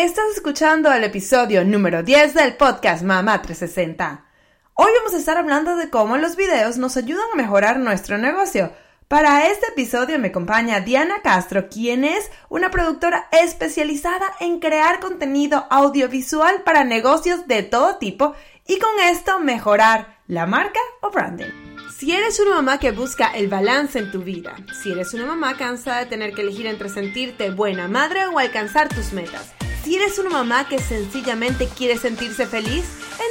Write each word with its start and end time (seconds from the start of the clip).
Estás 0.00 0.30
escuchando 0.34 0.90
el 0.90 1.04
episodio 1.04 1.62
número 1.62 2.02
10 2.02 2.32
del 2.32 2.56
podcast 2.56 3.02
Mamá 3.02 3.42
360. 3.42 4.24
Hoy 4.72 4.90
vamos 4.96 5.12
a 5.12 5.18
estar 5.18 5.36
hablando 5.36 5.76
de 5.76 5.90
cómo 5.90 6.16
los 6.16 6.36
videos 6.36 6.78
nos 6.78 6.96
ayudan 6.96 7.26
a 7.30 7.36
mejorar 7.36 7.78
nuestro 7.78 8.16
negocio. 8.16 8.72
Para 9.08 9.50
este 9.50 9.66
episodio 9.66 10.18
me 10.18 10.28
acompaña 10.28 10.80
Diana 10.80 11.20
Castro, 11.22 11.68
quien 11.68 12.04
es 12.04 12.30
una 12.48 12.70
productora 12.70 13.28
especializada 13.30 14.24
en 14.40 14.58
crear 14.58 15.00
contenido 15.00 15.66
audiovisual 15.68 16.62
para 16.62 16.82
negocios 16.82 17.46
de 17.46 17.62
todo 17.62 17.96
tipo 17.96 18.34
y 18.66 18.78
con 18.78 18.98
esto 19.02 19.38
mejorar 19.38 20.16
la 20.26 20.46
marca 20.46 20.80
o 21.02 21.10
branding. 21.10 21.50
Si 21.94 22.12
eres 22.12 22.40
una 22.40 22.54
mamá 22.54 22.78
que 22.78 22.92
busca 22.92 23.26
el 23.32 23.48
balance 23.48 23.98
en 23.98 24.10
tu 24.10 24.22
vida, 24.22 24.56
si 24.82 24.92
eres 24.92 25.12
una 25.12 25.26
mamá 25.26 25.58
cansada 25.58 25.98
de 25.98 26.06
tener 26.06 26.32
que 26.32 26.40
elegir 26.40 26.66
entre 26.66 26.88
sentirte 26.88 27.50
buena 27.50 27.86
madre 27.86 28.24
o 28.28 28.38
alcanzar 28.38 28.88
tus 28.88 29.12
metas, 29.12 29.52
si 29.84 29.96
eres 29.96 30.18
una 30.18 30.30
mamá 30.30 30.68
que 30.68 30.78
sencillamente 30.78 31.68
quiere 31.68 31.96
sentirse 31.96 32.46
feliz, 32.46 32.84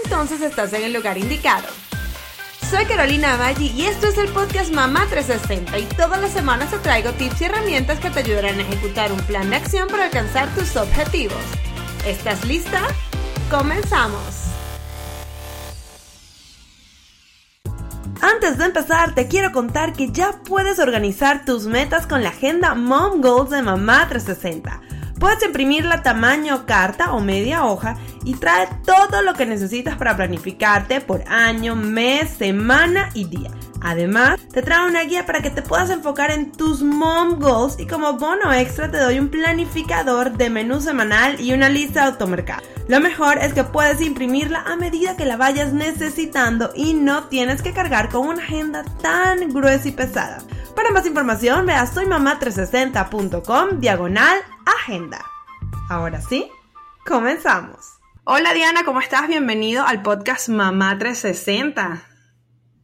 entonces 0.04 0.42
estás 0.42 0.74
en 0.74 0.84
el 0.84 0.94
lugar 0.94 1.18
indicado. 1.18 1.68
Soy 2.70 2.86
Carolina 2.86 3.36
Maggi 3.38 3.68
y 3.76 3.86
esto 3.86 4.08
es 4.08 4.18
el 4.18 4.30
podcast 4.30 4.72
Mamá 4.72 5.08
360 5.10 5.80
y 5.80 5.86
todas 5.96 6.22
las 6.22 6.32
semanas 6.32 6.70
te 6.70 6.78
traigo 6.78 7.12
tips 7.14 7.42
y 7.42 7.46
herramientas 7.46 8.00
que 8.00 8.12
te 8.12 8.20
ayudarán 8.20 8.60
a 8.60 8.62
ejecutar 8.62 9.12
un 9.12 9.20
plan 9.22 9.50
de 9.50 9.56
acción 9.56 9.88
para 9.88 10.06
alcanzar 10.06 10.54
tus 10.54 10.76
objetivos. 10.76 11.42
¿Estás 12.06 12.46
lista? 12.46 12.82
¡Comenzamos! 13.50 14.46
Antes 18.22 18.58
de 18.58 18.66
empezar, 18.66 19.16
te 19.16 19.28
quiero 19.28 19.52
contar 19.52 19.94
que 19.94 20.12
ya 20.12 20.42
puedes 20.44 20.78
organizar 20.78 21.46
tus 21.46 21.66
metas 21.66 22.06
con 22.06 22.22
la 22.22 22.30
agenda 22.30 22.76
Mom 22.76 23.22
Goals 23.22 23.50
de 23.50 23.62
Mamá 23.62 24.08
360 24.10 24.89
Puedes 25.20 25.44
imprimirla 25.44 26.02
tamaño 26.02 26.66
carta 26.66 27.12
o 27.12 27.20
media 27.20 27.66
hoja 27.66 27.98
y 28.24 28.36
trae 28.36 28.70
todo 28.86 29.22
lo 29.22 29.34
que 29.34 29.46
necesitas 29.46 29.98
para 29.98 30.16
planificarte 30.16 31.02
por 31.02 31.24
año, 31.28 31.76
mes, 31.76 32.30
semana 32.30 33.10
y 33.14 33.26
día. 33.26 33.52
Además, 33.82 34.40
te 34.54 34.62
trae 34.62 34.88
una 34.88 35.04
guía 35.04 35.26
para 35.26 35.42
que 35.42 35.50
te 35.50 35.62
puedas 35.62 35.90
enfocar 35.90 36.32
en 36.32 36.52
tus 36.52 36.82
mom 36.82 37.40
goals 37.40 37.80
y 37.80 37.86
como 37.86 38.14
bono 38.14 38.54
extra 38.54 38.92
te 38.92 38.98
doy 38.98 39.20
un 39.20 39.30
planificador 39.30 40.38
de 40.38 40.50
menú 40.50 40.80
semanal 40.82 41.40
y 41.40 41.54
una 41.54 41.70
lista 41.70 42.02
de 42.02 42.12
automercado. 42.12 42.64
Lo 42.88 43.00
mejor 43.00 43.38
es 43.40 43.54
que 43.54 43.64
puedes 43.64 44.02
imprimirla 44.02 44.62
a 44.62 44.76
medida 44.76 45.16
que 45.16 45.26
la 45.26 45.38
vayas 45.38 45.74
necesitando 45.74 46.72
y 46.76 46.94
no 46.94 47.26
tienes 47.26 47.62
que 47.62 47.74
cargar 47.74 48.10
con 48.10 48.28
una 48.28 48.42
agenda 48.42 48.84
tan 49.02 49.50
gruesa 49.50 49.88
y 49.88 49.92
pesada. 49.92 50.40
Para 50.76 50.92
más 50.92 51.06
información, 51.06 51.66
ve 51.66 51.74
a 51.74 51.86
soymamá360.com 51.86 53.80
diagonal 53.80 54.38
agenda. 54.66 55.26
Ahora 55.90 56.22
sí, 56.22 56.50
comenzamos. 57.06 58.00
Hola 58.24 58.54
Diana, 58.54 58.84
¿cómo 58.86 59.00
estás? 59.02 59.28
Bienvenido 59.28 59.84
al 59.86 60.02
podcast 60.02 60.50
Mamá 60.50 60.98
360. 60.98 62.04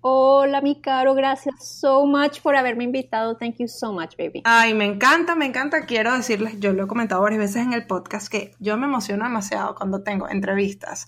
Hola, 0.02 0.61
mi 0.61 0.81
caro, 0.81 1.16
gracias 1.16 1.56
so 1.67 2.06
much 2.06 2.41
por 2.41 2.56
haberme 2.56 2.83
invitado. 2.83 3.38
Thank 3.38 3.56
you 3.58 3.67
so 3.67 3.91
much, 3.91 4.16
baby. 4.17 4.44
Ay, 4.44 4.75
me 4.75 4.86
encanta, 4.86 5.33
me 5.36 5.47
encanta. 5.47 5.86
Quiero 5.88 6.13
decirles, 6.13 6.59
yo 6.59 6.73
lo 6.73 6.83
he 6.83 6.88
comentado 6.88 7.23
varias 7.23 7.39
veces 7.39 7.63
en 7.63 7.73
el 7.73 7.88
podcast, 7.88 8.28
que 8.28 8.53
yo 8.59 8.78
me 8.78 8.86
emociono 8.86 9.23
demasiado 9.23 9.73
cuando 9.73 10.03
tengo 10.03 10.30
entrevistas 10.30 11.08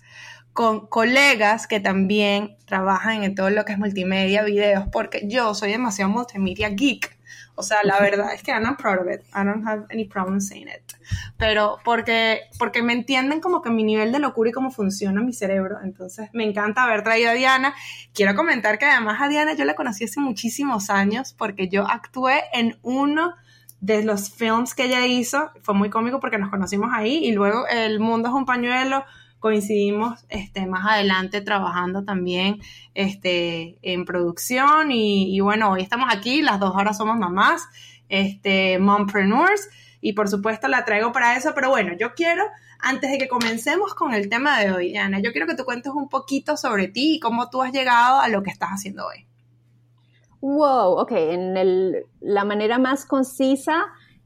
con 0.57 0.87
colegas 0.87 1.67
que 1.67 1.79
también 1.79 2.57
trabajan 2.65 3.21
en 3.21 3.35
todo 3.35 3.51
lo 3.51 3.63
que 3.63 3.73
es 3.73 3.77
multimedia, 3.77 4.41
videos, 4.41 4.85
porque 4.91 5.27
yo 5.27 5.53
soy 5.53 5.69
demasiado 5.69 6.09
multimedia 6.09 6.69
geek. 6.69 7.15
O 7.53 7.61
sea, 7.61 7.83
la 7.83 7.99
verdad 7.99 8.33
es 8.33 8.41
que 8.41 8.49
I'm 8.49 8.63
not 8.63 8.81
proud 8.81 9.01
of 9.01 9.13
it. 9.13 9.21
I 9.35 9.45
don't 9.45 9.67
have 9.67 9.85
any 9.91 10.05
problem 10.05 10.41
saying 10.41 10.67
it. 10.67 10.93
Pero 11.37 11.77
porque, 11.85 12.41
porque 12.57 12.81
me 12.81 12.93
entienden 12.93 13.39
como 13.39 13.61
que 13.61 13.69
mi 13.69 13.83
nivel 13.83 14.11
de 14.11 14.17
locura 14.17 14.49
y 14.49 14.51
cómo 14.51 14.71
funciona 14.71 15.21
mi 15.21 15.31
cerebro. 15.31 15.77
Entonces, 15.83 16.29
me 16.33 16.43
encanta 16.43 16.85
haber 16.85 17.03
traído 17.03 17.29
a 17.29 17.33
Diana. 17.33 17.75
Quiero 18.15 18.33
comentar 18.33 18.79
que 18.79 18.85
además 18.85 19.21
a 19.21 19.27
Diana 19.27 19.53
yo 19.53 19.63
la 19.63 19.75
conocí 19.75 20.05
hace 20.05 20.19
muchísimos 20.19 20.89
años 20.89 21.35
porque 21.37 21.69
yo 21.69 21.87
actué 21.87 22.41
en 22.51 22.79
uno 22.81 23.35
de 23.79 24.03
los 24.03 24.31
films 24.31 24.73
que 24.73 24.85
ella 24.85 25.05
hizo. 25.05 25.51
Fue 25.61 25.75
muy 25.75 25.91
cómico 25.91 26.19
porque 26.19 26.39
nos 26.39 26.49
conocimos 26.49 26.89
ahí 26.91 27.25
y 27.25 27.31
luego 27.33 27.67
El 27.67 27.99
Mundo 27.99 28.29
es 28.29 28.33
un 28.33 28.47
pañuelo 28.47 29.05
coincidimos 29.47 30.25
este, 30.27 30.65
más 30.65 30.85
adelante 30.85 31.39
trabajando 31.39 32.03
también 32.03 32.59
este, 32.93 33.77
en 33.81 34.03
producción 34.03 34.91
y, 34.91 35.39
bueno, 35.39 35.71
hoy 35.71 35.83
estamos 35.83 36.09
aquí, 36.13 36.41
las 36.41 36.59
dos 36.59 36.75
ahora 36.75 36.91
somos 36.91 37.15
mamás, 37.15 37.63
este, 38.09 38.77
mompreneurs 38.77 39.69
y 40.01 40.11
por 40.11 40.27
supuesto 40.27 40.67
la 40.67 40.83
traigo 40.83 41.13
para 41.13 41.37
eso, 41.37 41.53
pero 41.55 41.69
bueno, 41.69 41.93
yo 41.97 42.13
quiero, 42.13 42.43
antes 42.79 43.09
de 43.09 43.17
que 43.17 43.29
comencemos 43.29 43.93
con 43.93 44.13
el 44.13 44.27
tema 44.27 44.59
de 44.59 44.73
hoy, 44.73 44.97
Ana, 44.97 45.21
yo 45.21 45.31
quiero 45.31 45.47
que 45.47 45.55
tú 45.55 45.63
cuentes 45.63 45.93
un 45.95 46.09
poquito 46.09 46.57
sobre 46.57 46.89
ti 46.89 47.15
y 47.15 47.19
cómo 47.21 47.49
tú 47.49 47.61
has 47.61 47.71
llegado 47.71 48.19
a 48.19 48.27
lo 48.27 48.43
que 48.43 48.49
estás 48.49 48.71
haciendo 48.71 49.07
hoy. 49.07 49.25
Wow, 50.41 50.99
ok, 50.99 51.11
en 51.13 51.55
el, 51.55 52.05
la 52.19 52.43
manera 52.43 52.79
más 52.79 53.05
concisa, 53.05 53.85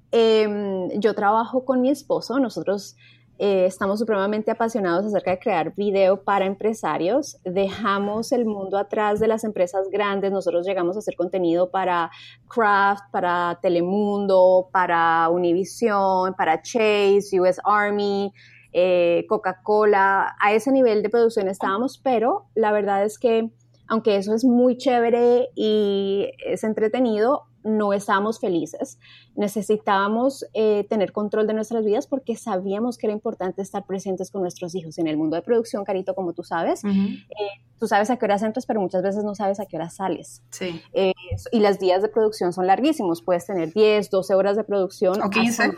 em, 0.09 0.89
yo 0.99 1.13
trabajo 1.13 1.63
con 1.63 1.79
mi 1.79 1.91
esposo, 1.91 2.39
nosotros 2.39 2.95
eh, 3.43 3.65
estamos 3.65 3.97
supremamente 3.97 4.51
apasionados 4.51 5.03
acerca 5.03 5.31
de 5.31 5.39
crear 5.39 5.73
video 5.73 6.23
para 6.23 6.45
empresarios. 6.45 7.39
Dejamos 7.43 8.31
el 8.33 8.45
mundo 8.45 8.77
atrás 8.77 9.19
de 9.19 9.27
las 9.27 9.43
empresas 9.43 9.89
grandes. 9.89 10.31
Nosotros 10.31 10.63
llegamos 10.63 10.95
a 10.95 10.99
hacer 10.99 11.15
contenido 11.15 11.71
para 11.71 12.11
Kraft, 12.47 13.05
para 13.11 13.57
Telemundo, 13.59 14.69
para 14.71 15.27
Univision, 15.29 16.35
para 16.35 16.61
Chase, 16.61 17.29
US 17.39 17.59
Army, 17.63 18.31
eh, 18.73 19.25
Coca-Cola. 19.27 20.35
A 20.39 20.53
ese 20.53 20.71
nivel 20.71 21.01
de 21.01 21.09
producción 21.09 21.47
estábamos, 21.47 21.97
pero 21.97 22.45
la 22.53 22.71
verdad 22.71 23.03
es 23.03 23.17
que 23.17 23.49
aunque 23.87 24.17
eso 24.17 24.35
es 24.35 24.45
muy 24.45 24.77
chévere 24.77 25.49
y 25.55 26.29
es 26.45 26.63
entretenido, 26.63 27.47
no 27.63 27.93
estábamos 27.93 28.39
felices. 28.39 28.99
Necesitábamos 29.35 30.45
eh, 30.53 30.85
tener 30.89 31.11
control 31.11 31.47
de 31.47 31.53
nuestras 31.53 31.85
vidas 31.85 32.07
porque 32.07 32.35
sabíamos 32.35 32.97
que 32.97 33.07
era 33.07 33.13
importante 33.13 33.61
estar 33.61 33.85
presentes 33.85 34.31
con 34.31 34.41
nuestros 34.41 34.75
hijos 34.75 34.97
en 34.97 35.07
el 35.07 35.17
mundo 35.17 35.35
de 35.35 35.41
producción, 35.41 35.83
Carito, 35.83 36.15
como 36.15 36.33
tú 36.33 36.43
sabes. 36.43 36.83
Eh, 36.83 37.61
tú 37.79 37.87
sabes 37.87 38.09
a 38.09 38.17
qué 38.17 38.25
horas 38.25 38.43
entras, 38.43 38.65
pero 38.65 38.79
muchas 38.81 39.03
veces 39.03 39.23
no 39.23 39.35
sabes 39.35 39.59
a 39.59 39.65
qué 39.65 39.77
hora 39.77 39.89
sales. 39.89 40.43
Sí. 40.49 40.81
Eh, 40.93 41.13
y 41.51 41.59
los 41.59 41.79
días 41.79 42.01
de 42.01 42.09
producción 42.09 42.53
son 42.53 42.67
larguísimos. 42.67 43.21
Puedes 43.21 43.45
tener 43.45 43.73
10, 43.73 44.09
12 44.09 44.33
horas 44.35 44.57
de 44.57 44.63
producción. 44.63 45.21
O 45.21 45.29
15. 45.29 45.71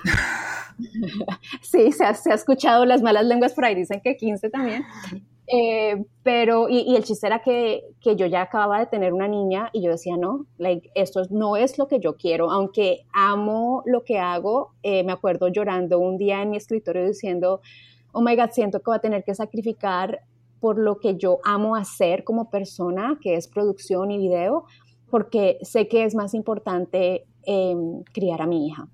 sí, 1.61 1.91
se 1.91 2.03
ha, 2.03 2.13
se 2.13 2.31
ha 2.31 2.35
escuchado 2.35 2.85
las 2.85 3.01
malas 3.01 3.25
lenguas 3.25 3.53
por 3.53 3.65
ahí, 3.65 3.75
dicen 3.75 4.01
que 4.01 4.15
15 4.15 4.49
también. 4.49 4.83
Eh, 5.47 6.05
pero, 6.23 6.69
y, 6.69 6.95
el 6.95 7.03
chiste 7.03 7.27
era 7.27 7.39
que, 7.39 7.83
que, 7.99 8.15
yo 8.15 8.25
ya 8.25 8.43
acababa 8.43 8.79
de 8.79 8.85
tener 8.85 9.13
una 9.13 9.27
niña 9.27 9.69
y 9.73 9.81
yo 9.81 9.91
decía, 9.91 10.15
no, 10.17 10.45
like, 10.57 10.89
esto 10.95 11.23
no 11.29 11.57
es 11.57 11.77
lo 11.77 11.87
que 11.87 11.99
yo 11.99 12.15
quiero, 12.15 12.49
aunque 12.49 13.05
amo 13.13 13.83
lo 13.85 14.03
que 14.03 14.19
hago, 14.19 14.71
eh, 14.83 15.03
me 15.03 15.11
acuerdo 15.11 15.49
llorando 15.49 15.99
un 15.99 16.17
día 16.17 16.41
en 16.41 16.51
mi 16.51 16.57
escritorio 16.57 17.05
diciendo, 17.05 17.61
oh 18.13 18.21
my 18.21 18.35
God, 18.35 18.51
siento 18.51 18.79
que 18.79 18.85
voy 18.85 18.95
a 18.95 18.99
tener 18.99 19.23
que 19.23 19.35
sacrificar 19.35 20.21
por 20.61 20.79
lo 20.79 20.99
que 20.99 21.17
yo 21.17 21.39
amo 21.43 21.75
hacer 21.75 22.23
como 22.23 22.49
persona, 22.49 23.19
que 23.21 23.35
es 23.35 23.49
producción 23.49 24.11
y 24.11 24.17
video, 24.17 24.63
porque 25.09 25.57
sé 25.61 25.89
que 25.89 26.05
es 26.05 26.15
más 26.15 26.33
importante 26.33 27.25
em, 27.43 28.01
criar 28.13 28.41
a 28.41 28.47
mi 28.47 28.67
hija. 28.67 28.87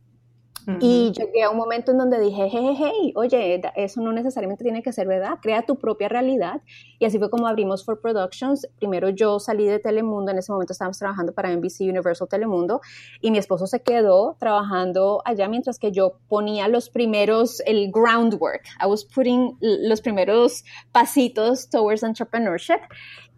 Y 0.80 1.12
llegué 1.12 1.44
a 1.44 1.50
un 1.50 1.58
momento 1.58 1.92
en 1.92 1.98
donde 1.98 2.20
dije, 2.20 2.48
hey, 2.52 2.76
hey, 2.78 3.14
oye, 3.16 3.62
eso 3.76 4.02
no 4.02 4.12
necesariamente 4.12 4.64
tiene 4.64 4.84
que 4.84 4.94
ser 4.94 5.08
verdad, 5.08 5.40
crea 5.42 5.64
tu 5.64 5.78
propia 5.78 6.10
realidad. 6.10 6.62
Y 7.00 7.06
así 7.06 7.18
fue 7.18 7.30
como 7.30 7.48
abrimos 7.48 7.84
For 7.86 8.00
Productions. 8.00 8.68
Primero 8.78 9.10
yo 9.10 9.40
salí 9.40 9.66
de 9.66 9.80
Telemundo, 9.80 10.32
en 10.32 10.38
ese 10.38 10.52
momento 10.52 10.74
estábamos 10.74 11.00
trabajando 11.00 11.34
para 11.34 11.50
NBC 11.56 11.82
Universal 11.82 12.28
Telemundo, 12.28 12.82
y 13.22 13.32
mi 13.32 13.38
esposo 13.38 13.68
se 13.68 13.82
quedó 13.82 14.36
trabajando 14.40 15.22
allá 15.26 15.48
mientras 15.48 15.80
que 15.80 15.92
yo 15.92 16.20
ponía 16.28 16.68
los 16.68 16.90
primeros, 16.90 17.62
el 17.66 17.92
groundwork. 17.92 18.66
I 18.84 18.88
was 18.88 19.04
putting 19.04 19.58
los 19.62 20.02
primeros 20.02 20.64
pasitos 20.92 21.70
towards 21.70 22.04
entrepreneurship. 22.04 22.80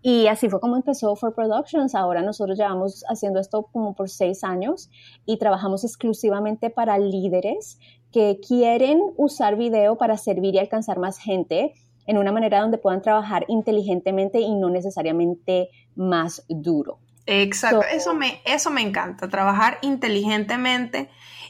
Y 0.01 0.27
así 0.27 0.49
fue 0.49 0.59
como 0.59 0.75
empezó 0.75 1.15
For 1.15 1.33
Productions. 1.33 1.93
Ahora 1.95 2.21
nosotros 2.21 2.57
llevamos 2.57 3.03
haciendo 3.07 3.39
esto 3.39 3.67
como 3.71 3.93
por 3.93 4.09
seis 4.09 4.43
años 4.43 4.89
y 5.25 5.37
trabajamos 5.37 5.83
exclusivamente 5.83 6.69
para 6.69 6.97
líderes 6.97 7.79
que 8.11 8.39
quieren 8.45 9.01
usar 9.17 9.55
video 9.55 9.97
para 9.97 10.17
servir 10.17 10.55
y 10.55 10.59
alcanzar 10.59 10.99
más 10.99 11.17
gente 11.17 11.73
en 12.07 12.17
una 12.17 12.31
manera 12.31 12.61
donde 12.61 12.77
puedan 12.77 13.01
trabajar 13.01 13.45
inteligentemente 13.47 14.39
y 14.39 14.55
no 14.55 14.69
necesariamente 14.69 15.69
más 15.95 16.43
duro. 16.49 16.99
Exacto, 17.27 17.83
eso, 17.83 18.13
me, 18.13 18.41
eso 18.45 18.71
me 18.71 18.81
encanta, 18.81 19.29
trabajar 19.29 19.77
inteligentemente 19.81 21.09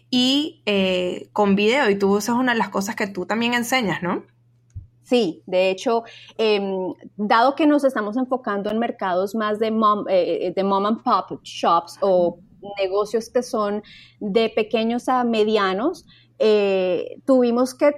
y 0.09 0.61
eh, 0.65 1.29
con 1.31 1.55
video. 1.55 1.89
Y 1.89 1.95
tú, 1.95 2.17
esa 2.17 2.33
es 2.33 2.37
una 2.37 2.51
de 2.51 2.59
las 2.59 2.69
cosas 2.69 2.95
que 2.95 3.07
tú 3.07 3.25
también 3.25 3.53
enseñas, 3.53 4.03
¿no? 4.03 4.23
Sí, 5.11 5.43
de 5.45 5.69
hecho, 5.69 6.05
em, 6.37 6.93
dado 7.17 7.53
que 7.53 7.67
nos 7.67 7.83
estamos 7.83 8.15
enfocando 8.15 8.71
en 8.71 8.79
mercados 8.79 9.35
más 9.35 9.59
de 9.59 9.69
mom, 9.69 10.07
eh, 10.07 10.47
eh, 10.47 10.53
de 10.55 10.63
mom 10.63 10.85
and 10.85 11.03
pop 11.03 11.41
shops 11.43 11.97
o 11.99 12.39
negocios 12.79 13.29
que 13.29 13.43
son 13.43 13.83
de 14.21 14.47
pequeños 14.47 15.09
a 15.09 15.25
medianos, 15.25 16.05
eh, 16.39 17.17
tuvimos 17.25 17.75
que 17.75 17.91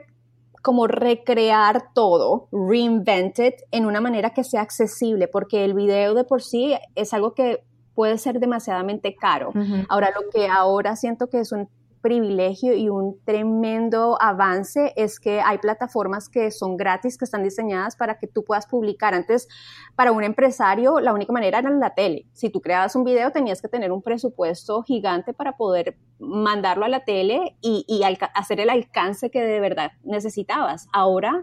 como 0.64 0.88
recrear 0.88 1.94
todo, 1.94 2.48
reinvent 2.52 3.38
it 3.38 3.56
en 3.70 3.86
una 3.86 4.02
manera 4.02 4.32
que 4.32 4.44
sea 4.44 4.62
accesible, 4.62 5.28
porque 5.28 5.66
el 5.66 5.76
video 5.76 6.16
de 6.16 6.24
por 6.24 6.42
sí 6.42 6.74
es 6.96 7.14
algo 7.14 7.36
que 7.36 7.64
puede 7.94 8.18
ser 8.18 8.40
demasiadamente 8.40 9.16
caro. 9.16 9.54
Ahora, 9.88 10.10
lo 10.20 10.32
que 10.32 10.48
ahora 10.48 10.96
siento 10.96 11.28
que 11.28 11.42
es 11.42 11.52
un 11.52 11.70
privilegio 12.04 12.76
y 12.76 12.90
un 12.90 13.20
tremendo 13.24 14.22
avance 14.22 14.94
es 14.96 15.20
que 15.20 15.42
hay 15.42 15.58
plataformas 15.58 16.30
que 16.30 16.52
son 16.52 16.78
gratis, 16.78 17.18
que 17.18 17.26
están 17.26 17.44
diseñadas 17.44 17.96
para 17.96 18.20
que 18.20 18.28
tú 18.28 18.44
puedas 18.44 18.68
publicar. 18.68 19.16
Antes, 19.16 19.48
para 19.96 20.12
un 20.12 20.24
empresario, 20.24 21.00
la 21.00 21.14
única 21.14 21.34
manera 21.34 21.60
era 21.60 21.72
la 21.72 21.96
tele. 21.96 22.28
Si 22.34 22.50
tú 22.50 22.62
creabas 22.62 22.96
un 22.96 23.06
video, 23.06 23.32
tenías 23.32 23.62
que 23.62 23.70
tener 23.70 23.92
un 23.92 24.04
presupuesto 24.04 24.84
gigante 24.84 25.34
para 25.34 25.58
poder 25.58 25.98
mandarlo 26.20 26.86
a 26.86 26.90
la 26.90 27.06
tele 27.06 27.58
y, 27.62 28.04
hacer 28.36 28.60
el 28.60 28.70
alcance 28.70 29.32
que 29.32 29.42
de 29.42 29.60
verdad 29.62 29.94
necesitabas. 30.04 30.88
Ahora, 30.92 31.42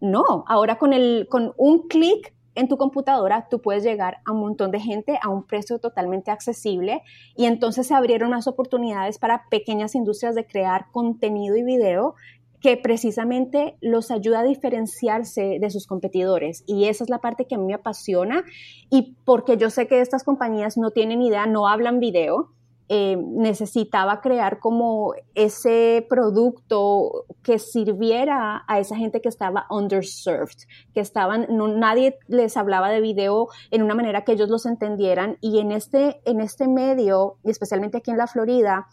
no. 0.00 0.44
Ahora 0.46 0.76
con, 0.78 0.92
el, 0.92 1.26
con 1.30 1.54
un 1.56 1.88
clic 1.88 2.34
en 2.58 2.66
tu 2.66 2.76
computadora 2.76 3.46
tú 3.48 3.60
puedes 3.60 3.84
llegar 3.84 4.18
a 4.24 4.32
un 4.32 4.40
montón 4.40 4.72
de 4.72 4.80
gente 4.80 5.18
a 5.22 5.28
un 5.28 5.44
precio 5.44 5.78
totalmente 5.78 6.32
accesible 6.32 7.02
y 7.36 7.44
entonces 7.44 7.86
se 7.86 7.94
abrieron 7.94 8.30
más 8.30 8.48
oportunidades 8.48 9.18
para 9.18 9.44
pequeñas 9.48 9.94
industrias 9.94 10.34
de 10.34 10.44
crear 10.44 10.86
contenido 10.90 11.56
y 11.56 11.62
video 11.62 12.16
que 12.60 12.76
precisamente 12.76 13.76
los 13.80 14.10
ayuda 14.10 14.40
a 14.40 14.42
diferenciarse 14.42 15.58
de 15.60 15.70
sus 15.70 15.86
competidores. 15.86 16.64
Y 16.66 16.86
esa 16.86 17.04
es 17.04 17.10
la 17.10 17.20
parte 17.20 17.46
que 17.46 17.54
a 17.54 17.58
mí 17.58 17.66
me 17.66 17.74
apasiona 17.74 18.42
y 18.90 19.14
porque 19.24 19.56
yo 19.56 19.70
sé 19.70 19.86
que 19.86 20.00
estas 20.00 20.24
compañías 20.24 20.76
no 20.76 20.90
tienen 20.90 21.22
idea, 21.22 21.46
no 21.46 21.68
hablan 21.68 22.00
video, 22.00 22.50
eh, 22.90 23.18
necesitaba 23.22 24.22
crear 24.22 24.60
como 24.60 25.12
ese 25.34 26.06
producto 26.08 27.26
que 27.42 27.58
sirviera 27.58 28.64
a 28.66 28.78
esa 28.78 28.96
gente 28.96 29.20
que 29.20 29.28
estaba 29.28 29.66
underserved, 29.68 30.56
que 30.94 31.00
estaban, 31.00 31.46
nadie 31.78 32.18
les 32.28 32.56
hablaba 32.56 32.88
de 32.88 33.02
video 33.02 33.48
en 33.70 33.82
una 33.82 33.94
manera 33.94 34.24
que 34.24 34.32
ellos 34.32 34.48
los 34.48 34.64
entendieran 34.64 35.36
y 35.42 35.58
en 35.58 35.72
este, 35.72 36.22
en 36.24 36.40
este 36.40 36.66
medio, 36.66 37.36
y 37.44 37.50
especialmente 37.50 37.98
aquí 37.98 38.10
en 38.10 38.16
la 38.16 38.26
Florida, 38.26 38.86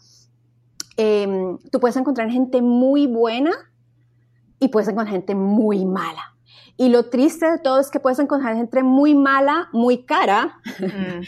em, 0.98 1.56
tú 1.72 1.80
puedes 1.80 1.96
encontrar 1.96 2.28
gente 2.30 2.60
muy 2.60 3.06
buena 3.06 3.52
y 4.58 4.68
puedes 4.68 4.90
encontrar 4.90 5.14
gente 5.14 5.34
muy 5.34 5.86
mala. 5.86 6.35
Y 6.76 6.90
lo 6.90 7.08
triste 7.08 7.50
de 7.50 7.58
todo 7.58 7.80
es 7.80 7.90
que 7.90 8.00
puedes 8.00 8.18
encontrar 8.18 8.54
gente 8.54 8.82
muy 8.82 9.14
mala, 9.14 9.68
muy 9.72 10.04
cara, 10.04 10.58
mm. 10.78 11.22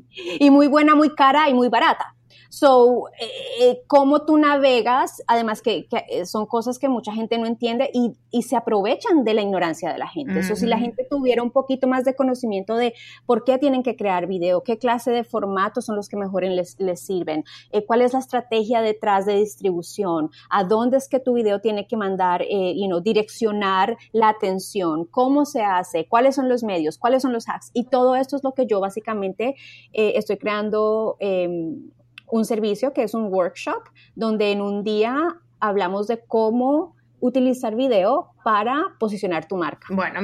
y 0.40 0.50
muy 0.50 0.68
buena, 0.68 0.94
muy 0.94 1.14
cara 1.14 1.48
y 1.48 1.54
muy 1.54 1.68
barata. 1.68 2.15
So, 2.48 3.08
eh, 3.20 3.28
eh, 3.60 3.82
cómo 3.86 4.24
tú 4.24 4.38
navegas, 4.38 5.22
además 5.26 5.62
que, 5.62 5.88
eh, 6.08 6.26
son 6.26 6.46
cosas 6.46 6.78
que 6.78 6.88
mucha 6.88 7.12
gente 7.12 7.38
no 7.38 7.46
entiende 7.46 7.90
y, 7.92 8.16
se 8.42 8.54
aprovechan 8.54 9.24
de 9.24 9.32
la 9.32 9.40
ignorancia 9.40 9.90
de 9.90 9.98
la 9.98 10.08
gente. 10.08 10.38
Eso, 10.38 10.54
si 10.56 10.66
la 10.66 10.78
gente 10.78 11.06
tuviera 11.08 11.42
un 11.42 11.50
poquito 11.50 11.88
más 11.88 12.04
de 12.04 12.14
conocimiento 12.14 12.76
de 12.76 12.92
por 13.24 13.44
qué 13.44 13.56
tienen 13.56 13.82
que 13.82 13.96
crear 13.96 14.26
video, 14.26 14.62
qué 14.62 14.78
clase 14.78 15.10
de 15.10 15.24
formatos 15.24 15.86
son 15.86 15.96
los 15.96 16.08
que 16.08 16.16
mejor 16.16 16.44
les, 16.44 16.78
les 16.78 17.00
sirven, 17.00 17.44
cuál 17.86 18.02
es 18.02 18.12
la 18.12 18.18
estrategia 18.18 18.82
detrás 18.82 19.24
de 19.24 19.36
distribución, 19.36 20.30
a 20.50 20.64
dónde 20.64 20.98
es 20.98 21.08
que 21.08 21.18
tu 21.18 21.32
video 21.32 21.60
tiene 21.60 21.86
que 21.88 21.96
mandar, 21.96 22.44
you 22.44 22.86
know, 22.86 23.00
direccionar 23.00 23.96
la 24.12 24.28
atención, 24.28 25.06
cómo 25.06 25.46
se 25.46 25.62
hace, 25.62 26.06
cuáles 26.06 26.34
son 26.36 26.48
los 26.48 26.62
medios, 26.62 26.98
cuáles 26.98 27.22
son 27.22 27.32
los 27.32 27.48
hacks. 27.48 27.70
Y 27.72 27.86
todo 27.86 28.16
esto 28.16 28.36
es 28.36 28.44
lo 28.44 28.52
que 28.52 28.66
yo 28.66 28.80
básicamente 28.80 29.56
estoy 29.92 30.36
creando 30.36 31.16
em, 31.20 31.90
un 32.28 32.44
servicio 32.44 32.92
que 32.92 33.02
es 33.02 33.14
un 33.14 33.32
workshop 33.32 33.82
donde 34.14 34.52
en 34.52 34.60
un 34.60 34.84
día 34.84 35.36
hablamos 35.60 36.06
de 36.06 36.24
cómo 36.26 36.96
utilizar 37.20 37.74
video 37.74 38.32
para 38.44 38.84
posicionar 38.98 39.46
tu 39.46 39.56
marca. 39.56 39.86
Bueno, 39.90 40.20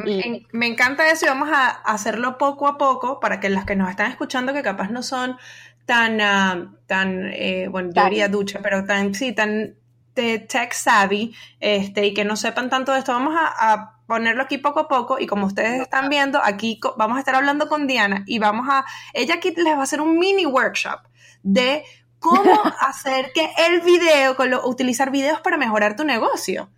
me, 0.53 0.67
encanta 0.67 1.11
eso 1.11 1.27
y 1.27 1.29
vamos 1.29 1.49
a 1.53 1.69
hacerlo 1.69 2.39
poco 2.39 2.69
a 2.69 2.79
poco 2.79 3.19
para 3.19 3.41
que 3.41 3.49
las 3.49 3.65
que 3.65 3.77
nos 3.77 3.91
están 3.91 4.11
escuchando, 4.11 4.53
que 4.53 4.63
capaz 4.63 4.91
no 4.91 5.03
son 5.03 5.37
tan, 5.87 6.21
ah, 6.21 6.75
tan 6.87 7.31
eh, 7.33 7.69
bueno, 7.69 7.91
yo 7.95 8.05
diría 8.05 8.29
ducha, 8.29 8.61
pero 8.63 8.85
tan, 8.85 9.15
sí, 9.15 9.33
tan 9.33 9.75
de 10.15 10.39
tech 10.41 10.73
savvy, 10.73 11.35
este, 11.59 12.07
y 12.07 12.15
que 12.15 12.25
no 12.25 12.37
sepan 12.37 12.69
tanto 12.69 12.93
de 12.93 12.99
esto, 12.99 13.13
vamos 13.13 13.35
a, 13.35 13.73
a 13.73 13.99
ponerlo 14.07 14.43
aquí 14.43 14.59
poco 14.59 14.81
a 14.81 14.89
poco 14.89 15.19
y 15.19 15.27
como 15.27 15.47
ustedes 15.47 15.81
están 15.81 16.11
viendo, 16.11 16.39
aquí 16.43 16.79
vamos 16.99 17.17
a 17.17 17.21
estar 17.21 17.35
hablando 17.35 17.67
con 17.67 17.87
Diana 17.87 18.25
y 18.27 18.39
vamos 18.39 18.67
a, 18.69 18.85
ella 19.15 19.37
aquí 19.37 19.55
les 19.57 19.75
va 19.75 19.81
a 19.81 19.85
hacer 19.85 20.03
un 20.03 20.19
mini 20.19 20.45
workshop 20.45 21.01
de 21.43 21.85
cómo 22.19 22.53
hacer 22.81 23.33
que 23.35 23.51
el 23.67 23.81
video, 23.81 24.37
utilizar 24.65 25.11
videos 25.11 25.41
para 25.41 25.57
mejorar 25.57 25.97
tu 25.97 26.05
negocio. 26.05 26.71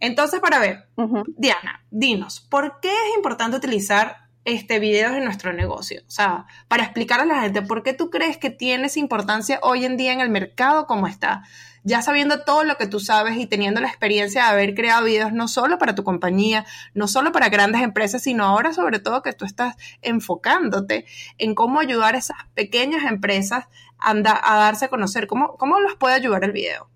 Entonces, 0.00 0.40
para 0.40 0.58
ver, 0.58 0.88
Diana, 1.36 1.84
dinos, 1.90 2.40
¿por 2.40 2.80
qué 2.80 2.88
es 2.88 3.16
importante 3.16 3.56
utilizar 3.56 4.28
este 4.44 4.80
videos 4.80 5.12
en 5.12 5.24
nuestro 5.24 5.52
negocio? 5.52 6.02
O 6.08 6.10
sea, 6.10 6.46
para 6.66 6.82
explicar 6.82 7.20
a 7.20 7.24
la 7.24 7.42
gente, 7.42 7.62
¿por 7.62 7.84
qué 7.84 7.92
tú 7.92 8.10
crees 8.10 8.36
que 8.36 8.50
tiene 8.50 8.86
esa 8.86 8.98
importancia 8.98 9.60
hoy 9.62 9.84
en 9.84 9.96
día 9.96 10.12
en 10.12 10.20
el 10.20 10.28
mercado 10.28 10.86
como 10.88 11.06
está? 11.06 11.44
Ya 11.84 12.02
sabiendo 12.02 12.40
todo 12.44 12.64
lo 12.64 12.76
que 12.76 12.86
tú 12.86 13.00
sabes 13.00 13.36
y 13.36 13.46
teniendo 13.46 13.80
la 13.80 13.88
experiencia 13.88 14.44
de 14.44 14.50
haber 14.50 14.74
creado 14.74 15.04
videos 15.04 15.32
no 15.32 15.48
solo 15.48 15.78
para 15.78 15.94
tu 15.94 16.04
compañía, 16.04 16.64
no 16.94 17.08
solo 17.08 17.32
para 17.32 17.48
grandes 17.48 17.82
empresas, 17.82 18.22
sino 18.22 18.44
ahora 18.44 18.72
sobre 18.72 18.98
todo 18.98 19.22
que 19.22 19.32
tú 19.32 19.44
estás 19.44 19.76
enfocándote 20.00 21.06
en 21.38 21.54
cómo 21.54 21.80
ayudar 21.80 22.14
a 22.14 22.18
esas 22.18 22.36
pequeñas 22.54 23.04
empresas 23.04 23.66
a, 23.98 24.10
a 24.10 24.56
darse 24.56 24.86
a 24.86 24.88
conocer, 24.88 25.26
cómo, 25.26 25.56
cómo 25.56 25.80
los 25.80 25.94
puede 25.96 26.14
ayudar 26.14 26.44
el 26.44 26.52
video. 26.52 26.88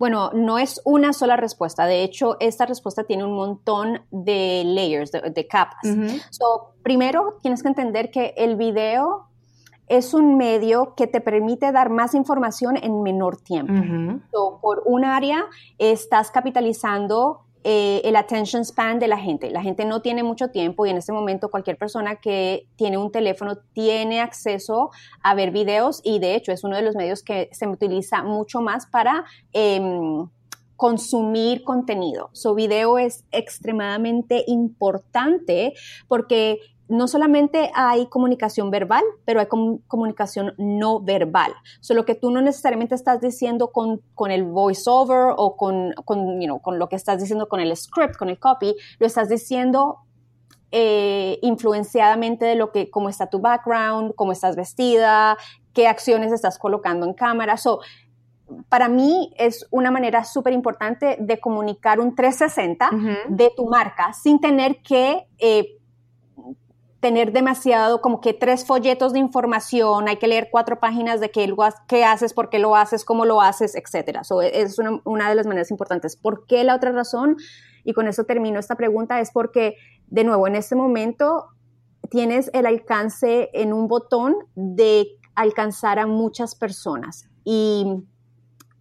Bueno, 0.00 0.30
no 0.32 0.58
es 0.58 0.80
una 0.86 1.12
sola 1.12 1.36
respuesta. 1.36 1.84
De 1.84 2.02
hecho, 2.02 2.38
esta 2.40 2.64
respuesta 2.64 3.04
tiene 3.04 3.22
un 3.22 3.34
montón 3.34 4.02
de 4.10 4.62
layers, 4.64 5.12
de, 5.12 5.46
capas. 5.46 5.82
primero, 6.82 7.36
tienes 7.42 7.62
que 7.62 7.68
entender 7.68 8.10
que 8.10 8.32
el 8.38 8.56
video 8.56 9.29
es 9.90 10.14
un 10.14 10.36
medio 10.36 10.94
que 10.94 11.08
te 11.08 11.20
permite 11.20 11.72
dar 11.72 11.90
más 11.90 12.14
información 12.14 12.76
en 12.76 13.02
menor 13.02 13.38
tiempo. 13.38 13.72
por 14.62 14.84
un 14.86 15.04
área, 15.04 15.46
estás 15.78 16.30
capitalizando 16.30 17.40
eh, 17.64 18.00
el 18.04 18.14
attention 18.14 18.64
span 18.64 19.00
de 19.00 19.08
la 19.08 19.18
gente. 19.18 19.50
La 19.50 19.62
gente 19.62 19.84
no 19.84 20.00
tiene 20.00 20.22
mucho 20.22 20.48
tiempo 20.48 20.86
y 20.86 20.90
en 20.90 20.96
este 20.96 21.12
momento 21.12 21.50
cualquier 21.50 21.76
persona 21.76 22.16
que 22.16 22.68
tiene 22.76 22.98
un 22.98 23.10
teléfono 23.10 23.56
tiene 23.72 24.20
acceso 24.20 24.90
a 25.24 25.34
ver 25.34 25.50
videos 25.50 26.00
y 26.04 26.20
de 26.20 26.36
hecho 26.36 26.52
es 26.52 26.62
uno 26.62 26.76
de 26.76 26.82
los 26.82 26.94
medios 26.94 27.24
que 27.24 27.48
se 27.50 27.66
utiliza 27.66 28.22
mucho 28.22 28.60
más 28.60 28.86
para... 28.86 29.24
Em, 29.52 30.28
consumir 30.80 31.62
contenido. 31.62 32.30
Su 32.32 32.54
video 32.54 32.96
es 32.96 33.26
extremadamente 33.32 34.44
importante 34.46 35.74
porque 36.08 36.58
no 36.90 37.08
solamente 37.08 37.70
hay 37.74 38.06
comunicación 38.06 38.70
verbal, 38.70 39.04
pero 39.24 39.40
hay 39.40 39.46
comunicación 39.46 40.54
no 40.58 41.00
verbal. 41.00 41.52
Solo 41.80 42.04
que 42.04 42.14
tú 42.14 42.30
no 42.30 42.42
necesariamente 42.42 42.94
estás 42.94 43.20
diciendo 43.20 43.68
con, 43.68 44.02
el 44.30 44.44
voiceover 44.44 45.34
o 45.36 45.56
con, 45.56 45.92
con, 46.04 46.38
con 46.60 46.78
lo 46.78 46.88
que 46.88 46.96
estás 46.96 47.20
diciendo 47.20 47.48
con 47.48 47.60
el 47.60 47.74
script, 47.76 48.16
con 48.16 48.28
el 48.28 48.38
copy, 48.38 48.74
lo 48.98 49.06
estás 49.06 49.28
diciendo 49.28 50.00
eh, 50.72 51.38
influenciadamente 51.42 52.44
de 52.44 52.54
lo 52.56 52.70
que, 52.70 52.90
cómo 52.90 53.08
está 53.08 53.28
tu 53.28 53.40
background, 53.40 54.14
cómo 54.14 54.32
estás 54.32 54.56
vestida, 54.56 55.36
qué 55.72 55.88
acciones 55.88 56.32
estás 56.32 56.58
colocando 56.58 57.06
en 57.06 57.14
cámara. 57.14 57.56
So, 57.56 57.80
para 58.68 58.88
mí 58.88 59.32
es 59.36 59.66
una 59.70 59.90
manera 59.90 60.24
súper 60.24 60.52
importante 60.52 61.16
de 61.20 61.40
comunicar 61.40 62.00
un 62.00 62.14
360 62.14 62.90
de 63.28 63.52
tu 63.56 63.66
marca 63.66 64.12
sin 64.12 64.40
tener 64.40 64.82
que 64.82 65.26
eh, 65.38 65.79
tener 67.00 67.32
demasiado, 67.32 68.02
como 68.02 68.20
que 68.20 68.34
tres 68.34 68.66
folletos 68.66 69.14
de 69.14 69.18
información, 69.18 70.08
hay 70.08 70.16
que 70.16 70.28
leer 70.28 70.48
cuatro 70.50 70.78
páginas 70.78 71.20
de 71.20 71.30
qué, 71.30 71.52
qué 71.88 72.04
haces, 72.04 72.34
por 72.34 72.50
qué 72.50 72.58
lo 72.58 72.76
haces, 72.76 73.04
cómo 73.04 73.24
lo 73.24 73.40
haces, 73.40 73.74
etc. 73.74 74.20
es 74.52 74.78
una, 74.78 75.00
una, 75.04 75.28
de 75.30 75.34
las 75.34 75.46
maneras 75.46 75.70
importantes. 75.70 76.16
¿Por 76.16 76.46
qué 76.46 76.62
la 76.62 76.76
otra 76.76 76.92
razón? 76.92 77.36
Y 77.84 77.94
con 77.94 78.06
eso 78.06 78.24
termino 78.24 78.60
esta 78.60 78.76
pregunta, 78.76 79.18
es 79.20 79.30
porque, 79.30 79.76
de 80.08 80.24
nuevo, 80.24 80.46
en 80.46 80.56
este 80.56 80.76
momento 80.76 81.46
tienes 82.10 82.50
el 82.52 82.66
alcance 82.66 83.48
en 83.54 83.72
un 83.72 83.88
botón 83.88 84.34
de 84.54 85.06
alcanzar 85.34 85.98
a 85.98 86.06
muchas 86.06 86.54
personas. 86.54 87.30
Y 87.44 87.86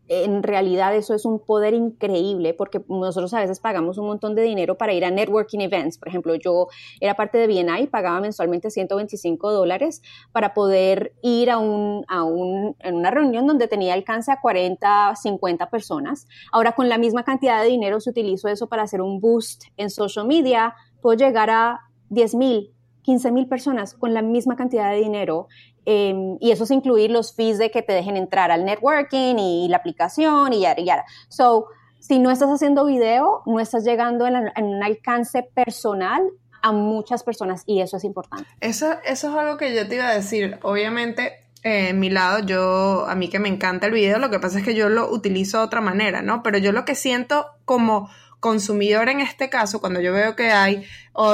en 0.09 0.43
realidad 0.43 0.95
eso 0.95 1.13
es 1.13 1.23
un 1.23 1.39
poder 1.39 1.73
increíble 1.73 2.53
porque 2.53 2.81
nosotros 2.89 3.33
a 3.33 3.39
veces 3.39 3.59
pagamos 3.59 3.97
un 3.97 4.07
montón 4.07 4.35
de 4.35 4.41
dinero 4.41 4.75
para 4.75 4.93
ir 4.93 5.05
a 5.05 5.11
networking 5.11 5.59
events. 5.59 5.97
Por 5.97 6.07
ejemplo, 6.07 6.35
yo 6.35 6.67
era 6.99 7.15
parte 7.15 7.37
de 7.37 7.47
BNI, 7.47 7.87
pagaba 7.87 8.19
mensualmente 8.19 8.71
125 8.71 9.51
dólares 9.51 10.01
para 10.31 10.53
poder 10.53 11.13
ir 11.21 11.51
a, 11.51 11.59
un, 11.59 12.03
a 12.07 12.23
un, 12.23 12.75
en 12.79 12.95
una 12.95 13.11
reunión 13.11 13.45
donde 13.45 13.67
tenía 13.67 13.93
alcance 13.93 14.31
a 14.31 14.41
40, 14.41 15.15
50 15.15 15.69
personas. 15.69 16.27
Ahora 16.51 16.73
con 16.73 16.89
la 16.89 16.97
misma 16.97 17.23
cantidad 17.23 17.61
de 17.61 17.69
dinero, 17.69 17.99
si 17.99 18.09
utilizo 18.09 18.47
eso 18.47 18.67
para 18.67 18.83
hacer 18.83 19.01
un 19.01 19.21
boost 19.21 19.65
en 19.77 19.89
social 19.89 20.25
media, 20.25 20.73
puedo 21.01 21.17
llegar 21.17 21.49
a 21.49 21.81
10 22.09 22.35
mil, 22.35 22.73
15 23.09 23.31
mil 23.31 23.47
personas 23.47 23.95
con 23.95 24.13
la 24.13 24.21
misma 24.21 24.55
cantidad 24.55 24.91
de 24.91 24.97
dinero 24.97 25.47
Em, 25.91 26.37
y 26.39 26.51
eso 26.51 26.65
es 26.65 26.71
incluir 26.71 27.09
los 27.09 27.33
fees 27.33 27.57
de 27.57 27.71
que 27.71 27.81
te 27.81 27.93
dejen 27.93 28.15
entrar 28.15 28.51
al 28.51 28.63
networking 28.63 29.37
y 29.39 29.67
la 29.69 29.77
aplicación 29.77 30.53
y 30.53 30.61
ya, 30.61 30.75
ya. 30.75 31.03
So, 31.29 31.65
si 31.99 32.19
no 32.19 32.29
estás 32.29 32.49
haciendo 32.49 32.85
video, 32.85 33.41
no 33.47 33.59
estás 33.59 33.83
llegando 33.83 34.27
en, 34.27 34.51
un 34.63 34.83
alcance 34.83 35.41
personal 35.41 36.21
a 36.61 36.71
muchas 36.71 37.23
personas 37.23 37.63
y 37.65 37.81
eso 37.81 37.97
es 37.97 38.03
importante. 38.03 38.47
Eso, 38.59 38.91
eso 39.03 39.29
es 39.29 39.35
algo 39.35 39.57
que 39.57 39.73
yo 39.73 39.87
te 39.87 39.95
iba 39.95 40.09
a 40.09 40.13
decir. 40.13 40.59
Obviamente, 40.61 41.33
eh, 41.63 41.89
en 41.89 41.99
mi 41.99 42.11
lado, 42.11 42.45
yo, 42.45 43.07
a 43.07 43.15
mí 43.15 43.27
que 43.27 43.39
me 43.39 43.49
encanta 43.49 43.87
el 43.87 43.93
video, 43.93 44.19
lo 44.19 44.29
que 44.29 44.39
pasa 44.39 44.59
es 44.59 44.65
que 44.65 44.75
yo 44.75 44.89
lo 44.89 45.09
utilizo 45.09 45.57
de 45.57 45.63
otra 45.63 45.81
manera, 45.81 46.21
¿no? 46.21 46.43
Pero 46.43 46.59
yo 46.59 46.71
lo 46.71 46.85
que 46.85 46.93
siento 46.93 47.47
como 47.65 48.11
consumidor 48.39 49.09
en 49.09 49.19
este 49.21 49.49
caso, 49.49 49.79
cuando 49.79 50.01
yo 50.01 50.13
veo 50.13 50.35
que 50.35 50.51
hay 50.51 50.85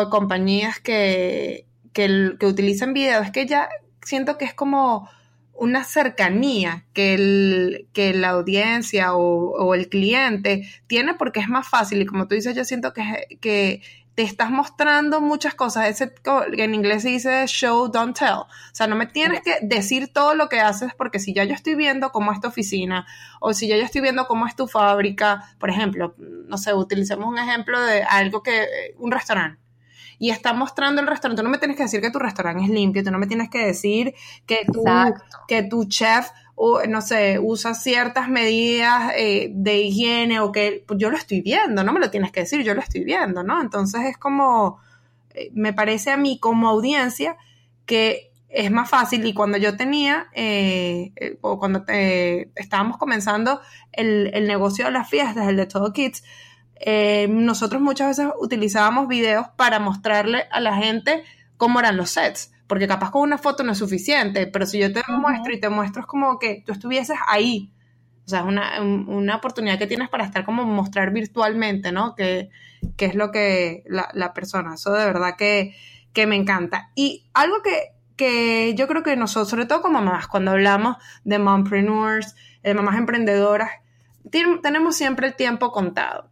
compañías 0.09 0.79
que, 0.79 1.65
que, 1.93 2.35
que 2.39 2.45
utilizan 2.45 2.93
video, 2.93 3.21
es 3.21 3.31
que 3.31 3.45
ya 3.45 3.69
siento 4.01 4.37
que 4.37 4.45
es 4.45 4.53
como 4.53 5.09
una 5.53 5.83
cercanía 5.83 6.85
que, 6.93 7.13
el, 7.13 7.87
que 7.93 8.13
la 8.13 8.29
audiencia 8.29 9.15
o, 9.15 9.73
el 9.73 9.89
cliente 9.89 10.67
tiene 10.87 11.13
porque 11.13 11.39
es 11.39 11.47
más 11.47 11.67
fácil. 11.67 12.01
Y 12.01 12.05
como 12.05 12.27
tú 12.27 12.35
dices, 12.35 12.55
yo 12.55 12.65
siento 12.65 12.93
que, 12.93 13.37
que 13.39 13.81
te 14.15 14.23
estás 14.23 14.49
mostrando 14.49 15.19
muchas 15.19 15.55
cosas, 15.55 15.89
ese, 15.89 16.13
en 16.53 16.73
inglés 16.73 17.03
se 17.03 17.09
dice 17.09 17.45
show, 17.47 17.89
don't 17.89 18.17
tell, 18.17 18.39
o 18.39 18.47
sea, 18.71 18.87
no 18.87 18.95
me 18.95 19.07
tienes 19.07 19.41
que 19.41 19.57
decir 19.61 20.11
todo 20.11 20.35
lo 20.35 20.47
que 20.47 20.61
haces 20.61 20.93
porque 20.95 21.19
si 21.19 21.33
ya 21.33 21.43
yo 21.43 21.53
estoy 21.53 21.75
viendo 21.75 22.11
cómo 22.11 22.31
es 22.31 22.39
tu 22.39 22.47
oficina 22.47 23.05
o 23.41 23.53
si 23.53 23.67
ya 23.67 23.75
yo 23.75 23.83
estoy 23.83 24.01
viendo 24.01 24.25
cómo 24.25 24.47
es 24.47 24.55
tu 24.55 24.67
fábrica, 24.67 25.43
por 25.59 25.69
ejemplo, 25.69 26.15
no 26.17 26.57
sé, 26.57 26.73
utilicemos 26.73 27.27
un 27.27 27.37
ejemplo 27.37 27.79
de 27.81 28.03
algo 28.03 28.41
que, 28.41 28.65
un 28.97 29.11
restaurante. 29.11 29.61
Y 30.17 30.29
está 30.29 30.53
mostrando 30.53 31.01
el 31.01 31.07
restaurante. 31.07 31.41
Tú 31.41 31.43
no 31.43 31.51
me 31.51 31.57
tienes 31.57 31.75
que 31.75 31.83
decir 31.83 31.99
que 31.99 32.09
tu 32.09 32.19
restaurante 32.19 32.63
es 32.63 32.69
limpio, 32.69 33.03
tú 33.03 33.11
no 33.11 33.19
me 33.19 33.27
tienes 33.27 33.49
que 33.49 33.65
decir 33.65 34.13
que, 34.45 34.65
que 35.45 35.63
tu 35.63 35.83
chef, 35.89 36.29
no 36.87 37.01
sé, 37.01 37.37
usa 37.39 37.73
ciertas 37.73 38.29
medidas 38.29 39.11
eh, 39.17 39.49
de 39.51 39.77
higiene 39.79 40.39
o 40.39 40.51
que 40.51 40.83
pues 40.87 40.99
yo 40.99 41.09
lo 41.09 41.17
estoy 41.17 41.41
viendo, 41.41 41.83
no 41.83 41.91
me 41.91 41.99
lo 41.99 42.09
tienes 42.09 42.31
que 42.31 42.41
decir, 42.41 42.63
yo 42.63 42.73
lo 42.73 42.81
estoy 42.81 43.03
viendo, 43.03 43.43
¿no? 43.43 43.61
Entonces 43.61 44.01
es 44.05 44.17
como, 44.17 44.79
eh, 45.33 45.49
me 45.53 45.73
parece 45.73 46.11
a 46.11 46.17
mí 46.17 46.39
como 46.39 46.69
audiencia 46.69 47.37
que 47.85 48.31
es 48.49 48.71
más 48.71 48.89
fácil 48.89 49.25
y 49.25 49.33
cuando 49.33 49.57
yo 49.57 49.75
tenía, 49.75 50.27
eh, 50.33 51.37
o 51.41 51.59
cuando 51.59 51.83
estábamos 52.55 52.97
comenzando 52.97 53.59
el, 53.91 54.31
el, 54.33 54.47
negocio 54.47 54.85
de 54.85 54.91
las 54.91 55.09
fiestas, 55.09 55.49
el 55.49 55.57
de 55.57 55.65
Todo 55.65 55.91
Kids, 55.91 56.23
eh, 56.77 57.27
nosotros 57.29 57.81
muchas 57.81 58.17
veces 58.17 58.33
utilizábamos 58.39 59.07
videos 59.07 59.47
para 59.55 59.79
mostrarle 59.79 60.45
a 60.51 60.59
la 60.59 60.75
gente 60.75 61.23
cómo 61.57 61.79
eran 61.79 61.97
los 61.97 62.11
sets, 62.11 62.51
porque 62.67 62.87
capaz 62.87 63.11
con 63.11 63.21
una 63.21 63.37
foto 63.37 63.63
no 63.63 63.71
es 63.71 63.77
suficiente, 63.77 64.47
pero 64.47 64.65
si 64.65 64.79
yo 64.79 64.91
te 64.91 65.01
muestro 65.07 65.53
y 65.53 65.59
te 65.59 65.69
muestro 65.69 66.01
es 66.01 66.07
como 66.07 66.39
que 66.39 66.63
tú 66.65 66.71
estuvieses 66.71 67.17
ahí. 67.27 67.71
O 68.25 68.27
sea, 68.27 68.39
es 68.39 68.45
una, 68.45 69.35
oportunidad 69.35 69.77
que 69.77 69.85
tienes 69.85 70.09
para 70.09 70.25
estar 70.25 70.45
como 70.45 70.65
mostrar 70.65 71.11
virtualmente, 71.11 71.91
¿no? 71.91 72.15
Que, 72.15 72.49
es 72.97 73.15
lo 73.15 73.31
que 73.31 73.83
la, 73.87 74.33
persona, 74.33 74.73
eso 74.75 74.91
de 74.93 75.05
verdad 75.05 75.35
que, 75.37 75.75
que 76.11 76.25
me 76.25 76.35
encanta. 76.35 76.89
Y 76.95 77.29
algo 77.35 77.61
que, 77.61 77.93
que 78.15 78.73
yo 78.75 78.87
creo 78.87 79.03
que 79.03 79.15
nosotros, 79.15 79.49
sobre 79.49 79.65
todo 79.65 79.83
como 79.83 80.01
mamás, 80.01 80.27
cuando 80.27 80.51
hablamos 80.51 80.97
de 81.23 81.37
mompreneurs, 81.37 82.35
de 82.63 82.73
mamás 82.73 82.97
emprendedoras, 82.97 83.69
tenemos 84.31 84.95
siempre 84.95 85.27
el 85.27 85.35
tiempo 85.35 85.71
contado. 85.71 86.29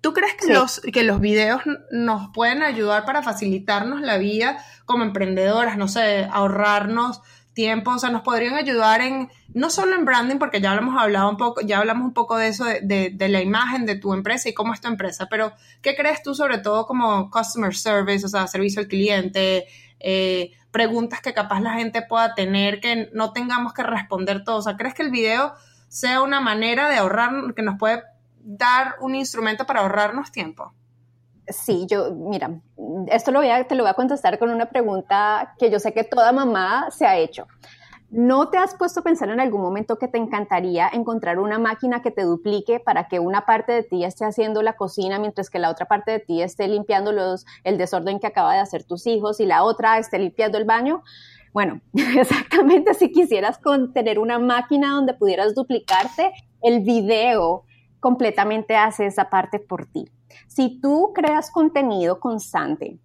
¿Tú 0.00 0.12
crees 0.12 0.34
que, 0.34 0.52
los, 0.52 0.80
que 0.80 1.02
los 1.02 1.20
videos 1.20 1.62
nos 1.90 2.30
pueden 2.32 2.62
ayudar 2.62 3.04
para 3.04 3.22
facilitarnos 3.22 4.00
la 4.00 4.16
vida 4.18 4.64
como 4.84 5.02
emprendedoras? 5.02 5.76
No 5.76 5.88
sé, 5.88 6.28
ahorrarnos 6.30 7.20
tiempo, 7.58 7.90
o 7.90 7.98
sea, 7.98 8.10
nos 8.10 8.22
podrían 8.22 8.54
ayudar 8.54 9.00
en, 9.00 9.28
no 9.52 9.68
solo 9.68 9.96
en 9.96 10.04
branding, 10.04 10.36
porque 10.36 10.60
ya 10.60 10.74
hemos 10.74 10.96
hablado 10.96 11.28
un 11.28 11.36
poco, 11.36 11.60
ya 11.60 11.80
hablamos 11.80 12.04
un 12.04 12.14
poco 12.14 12.36
de 12.36 12.46
eso, 12.46 12.64
de, 12.64 13.10
de, 13.12 13.28
la 13.28 13.42
imagen 13.42 13.84
de 13.84 13.96
tu 13.96 14.14
empresa 14.14 14.48
y 14.48 14.54
cómo 14.54 14.72
es 14.72 14.80
tu 14.80 14.86
empresa, 14.86 15.26
pero 15.28 15.52
¿qué 15.82 15.96
crees 15.96 16.22
tú 16.22 16.36
sobre 16.36 16.58
todo 16.58 16.86
como 16.86 17.32
customer 17.32 17.74
service, 17.74 18.24
o 18.24 18.28
sea, 18.28 18.46
servicio 18.46 18.80
al 18.80 18.86
cliente, 18.86 19.66
eh, 19.98 20.52
preguntas 20.70 21.20
que 21.20 21.34
capaz 21.34 21.58
la 21.58 21.72
gente 21.72 22.02
pueda 22.02 22.36
tener, 22.36 22.78
que 22.78 23.10
no 23.12 23.32
tengamos 23.32 23.72
que 23.72 23.82
responder 23.82 24.44
todo? 24.44 24.58
O 24.58 24.62
sea, 24.62 24.76
¿crees 24.76 24.94
que 24.94 25.02
el 25.02 25.10
video 25.10 25.52
sea 25.88 26.22
una 26.22 26.40
manera 26.40 26.88
de 26.88 26.98
ahorrar, 26.98 27.54
que 27.56 27.62
nos 27.62 27.76
puede 27.76 28.04
dar 28.48 28.94
un 29.02 29.14
instrumento 29.14 29.66
para 29.66 29.80
ahorrarnos 29.80 30.32
tiempo? 30.32 30.72
Sí, 31.48 31.86
yo, 31.86 32.14
mira, 32.14 32.60
esto 33.08 33.30
lo 33.30 33.40
voy 33.40 33.50
a, 33.50 33.66
te 33.66 33.74
lo 33.74 33.82
voy 33.82 33.90
a 33.90 33.94
contestar 33.94 34.38
con 34.38 34.50
una 34.50 34.70
pregunta 34.70 35.54
que 35.58 35.70
yo 35.70 35.78
sé 35.78 35.92
que 35.92 36.04
toda 36.04 36.32
mamá 36.32 36.90
se 36.90 37.06
ha 37.06 37.18
hecho. 37.18 37.46
¿No 38.10 38.48
te 38.48 38.56
has 38.56 38.74
puesto 38.74 39.00
a 39.00 39.02
pensar 39.02 39.28
en 39.28 39.38
algún 39.38 39.60
momento 39.60 39.98
que 39.98 40.08
te 40.08 40.16
encantaría 40.16 40.88
encontrar 40.90 41.38
una 41.38 41.58
máquina 41.58 42.00
que 42.00 42.10
te 42.10 42.22
duplique 42.22 42.80
para 42.80 43.06
que 43.06 43.20
una 43.20 43.44
parte 43.44 43.72
de 43.72 43.82
ti 43.82 44.02
esté 44.02 44.24
haciendo 44.24 44.62
la 44.62 44.76
cocina 44.76 45.18
mientras 45.18 45.50
que 45.50 45.58
la 45.58 45.68
otra 45.68 45.84
parte 45.84 46.12
de 46.12 46.20
ti 46.20 46.40
esté 46.40 46.68
limpiando 46.68 47.12
los, 47.12 47.44
el 47.64 47.76
desorden 47.76 48.18
que 48.18 48.26
acaba 48.26 48.54
de 48.54 48.60
hacer 48.60 48.84
tus 48.84 49.06
hijos 49.06 49.40
y 49.40 49.46
la 49.46 49.62
otra 49.62 49.98
esté 49.98 50.18
limpiando 50.18 50.56
el 50.56 50.64
baño? 50.64 51.02
Bueno, 51.52 51.82
exactamente 52.16 52.94
si 52.94 53.12
quisieras 53.12 53.60
tener 53.92 54.18
una 54.18 54.38
máquina 54.38 54.92
donde 54.92 55.12
pudieras 55.12 55.54
duplicarte 55.54 56.32
el 56.62 56.80
video 56.80 57.64
completamente 58.00 58.76
hace 58.76 59.06
esa 59.06 59.30
parte 59.30 59.58
por 59.58 59.86
ti. 59.86 60.10
Si 60.46 60.80
tú 60.80 61.12
creas 61.14 61.50
contenido 61.50 62.20
constante 62.20 62.98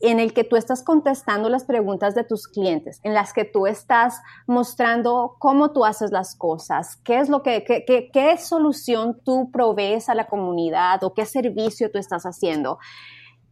en 0.00 0.20
el 0.20 0.32
que 0.32 0.44
tú 0.44 0.56
estás 0.56 0.84
contestando 0.84 1.48
las 1.48 1.64
preguntas 1.64 2.14
de 2.14 2.22
tus 2.22 2.46
clientes, 2.46 3.00
en 3.02 3.14
las 3.14 3.32
que 3.32 3.44
tú 3.44 3.66
estás 3.66 4.20
mostrando 4.46 5.36
cómo 5.38 5.72
tú 5.72 5.84
haces 5.84 6.12
las 6.12 6.36
cosas, 6.36 6.96
qué 7.04 7.18
es 7.18 7.28
lo 7.28 7.42
que, 7.42 7.64
qué, 7.64 8.10
qué 8.12 8.38
solución 8.38 9.20
tú 9.24 9.50
provees 9.50 10.08
a 10.08 10.14
la 10.14 10.28
comunidad 10.28 11.02
o 11.02 11.14
qué 11.14 11.26
servicio 11.26 11.90
tú 11.90 11.98
estás 11.98 12.24
haciendo. 12.24 12.78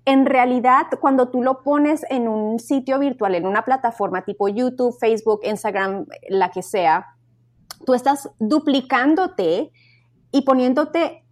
En 0.04 0.24
realidad, 0.24 0.86
cuando 1.00 1.30
tú 1.30 1.42
lo 1.42 1.64
pones 1.64 2.04
en 2.10 2.28
un 2.28 2.60
sitio 2.60 3.00
virtual, 3.00 3.34
en 3.34 3.44
una 3.44 3.64
plataforma 3.64 4.24
tipo 4.24 4.46
YouTube, 4.46 4.96
Facebook, 5.00 5.40
Instagram, 5.42 6.06
la 6.28 6.50
que 6.50 6.62
sea, 6.62 7.16
tú 7.84 7.92
estás 7.92 8.30
duplicándote 8.38 9.72
y 10.32 10.42
poniéndote 10.42 11.22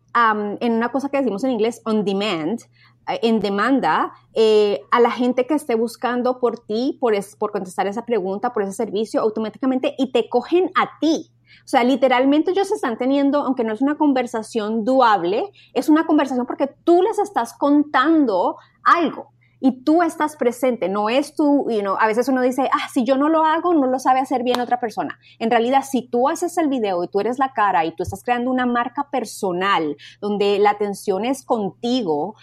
en 0.61 0.73
una 0.73 0.91
cosa 0.91 1.09
que 1.09 1.19
decimos 1.19 1.43
en 1.45 1.51
inglés, 1.51 1.83
on 1.85 2.05
demand, 2.05 2.61
eh, 3.09 3.19
en 3.23 3.41
demanda, 3.41 4.13
eh, 4.33 4.81
a 4.91 5.01
la 5.01 5.11
gente 5.11 5.47
que 5.47 5.55
esté 5.55 5.75
buscando 5.75 6.39
por 6.39 6.61
ti, 6.61 6.97
por, 7.01 7.15
por 7.39 7.51
contestar 7.51 7.87
esa 7.87 8.07
pregunta, 8.07 8.53
por 8.53 8.63
ese 8.63 8.73
servicio, 8.73 9.21
automáticamente 9.21 9.95
y 9.99 10.13
te 10.13 10.29
cogen 10.29 10.71
a 10.77 10.99
ti. 11.01 11.31
O 11.65 11.69
sea, 11.69 11.83
literalmente 11.83 12.51
ellos 12.51 12.71
están 12.71 12.99
teniendo, 12.99 13.41
aunque 13.41 13.65
no 13.65 13.73
es 13.73 13.81
una 13.81 13.97
conversación 13.97 14.85
duable, 14.85 15.51
es 15.73 15.89
una 15.89 16.07
conversación 16.07 16.47
porque 16.47 16.69
tú 16.85 17.03
les 17.03 17.19
estás 17.19 17.55
contando 17.55 18.57
algo 18.83 19.35
y 19.61 19.83
tú 19.83 20.03
estás 20.03 20.37
presente, 20.37 20.89
no 20.89 21.09
es 21.09 21.35
tú, 21.35 21.67
you 21.71 21.81
know, 21.81 21.97
a 21.99 22.07
veces 22.07 22.29
uno 22.29 22.43
dice, 22.43 22.69
ah, 22.73 22.89
si 22.93 23.05
yo 23.05 23.17
no 23.17 23.29
lo 23.29 23.45
hago, 23.45 23.75
no 23.75 23.87
lo 23.87 23.99
sabe 23.99 24.21
hacer 24.21 24.43
bien 24.43 24.61
otra 24.61 24.81
persona. 24.81 25.19
En 25.39 25.51
realidad, 25.51 25.83
si 25.83 26.03
tú 26.09 26.29
haces 26.29 26.59
el 26.59 26.69
video 26.69 27.03
y 27.05 27.09
tú 27.09 27.21
eres 27.21 27.39
la 27.39 27.53
cara 27.53 27.85
y 27.85 27.95
tú 27.95 28.03
estás 28.03 28.23
creando 28.23 28.51
una 28.51 28.67
marca 28.67 29.09
personal 29.11 29.97
donde 30.21 30.59
la 30.59 30.71
atención 30.71 31.25
es 31.25 31.45
contigo, 31.45 32.35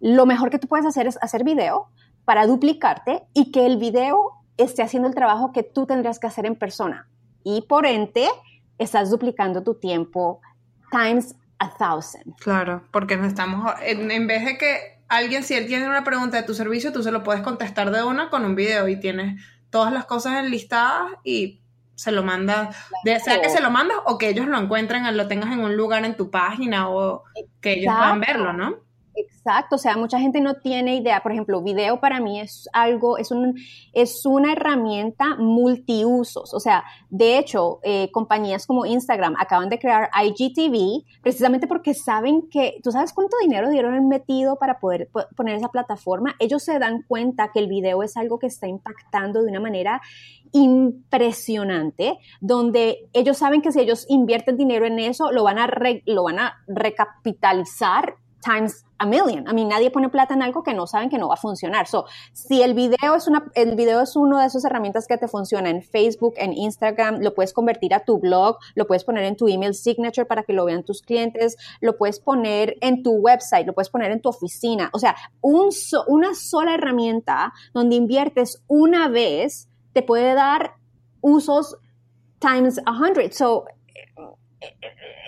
lo 0.00 0.26
mejor 0.26 0.50
que 0.50 0.58
tú 0.58 0.68
puedes 0.68 0.86
hacer 0.86 1.06
es 1.06 1.18
hacer 1.22 1.44
video 1.44 1.88
para 2.24 2.46
duplicarte 2.46 3.22
y 3.32 3.52
que 3.52 3.66
el 3.66 3.76
video 3.76 4.32
esté 4.56 4.82
haciendo 4.82 5.08
el 5.08 5.14
trabajo 5.14 5.52
que 5.52 5.62
tú 5.62 5.86
tendrías 5.86 6.18
que 6.18 6.26
hacer 6.26 6.46
en 6.46 6.56
persona. 6.56 7.08
Y 7.44 7.62
por 7.62 7.86
ende, 7.86 8.28
estás 8.78 9.10
duplicando 9.10 9.62
tu 9.62 9.74
tiempo 9.74 10.40
times 10.90 11.34
a 11.58 11.70
thousand. 11.70 12.36
Claro, 12.36 12.82
porque 12.90 13.16
nos 13.16 13.28
estamos, 13.28 13.72
en, 13.82 14.10
en 14.10 14.26
vez 14.26 14.44
de 14.44 14.58
que 14.58 14.95
alguien, 15.08 15.42
si 15.42 15.54
él 15.54 15.66
tiene 15.66 15.88
una 15.88 16.04
pregunta 16.04 16.36
de 16.36 16.42
tu 16.42 16.54
servicio, 16.54 16.92
tú 16.92 17.02
se 17.02 17.12
lo 17.12 17.22
puedes 17.22 17.42
contestar 17.42 17.90
de 17.90 18.02
una 18.02 18.30
con 18.30 18.44
un 18.44 18.54
video 18.54 18.88
y 18.88 18.98
tienes 18.98 19.42
todas 19.70 19.92
las 19.92 20.06
cosas 20.06 20.44
enlistadas 20.44 21.12
y 21.24 21.60
se 21.94 22.12
lo 22.12 22.22
mandas, 22.22 22.76
sea 23.24 23.40
que 23.40 23.48
se 23.48 23.60
lo 23.60 23.70
mandas 23.70 23.96
o 24.04 24.18
que 24.18 24.28
ellos 24.28 24.46
lo 24.46 24.58
encuentren, 24.58 25.16
lo 25.16 25.28
tengas 25.28 25.52
en 25.52 25.60
un 25.60 25.76
lugar 25.76 26.04
en 26.04 26.16
tu 26.16 26.30
página 26.30 26.88
o 26.88 27.24
que 27.60 27.72
ellos 27.72 27.94
puedan 27.94 28.20
verlo, 28.20 28.52
¿no? 28.52 28.85
Exacto, 29.16 29.76
o 29.76 29.78
sea, 29.78 29.96
mucha 29.96 30.18
gente 30.18 30.40
no 30.40 30.54
tiene 30.54 30.96
idea. 30.96 31.22
Por 31.22 31.32
ejemplo, 31.32 31.62
video 31.62 32.00
para 32.00 32.20
mí 32.20 32.38
es 32.40 32.68
algo, 32.72 33.16
es, 33.16 33.30
un, 33.30 33.54
es 33.92 34.26
una 34.26 34.52
herramienta 34.52 35.36
multiusos. 35.36 36.52
O 36.52 36.60
sea, 36.60 36.84
de 37.08 37.38
hecho, 37.38 37.80
eh, 37.82 38.10
compañías 38.12 38.66
como 38.66 38.84
Instagram 38.84 39.34
acaban 39.38 39.68
de 39.68 39.78
crear 39.78 40.10
IGTV 40.22 41.04
precisamente 41.22 41.66
porque 41.66 41.94
saben 41.94 42.48
que, 42.50 42.78
¿tú 42.82 42.92
sabes 42.92 43.12
cuánto 43.12 43.36
dinero 43.40 43.70
dieron 43.70 44.08
metido 44.08 44.56
para 44.56 44.78
poder 44.78 45.08
poner 45.34 45.56
esa 45.56 45.68
plataforma? 45.68 46.34
Ellos 46.38 46.62
se 46.62 46.78
dan 46.78 47.02
cuenta 47.08 47.50
que 47.52 47.60
el 47.60 47.68
video 47.68 48.02
es 48.02 48.16
algo 48.16 48.38
que 48.38 48.48
está 48.48 48.68
impactando 48.68 49.42
de 49.42 49.50
una 49.50 49.60
manera 49.60 50.02
impresionante, 50.52 52.18
donde 52.40 53.08
ellos 53.12 53.38
saben 53.38 53.62
que 53.62 53.72
si 53.72 53.80
ellos 53.80 54.06
invierten 54.08 54.56
dinero 54.56 54.86
en 54.86 54.98
eso, 54.98 55.32
lo 55.32 55.44
van 55.44 55.58
a, 55.58 55.68
lo 56.04 56.24
van 56.24 56.38
a 56.38 56.54
recapitalizar 56.66 58.16
times 58.46 58.84
a 58.98 59.06
million. 59.06 59.46
A 59.48 59.52
mí 59.52 59.64
nadie 59.64 59.90
pone 59.90 60.08
plata 60.08 60.34
en 60.34 60.42
algo 60.42 60.62
que 60.62 60.72
no 60.72 60.86
saben 60.86 61.10
que 61.10 61.18
no 61.18 61.28
va 61.28 61.34
a 61.34 61.38
funcionar. 61.38 61.86
So, 61.86 62.06
si 62.32 62.62
el 62.62 62.74
video 62.74 63.14
es 63.16 63.26
una, 63.26 63.50
el 63.54 63.74
video 63.74 64.02
es 64.02 64.14
de 64.14 64.46
esas 64.46 64.64
herramientas 64.64 65.06
que 65.06 65.18
te 65.18 65.28
funciona 65.28 65.68
en 65.68 65.82
Facebook, 65.82 66.34
en 66.36 66.52
Instagram, 66.52 67.20
lo 67.20 67.34
puedes 67.34 67.52
convertir 67.52 67.92
a 67.94 68.04
tu 68.04 68.18
blog, 68.18 68.58
lo 68.74 68.86
puedes 68.86 69.04
poner 69.04 69.24
en 69.24 69.36
tu 69.36 69.48
email 69.48 69.74
signature 69.74 70.26
para 70.26 70.44
que 70.44 70.52
lo 70.52 70.64
vean 70.64 70.84
tus 70.84 71.02
clientes, 71.02 71.56
lo 71.80 71.96
puedes 71.96 72.20
poner 72.20 72.76
en 72.80 73.02
tu 73.02 73.12
website, 73.12 73.66
lo 73.66 73.74
puedes 73.74 73.90
poner 73.90 74.10
en 74.12 74.20
tu 74.20 74.28
oficina. 74.28 74.90
O 74.92 74.98
sea, 74.98 75.16
un 75.40 75.70
una 76.06 76.34
sola 76.34 76.74
herramienta 76.74 77.52
donde 77.74 77.96
inviertes 77.96 78.62
una 78.68 79.08
vez 79.08 79.68
te 79.92 80.02
puede 80.02 80.34
dar 80.34 80.74
usos 81.20 81.76
times 82.38 82.80
a 82.86 82.92
hundred. 82.92 83.32
So, 83.32 83.64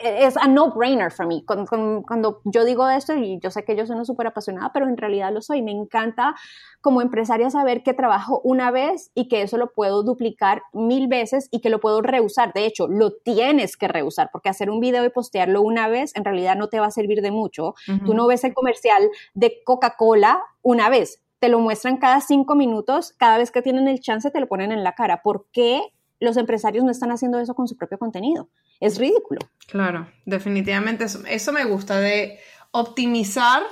es 0.03 0.37
a 0.37 0.47
no-brainer 0.47 1.13
para 1.15 1.29
mí. 1.29 1.45
Cuando, 1.45 2.41
yo 2.45 2.65
digo 2.65 2.89
esto, 2.89 3.15
y 3.15 3.39
yo 3.41 3.51
sé 3.51 3.65
que 3.65 3.77
yo 3.77 3.87
soy 3.87 4.05
súper 4.05 4.29
apasionada, 4.29 4.71
pero 4.73 4.87
en 4.89 4.97
realidad 4.97 5.33
lo 5.33 5.41
soy. 5.41 5.63
Me 5.63 5.73
encanta 5.73 6.35
como 6.81 7.03
empresaria 7.03 7.51
saber 7.51 7.83
que 7.83 7.95
trabajo 7.95 8.41
una 8.45 8.71
vez 8.71 9.11
y 9.15 9.29
que 9.29 9.43
eso 9.43 9.57
lo 9.57 9.73
puedo 9.73 10.03
duplicar 10.03 10.63
mil 10.73 11.09
veces 11.09 11.49
y 11.51 11.61
que 11.61 11.71
lo 11.71 11.81
puedo 11.81 12.01
reusar. 12.01 12.53
De 12.53 12.65
hecho, 12.65 12.87
lo 12.87 13.13
tienes 13.13 13.77
que 13.77 13.89
reusar 13.89 14.31
porque 14.33 14.49
hacer 14.49 14.71
un 14.71 14.81
video 14.81 15.05
y 15.05 15.11
postearlo 15.11 15.63
una 15.63 15.89
vez 15.89 16.15
en 16.15 16.25
realidad 16.25 16.57
no 16.57 16.69
te 16.69 16.81
va 16.81 16.87
a 16.87 16.91
servir 16.91 17.21
de 17.21 17.31
mucho. 17.31 17.75
Tú 18.05 18.15
no 18.15 18.27
ves 18.27 18.45
el 18.45 18.55
comercial 18.55 19.11
de 19.35 19.63
Coca-Cola 19.65 20.41
una 20.63 20.89
vez. 20.89 21.23
Te 21.41 21.49
lo 21.49 21.61
muestran 21.61 21.99
cada 21.99 22.21
cinco 22.21 22.57
minutos, 22.57 23.15
cada 23.17 23.39
vez 23.39 23.51
que 23.53 23.63
tienen 23.63 23.87
el 23.87 24.01
chance 24.01 24.31
te 24.31 24.41
lo 24.41 24.49
ponen 24.49 24.73
en 24.73 24.83
la 24.83 24.95
cara. 24.95 25.23
¿Por 25.23 25.47
qué 25.53 25.83
los 26.21 26.37
empresarios 26.37 26.85
no 26.85 26.91
están 26.91 27.11
haciendo 27.11 27.39
eso 27.39 27.55
con 27.55 27.69
su 27.69 27.77
propio 27.77 27.99
contenido? 27.99 28.49
es 28.81 28.99
ridículo. 28.99 29.41
Claro, 29.67 30.09
definitivamente 30.25 31.05
eso, 31.05 31.53
me 31.53 31.65
gusta 31.65 31.99
de 31.99 32.39
optimizar 32.71 33.63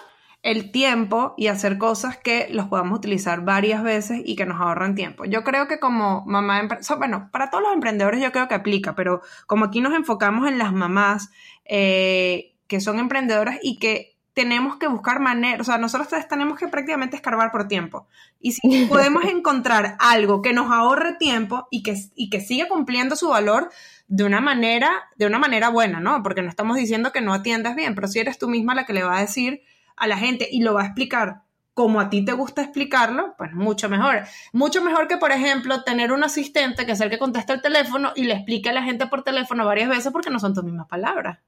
el 0.43 0.71
tiempo 0.71 1.35
y 1.37 1.49
hacer 1.49 1.79
cosas 1.79 2.19
que 2.19 2.49
los 2.50 2.67
podamos 2.67 2.99
utilizar 2.99 3.45
varias 3.45 3.83
veces 3.83 4.21
y 4.25 4.37
que 4.37 4.47
nos 4.47 4.61
ahorran 4.61 4.95
tiempo. 4.95 5.25
Yo 5.25 5.43
creo 5.43 5.67
que 5.67 5.81
como 5.81 6.25
mamá, 6.26 6.69
bueno, 6.99 7.31
para 7.33 7.50
todos 7.50 7.65
los 7.65 7.73
emprendedores 7.73 8.21
yo 8.21 8.31
creo 8.31 8.47
que 8.47 8.55
aplica, 8.55 8.95
pero 8.95 9.23
como 9.47 9.65
aquí 9.65 9.81
nos 9.81 9.95
enfocamos 9.95 10.49
en 10.49 10.59
las 10.59 10.73
mamás 10.73 11.31
eh, 11.65 12.55
que 12.69 12.81
son 12.81 12.99
emprendedoras 12.99 13.59
y 13.62 13.79
que 13.79 14.16
tenemos 14.37 14.76
que 14.76 14.87
buscar 14.87 15.19
maneras, 15.19 15.62
o 15.62 15.64
sea, 15.64 15.78
nosotros 15.78 16.09
tenemos 16.28 16.59
que 16.59 16.69
prácticamente 16.69 17.16
escarbar 17.16 17.50
por 17.50 17.69
tiempo. 17.69 18.07
Y 18.38 18.52
si 18.52 18.85
podemos 18.88 19.25
encontrar 19.25 19.97
algo 19.99 20.43
que 20.43 20.52
nos 20.52 20.71
ahorre 20.71 21.14
tiempo 21.14 21.66
y 21.71 21.83
que, 21.83 21.97
y 22.14 22.28
que 22.28 22.43
siga 22.43 22.69
cumpliendo 22.69 23.16
su 23.16 23.31
valor, 23.31 23.71
de 24.09 24.25
una 24.25 24.43
manera, 24.43 24.90
de 25.16 25.26
una 25.26 25.38
manera 25.38 25.71
buena, 25.71 26.00
¿no? 26.00 26.23
Porque 26.23 26.43
no 26.43 26.50
estamos 26.50 26.76
diciendo 26.76 27.12
que 27.12 27.23
no 27.23 27.33
atiendas 27.33 27.75
bien, 27.75 27.95
pero 27.95 28.09
si 28.09 28.19
eres 28.19 28.38
tú 28.38 28.47
misma 28.47 28.75
la 28.75 28.85
que 28.85 28.93
le 28.93 29.05
va 29.05 29.16
a 29.16 29.23
decir 29.23 29.62
a 29.97 30.07
la 30.07 30.19
gente 30.19 30.47
y 30.50 30.61
lo 30.61 30.75
va 30.75 30.83
a 30.83 30.87
explicar 30.87 31.40
como 31.73 31.99
a 31.99 32.11
ti 32.11 32.23
te 32.23 32.33
gusta 32.33 32.61
explicarlo, 32.61 33.35
pues 33.38 33.55
mucho 33.55 33.88
mejor. 33.88 34.25
Mucho 34.52 34.83
mejor 34.83 35.09
que, 35.09 35.16
por 35.16 35.33
ejemplo, 35.33 35.83
tener 35.83 36.12
un 36.12 36.25
asistente 36.25 36.85
que 36.85 36.93
es 36.93 37.00
el 37.00 37.09
que 37.09 37.19
contesta 37.19 37.55
el 37.55 37.62
teléfono 37.62 38.12
y 38.14 38.25
le 38.25 38.35
explique 38.35 38.69
a 38.69 38.75
la 38.75 38.83
gente 38.83 39.07
por 39.07 39.23
teléfono 39.23 39.64
varias 39.64 39.88
veces 39.88 40.12
porque 40.12 40.31
no 40.31 40.38
son 40.38 40.52
tus 40.52 40.62
mismas 40.62 40.88
palabras. 40.88 41.38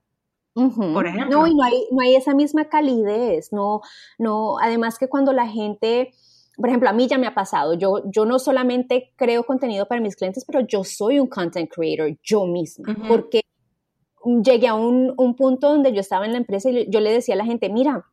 Por 0.94 1.06
ejemplo. 1.06 1.38
No, 1.38 1.46
y 1.46 1.54
no 1.54 1.64
hay, 1.64 1.86
no 1.90 2.00
hay 2.00 2.16
esa 2.16 2.34
misma 2.34 2.66
calidez, 2.66 3.52
no, 3.52 3.80
no, 4.18 4.58
además 4.58 4.98
que 4.98 5.08
cuando 5.08 5.32
la 5.32 5.46
gente 5.46 6.12
por 6.56 6.68
ejemplo, 6.68 6.88
a 6.88 6.92
mí 6.92 7.06
ya 7.06 7.18
me 7.18 7.28
ha 7.28 7.34
pasado, 7.34 7.74
yo, 7.74 8.02
yo 8.10 8.26
no 8.26 8.40
solamente 8.40 9.12
creo 9.14 9.44
contenido 9.44 9.86
para 9.86 10.00
mis 10.00 10.16
clientes, 10.16 10.44
pero 10.44 10.58
yo 10.58 10.82
soy 10.82 11.20
un 11.20 11.28
content 11.28 11.70
creator 11.72 12.18
yo 12.24 12.46
misma, 12.46 12.96
porque 13.06 13.42
llegué 14.42 14.66
a 14.66 14.74
un, 14.74 15.14
un, 15.16 15.36
punto 15.36 15.68
donde 15.68 15.92
yo 15.92 16.00
estaba 16.00 16.26
en 16.26 16.32
la 16.32 16.38
empresa 16.38 16.68
y 16.68 16.90
yo 16.90 16.98
le 16.98 17.12
decía 17.12 17.34
a 17.34 17.38
la 17.38 17.44
gente, 17.44 17.68
mira, 17.68 18.04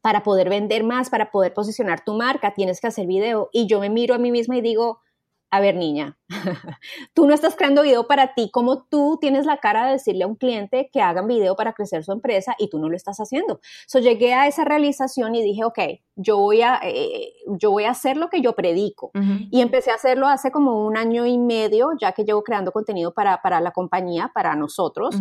para 0.00 0.24
poder 0.24 0.48
vender 0.48 0.82
más, 0.82 1.08
para 1.08 1.30
poder 1.30 1.54
posicionar 1.54 2.04
tu 2.04 2.14
marca, 2.14 2.54
tienes 2.54 2.80
que 2.80 2.88
hacer 2.88 3.06
video. 3.06 3.48
Y 3.52 3.66
yo 3.66 3.80
me 3.80 3.90
miro 3.90 4.14
a 4.14 4.18
mí 4.18 4.32
misma 4.32 4.56
y 4.56 4.60
digo, 4.60 5.00
a 5.50 5.60
ver 5.60 5.76
niña, 5.76 6.18
tú 7.14 7.26
no 7.26 7.34
estás 7.34 7.56
creando 7.56 7.82
video 7.82 8.06
para 8.06 8.34
ti, 8.34 8.50
como 8.52 8.84
tú 8.84 9.18
tienes 9.20 9.46
la 9.46 9.58
cara 9.58 9.86
de 9.86 9.92
decirle 9.92 10.24
a 10.24 10.26
un 10.26 10.34
cliente 10.34 10.90
que 10.92 11.00
hagan 11.00 11.26
video 11.26 11.56
para 11.56 11.72
crecer 11.72 12.04
su 12.04 12.12
empresa 12.12 12.54
y 12.58 12.68
tú 12.68 12.78
no 12.78 12.88
lo 12.88 12.96
estás 12.96 13.18
haciendo. 13.18 13.60
So 13.86 13.98
llegué 13.98 14.34
a 14.34 14.46
esa 14.46 14.64
realización 14.64 15.34
y 15.34 15.42
dije, 15.42 15.64
ok, 15.64 15.78
yo 16.16 16.38
voy 16.38 16.62
a, 16.62 16.80
eh, 16.82 17.32
yo 17.58 17.70
voy 17.70 17.84
a 17.84 17.90
hacer 17.90 18.16
lo 18.16 18.28
que 18.28 18.40
yo 18.40 18.54
predico. 18.54 19.10
Y 19.50 19.60
empecé 19.60 19.90
a 19.90 19.94
hacerlo 19.94 20.26
hace 20.26 20.50
como 20.50 20.86
un 20.86 20.96
año 20.96 21.24
y 21.26 21.38
medio, 21.38 21.90
ya 21.98 22.12
que 22.12 22.24
llevo 22.24 22.42
creando 22.42 22.72
contenido 22.72 23.14
para, 23.14 23.40
para 23.40 23.60
la 23.60 23.70
compañía, 23.70 24.30
para 24.34 24.54
nosotros. 24.54 25.14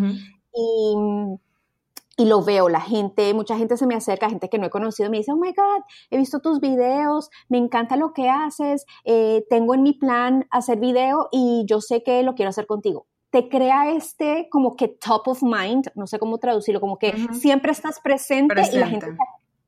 Y 0.54 0.96
y 2.18 2.26
lo 2.26 2.44
veo, 2.44 2.68
la 2.68 2.82
gente, 2.82 3.32
mucha 3.36 3.58
gente 3.58 3.78
se 3.78 3.86
me 3.86 3.94
acerca, 3.94 4.30
gente 4.30 4.50
que 4.50 4.58
no 4.58 4.66
he 4.66 4.70
conocido, 4.72 5.10
me 5.12 5.18
dice, 5.18 5.32
oh 5.32 5.38
my 5.38 5.54
God, 5.54 5.84
he 6.10 6.18
visto 6.18 6.40
tus 6.40 6.60
videos, 6.60 7.30
me 7.48 7.60
encanta 7.60 7.96
lo 7.96 8.12
que 8.12 8.28
haces, 8.28 8.86
eh, 9.06 9.46
tengo 9.50 9.76
en 9.76 9.84
mi 9.84 9.94
plan 9.94 10.48
hacer 10.50 10.80
video 10.80 11.30
y 11.32 11.64
yo 11.68 11.80
sé 11.80 12.02
que 12.02 12.24
lo 12.24 12.34
quiero 12.34 12.50
hacer 12.50 12.66
contigo. 12.66 13.06
Te 13.30 13.50
crea 13.50 13.92
este 13.92 14.48
como 14.50 14.76
que 14.76 14.88
top 14.88 15.28
of 15.28 15.44
mind, 15.44 15.90
no 15.94 16.08
sé 16.08 16.18
cómo 16.18 16.40
traducirlo, 16.40 16.82
como 16.82 16.98
que 16.98 17.14
siempre 17.34 17.72
estás 17.72 18.00
presente, 18.00 18.56
y 18.72 18.78
la 18.78 18.88
gente, 18.88 19.08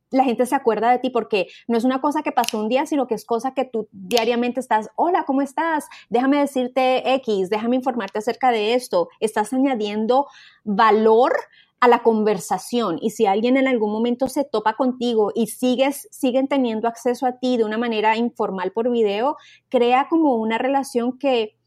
la 0.09 0.23
gente 0.23 0.45
se 0.47 0.55
acuerda 0.55 0.89
de 0.89 0.97
ti 0.97 1.11
porque 1.11 1.47
no 1.67 1.77
es 1.77 1.83
una 1.83 2.01
cosa 2.01 2.23
que 2.23 2.31
pasó 2.31 2.57
un 2.57 2.69
día, 2.69 2.87
sino 2.87 3.05
que 3.05 3.13
es 3.13 3.25
cosa 3.25 3.53
que 3.53 3.65
tú 3.65 3.87
diariamente 3.91 4.59
estás, 4.59 4.89
hola, 4.95 5.23
¿cómo 5.25 5.43
estás? 5.43 5.85
Déjame 6.09 6.39
decirte 6.39 7.13
X, 7.15 7.49
déjame 7.49 7.75
informarte 7.75 8.17
acerca 8.17 8.49
de 8.49 8.73
esto. 8.73 9.09
Estás 9.19 9.53
añadiendo 9.53 10.25
valor 10.63 11.33
a 11.79 11.87
la 11.87 12.03
conversación 12.03 12.99
y 13.01 13.11
si 13.11 13.25
alguien 13.25 13.55
en 13.55 13.67
algún 13.67 13.91
momento 13.91 14.27
se 14.27 14.43
topa 14.43 14.75
contigo 14.75 15.31
y 15.33 15.47
sigues, 15.47 16.07
siguen 16.11 16.47
teniendo 16.47 16.87
acceso 16.87 17.25
a 17.25 17.39
ti 17.39 17.57
de 17.57 17.63
una 17.63 17.77
manera 17.77 18.17
informal 18.17 18.71
por 18.71 18.91
video, 18.91 19.37
crea 19.69 20.07
como 20.09 20.35
una 20.35 20.57
relación 20.57 21.17
que 21.17 21.57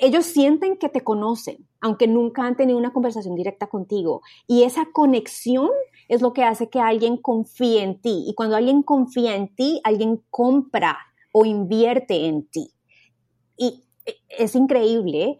ellos 0.00 0.24
sienten 0.26 0.76
que 0.76 0.88
te 0.88 1.02
conocen, 1.02 1.66
aunque 1.80 2.06
nunca 2.06 2.44
han 2.44 2.56
tenido 2.56 2.78
una 2.78 2.92
conversación 2.92 3.34
directa 3.34 3.66
contigo. 3.66 4.22
Y 4.46 4.62
esa 4.62 4.86
conexión 4.92 5.68
es 6.08 6.22
lo 6.22 6.32
que 6.32 6.44
hace 6.44 6.68
que 6.70 6.80
alguien 6.80 7.16
confíe 7.16 7.82
en 7.82 8.00
ti. 8.00 8.24
Y 8.26 8.34
cuando 8.34 8.56
alguien 8.56 8.82
confía 8.82 9.34
en 9.34 9.54
ti, 9.54 9.80
alguien 9.84 10.22
compra 10.30 10.96
o 11.32 11.44
invierte 11.44 12.26
en 12.26 12.46
ti. 12.46 12.72
Y 13.56 13.84
es 14.28 14.54
increíble 14.54 15.38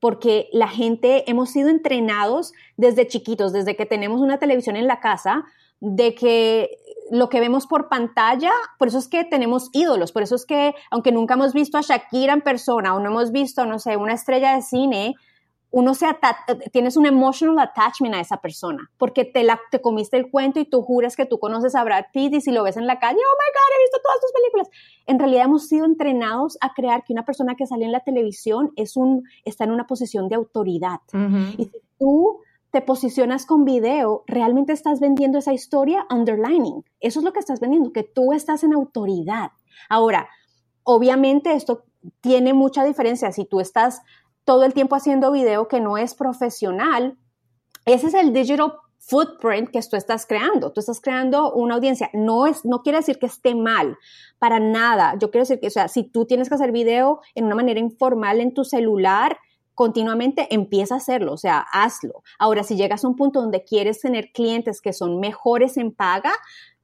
porque 0.00 0.48
la 0.52 0.68
gente 0.68 1.28
hemos 1.30 1.50
sido 1.50 1.68
entrenados 1.68 2.52
desde 2.76 3.06
chiquitos, 3.06 3.52
desde 3.52 3.76
que 3.76 3.86
tenemos 3.86 4.20
una 4.20 4.38
televisión 4.38 4.76
en 4.76 4.86
la 4.86 5.00
casa, 5.00 5.44
de 5.80 6.14
que 6.14 6.78
lo 7.10 7.28
que 7.28 7.40
vemos 7.40 7.66
por 7.66 7.88
pantalla, 7.88 8.52
por 8.78 8.88
eso 8.88 8.98
es 8.98 9.08
que 9.08 9.24
tenemos 9.24 9.70
ídolos, 9.72 10.12
por 10.12 10.22
eso 10.22 10.34
es 10.34 10.44
que 10.44 10.74
aunque 10.90 11.12
nunca 11.12 11.34
hemos 11.34 11.52
visto 11.52 11.78
a 11.78 11.82
Shakira 11.82 12.32
en 12.32 12.42
persona 12.42 12.94
o 12.94 13.00
no 13.00 13.10
hemos 13.10 13.32
visto, 13.32 13.64
no 13.64 13.78
sé, 13.78 13.96
una 13.96 14.12
estrella 14.12 14.54
de 14.54 14.62
cine, 14.62 15.14
uno 15.70 15.94
se 15.94 16.06
tienes 16.72 16.96
un 16.96 17.04
emotional 17.04 17.58
attachment 17.58 18.14
a 18.14 18.20
esa 18.20 18.38
persona, 18.38 18.90
porque 18.96 19.24
te, 19.24 19.42
la, 19.44 19.60
te 19.70 19.80
comiste 19.80 20.16
el 20.16 20.30
cuento 20.30 20.60
y 20.60 20.64
tú 20.64 20.82
juras 20.82 21.14
que 21.14 21.26
tú 21.26 21.38
conoces 21.38 21.74
a 21.74 21.84
Brad 21.84 22.06
Pitt 22.12 22.34
y 22.34 22.40
si 22.40 22.52
lo 22.52 22.62
ves 22.62 22.78
en 22.78 22.86
la 22.86 22.98
calle, 22.98 23.18
oh 23.18 23.36
my 23.36 23.52
God, 23.52 23.76
he 23.76 23.82
visto 23.82 23.98
todas 24.02 24.20
tus 24.20 24.32
películas. 24.32 24.68
En 25.06 25.18
realidad 25.18 25.44
hemos 25.44 25.68
sido 25.68 25.84
entrenados 25.84 26.56
a 26.62 26.72
crear 26.72 27.04
que 27.04 27.12
una 27.12 27.24
persona 27.24 27.54
que 27.54 27.66
sale 27.66 27.84
en 27.84 27.92
la 27.92 28.00
televisión 28.00 28.72
es 28.76 28.96
un, 28.96 29.28
está 29.44 29.64
en 29.64 29.72
una 29.72 29.86
posición 29.86 30.28
de 30.28 30.36
autoridad. 30.36 31.00
Y 31.58 31.64
si 31.64 31.80
tú 31.98 32.40
te 32.70 32.80
posicionas 32.80 33.44
con 33.44 33.64
video, 33.64 34.24
realmente 34.26 34.72
estás 34.72 35.00
vendiendo 35.00 35.38
esa 35.38 35.52
historia 35.52 36.06
underlining. 36.10 36.84
Eso 37.00 37.20
es 37.20 37.24
lo 37.24 37.32
que 37.32 37.40
estás 37.40 37.60
vendiendo, 37.60 37.92
que 37.92 38.04
tú 38.04 38.32
estás 38.32 38.64
en 38.64 38.72
autoridad. 38.72 39.52
Ahora, 39.88 40.28
obviamente 40.82 41.52
esto 41.52 41.84
tiene 42.20 42.54
mucha 42.54 42.84
diferencia 42.84 43.32
si 43.32 43.44
tú 43.44 43.60
estás 43.60 44.02
todo 44.48 44.64
el 44.64 44.72
tiempo 44.72 44.96
haciendo 44.96 45.30
video 45.30 45.68
que 45.68 45.78
no 45.78 45.98
es 45.98 46.14
profesional, 46.14 47.18
ese 47.84 48.06
es 48.06 48.14
el 48.14 48.32
digital 48.32 48.72
footprint 48.98 49.68
que 49.68 49.82
tú 49.82 49.94
estás 49.94 50.24
creando. 50.24 50.72
Tú 50.72 50.80
estás 50.80 51.02
creando 51.02 51.52
una 51.52 51.74
audiencia. 51.74 52.08
No, 52.14 52.46
es, 52.46 52.64
no 52.64 52.82
quiere 52.82 52.96
decir 52.96 53.18
que 53.18 53.26
esté 53.26 53.54
mal, 53.54 53.98
para 54.38 54.58
nada. 54.58 55.16
Yo 55.20 55.30
quiero 55.30 55.42
decir 55.42 55.60
que, 55.60 55.66
o 55.66 55.70
sea, 55.70 55.88
si 55.88 56.02
tú 56.04 56.24
tienes 56.24 56.48
que 56.48 56.54
hacer 56.54 56.72
video 56.72 57.20
en 57.34 57.44
una 57.44 57.56
manera 57.56 57.78
informal 57.78 58.40
en 58.40 58.54
tu 58.54 58.64
celular, 58.64 59.36
continuamente 59.74 60.48
empieza 60.50 60.94
a 60.94 60.96
hacerlo, 60.96 61.34
o 61.34 61.36
sea, 61.36 61.66
hazlo. 61.70 62.22
Ahora, 62.38 62.62
si 62.62 62.74
llegas 62.74 63.04
a 63.04 63.08
un 63.08 63.16
punto 63.16 63.42
donde 63.42 63.64
quieres 63.64 64.00
tener 64.00 64.32
clientes 64.32 64.80
que 64.80 64.94
son 64.94 65.20
mejores 65.20 65.76
en 65.76 65.92
paga, 65.92 66.32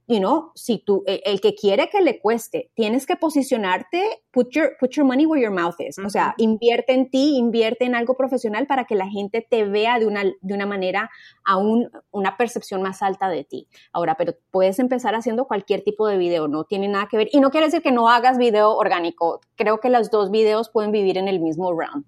you 0.07 0.19
know, 0.19 0.51
si 0.55 0.79
tú, 0.79 1.03
e, 1.07 1.21
el, 1.25 1.41
que 1.41 1.55
quiere 1.55 1.89
que 1.89 2.01
le 2.01 2.19
cueste, 2.19 2.71
tienes 2.75 3.05
que 3.05 3.15
posicionarte, 3.15 4.23
put 4.31 4.49
your, 4.51 4.75
put 4.79 4.91
your 4.91 5.05
money 5.05 5.25
where 5.25 5.41
your 5.41 5.51
mouth 5.51 5.75
is. 5.79 5.97
O 5.97 6.09
sea, 6.09 6.35
invierte 6.37 6.93
en 6.93 7.09
ti, 7.09 7.37
invierte 7.37 7.85
en 7.85 7.95
algo 7.95 8.15
profesional 8.15 8.67
para 8.67 8.85
que 8.85 8.95
la 8.95 9.07
gente 9.07 9.45
te 9.47 9.65
vea 9.65 9.99
de 9.99 10.05
una, 10.05 10.23
de 10.23 10.53
una 10.53 10.65
manera, 10.65 11.09
aún 11.43 11.89
una 12.11 12.37
percepción 12.37 12.81
más 12.81 13.01
alta 13.01 13.29
de 13.29 13.43
ti. 13.43 13.67
Ahora, 13.91 14.15
pero 14.15 14.35
puedes 14.51 14.79
empezar 14.79 15.15
haciendo 15.15 15.45
cualquier 15.45 15.81
tipo 15.81 16.07
de 16.07 16.17
video, 16.17 16.47
no 16.47 16.65
tiene 16.65 16.87
nada 16.87 17.07
que 17.09 17.17
ver. 17.17 17.29
Y 17.31 17.39
no 17.39 17.49
quiere 17.49 17.67
decir 17.67 17.81
que 17.81 17.91
no 17.91 18.09
hagas 18.09 18.37
video 18.37 18.75
orgánico. 18.75 19.41
Creo 19.55 19.79
que 19.79 19.89
los 19.89 20.11
dos 20.11 20.29
videos 20.29 20.69
pueden 20.69 20.91
vivir 20.91 21.17
en 21.17 21.27
el 21.27 21.39
mismo 21.39 21.71
round. 21.73 22.05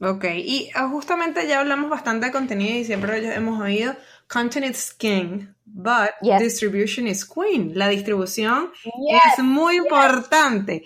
Ok, 0.00 0.24
y 0.36 0.68
ah, 0.74 0.88
justamente 0.90 1.48
ya 1.48 1.60
hablamos 1.60 1.88
bastante 1.88 2.26
de 2.26 2.32
contenido 2.32 2.76
y 2.76 2.84
siempre 2.84 3.34
hemos 3.34 3.58
oído, 3.58 3.94
content 4.28 4.66
is 4.66 4.92
king, 4.92 5.48
but 5.64 6.10
distribution 6.22 7.06
is 7.06 7.24
queen. 7.24 7.72
La 7.74 7.88
distribución 7.88 8.70
es 8.84 9.42
muy 9.42 9.76
importante. 9.76 10.84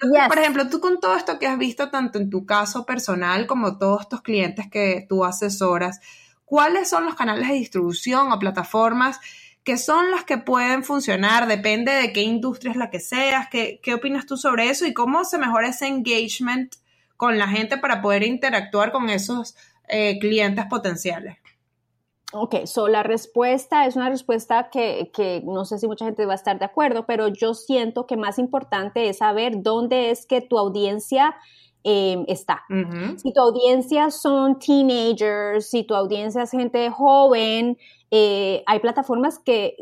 Por 0.00 0.38
ejemplo, 0.38 0.68
tú 0.68 0.80
con 0.80 0.98
todo 0.98 1.14
esto 1.16 1.38
que 1.38 1.46
has 1.46 1.58
visto 1.58 1.90
tanto 1.90 2.18
en 2.18 2.30
tu 2.30 2.46
caso 2.46 2.86
personal 2.86 3.46
como 3.46 3.76
todos 3.76 4.02
estos 4.02 4.22
clientes 4.22 4.66
que 4.70 5.04
tú 5.08 5.24
asesoras, 5.24 6.00
¿cuáles 6.44 6.88
son 6.88 7.04
los 7.04 7.14
canales 7.14 7.48
de 7.48 7.54
distribución 7.54 8.32
o 8.32 8.38
plataformas 8.38 9.20
que 9.62 9.76
son 9.76 10.10
las 10.10 10.24
que 10.24 10.38
pueden 10.38 10.84
funcionar? 10.84 11.46
Depende 11.46 11.92
de 11.92 12.14
qué 12.14 12.22
industria 12.22 12.70
es 12.70 12.78
la 12.78 12.88
que 12.88 12.98
seas. 12.98 13.48
¿Qué, 13.50 13.78
qué 13.82 13.92
opinas 13.92 14.24
tú 14.24 14.38
sobre 14.38 14.70
eso 14.70 14.86
y 14.86 14.94
cómo 14.94 15.24
se 15.24 15.36
mejora 15.36 15.68
ese 15.68 15.86
engagement 15.86 16.76
con 17.18 17.36
la 17.36 17.48
gente 17.48 17.76
para 17.76 18.00
poder 18.00 18.22
interactuar 18.22 18.92
con 18.92 19.10
esos 19.10 19.54
eh, 19.86 20.18
clientes 20.18 20.64
potenciales? 20.64 21.39
Ok, 22.32 22.66
so 22.66 22.86
la 22.86 23.02
respuesta 23.02 23.86
es 23.86 23.96
una 23.96 24.08
respuesta 24.08 24.70
que, 24.70 25.42
no 25.44 25.64
sé 25.64 25.78
si 25.78 25.88
mucha 25.88 26.04
gente 26.04 26.26
va 26.26 26.32
a 26.32 26.36
estar 26.36 26.58
de 26.58 26.64
acuerdo, 26.64 27.04
pero 27.04 27.28
yo 27.28 27.54
siento 27.54 28.06
que 28.06 28.16
más 28.16 28.38
importante 28.38 29.08
es 29.08 29.18
saber 29.18 29.62
dónde 29.62 30.10
es 30.10 30.26
que 30.26 30.40
tu 30.40 30.56
audiencia 30.56 31.34
em, 31.82 32.24
está. 32.28 32.62
Si 33.16 33.32
tu 33.32 33.40
audiencia 33.40 34.10
son 34.10 34.58
teenagers, 34.60 35.70
si 35.70 35.82
tu 35.82 35.94
audiencia 35.94 36.42
es 36.42 36.52
gente 36.52 36.88
joven, 36.90 37.76
eh, 38.12 38.64
hay 38.66 38.80
plataformas 38.80 39.38
que, 39.38 39.76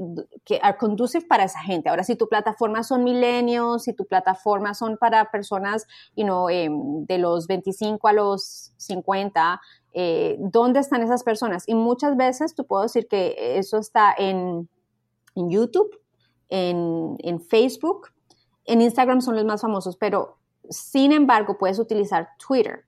que 0.44 0.60
are 0.62 0.76
conducive 0.76 1.24
para 1.26 1.44
esa 1.44 1.60
gente. 1.60 1.88
Ahora, 1.88 2.04
si 2.04 2.14
tu 2.14 2.28
plataforma 2.28 2.82
son 2.82 3.02
milenios, 3.02 3.84
si 3.84 3.94
tu 3.94 4.04
plataforma 4.04 4.74
son 4.74 4.98
para 4.98 5.30
personas 5.30 5.86
you 6.14 6.24
know, 6.24 6.50
em, 6.50 7.06
de 7.06 7.18
los 7.18 7.46
25 7.46 8.06
a 8.06 8.12
los 8.12 8.72
50, 8.76 9.60
eh, 9.94 10.36
dónde 10.38 10.80
están 10.80 11.02
esas 11.02 11.22
personas. 11.22 11.64
Y 11.66 11.74
muchas 11.74 12.16
veces 12.16 12.54
tú 12.54 12.66
puedo 12.66 12.82
decir 12.82 13.08
que 13.08 13.58
eso 13.58 13.78
está 13.78 14.14
en, 14.16 14.68
YouTube, 15.34 15.90
en, 16.48 17.40
Facebook, 17.40 18.08
en 18.64 18.80
Instagram 18.80 19.20
son 19.20 19.36
los 19.36 19.44
más 19.44 19.62
famosos, 19.62 19.96
pero 19.96 20.38
sin 20.68 21.12
embargo 21.12 21.56
puedes 21.58 21.78
utilizar 21.78 22.28
Twitter, 22.44 22.84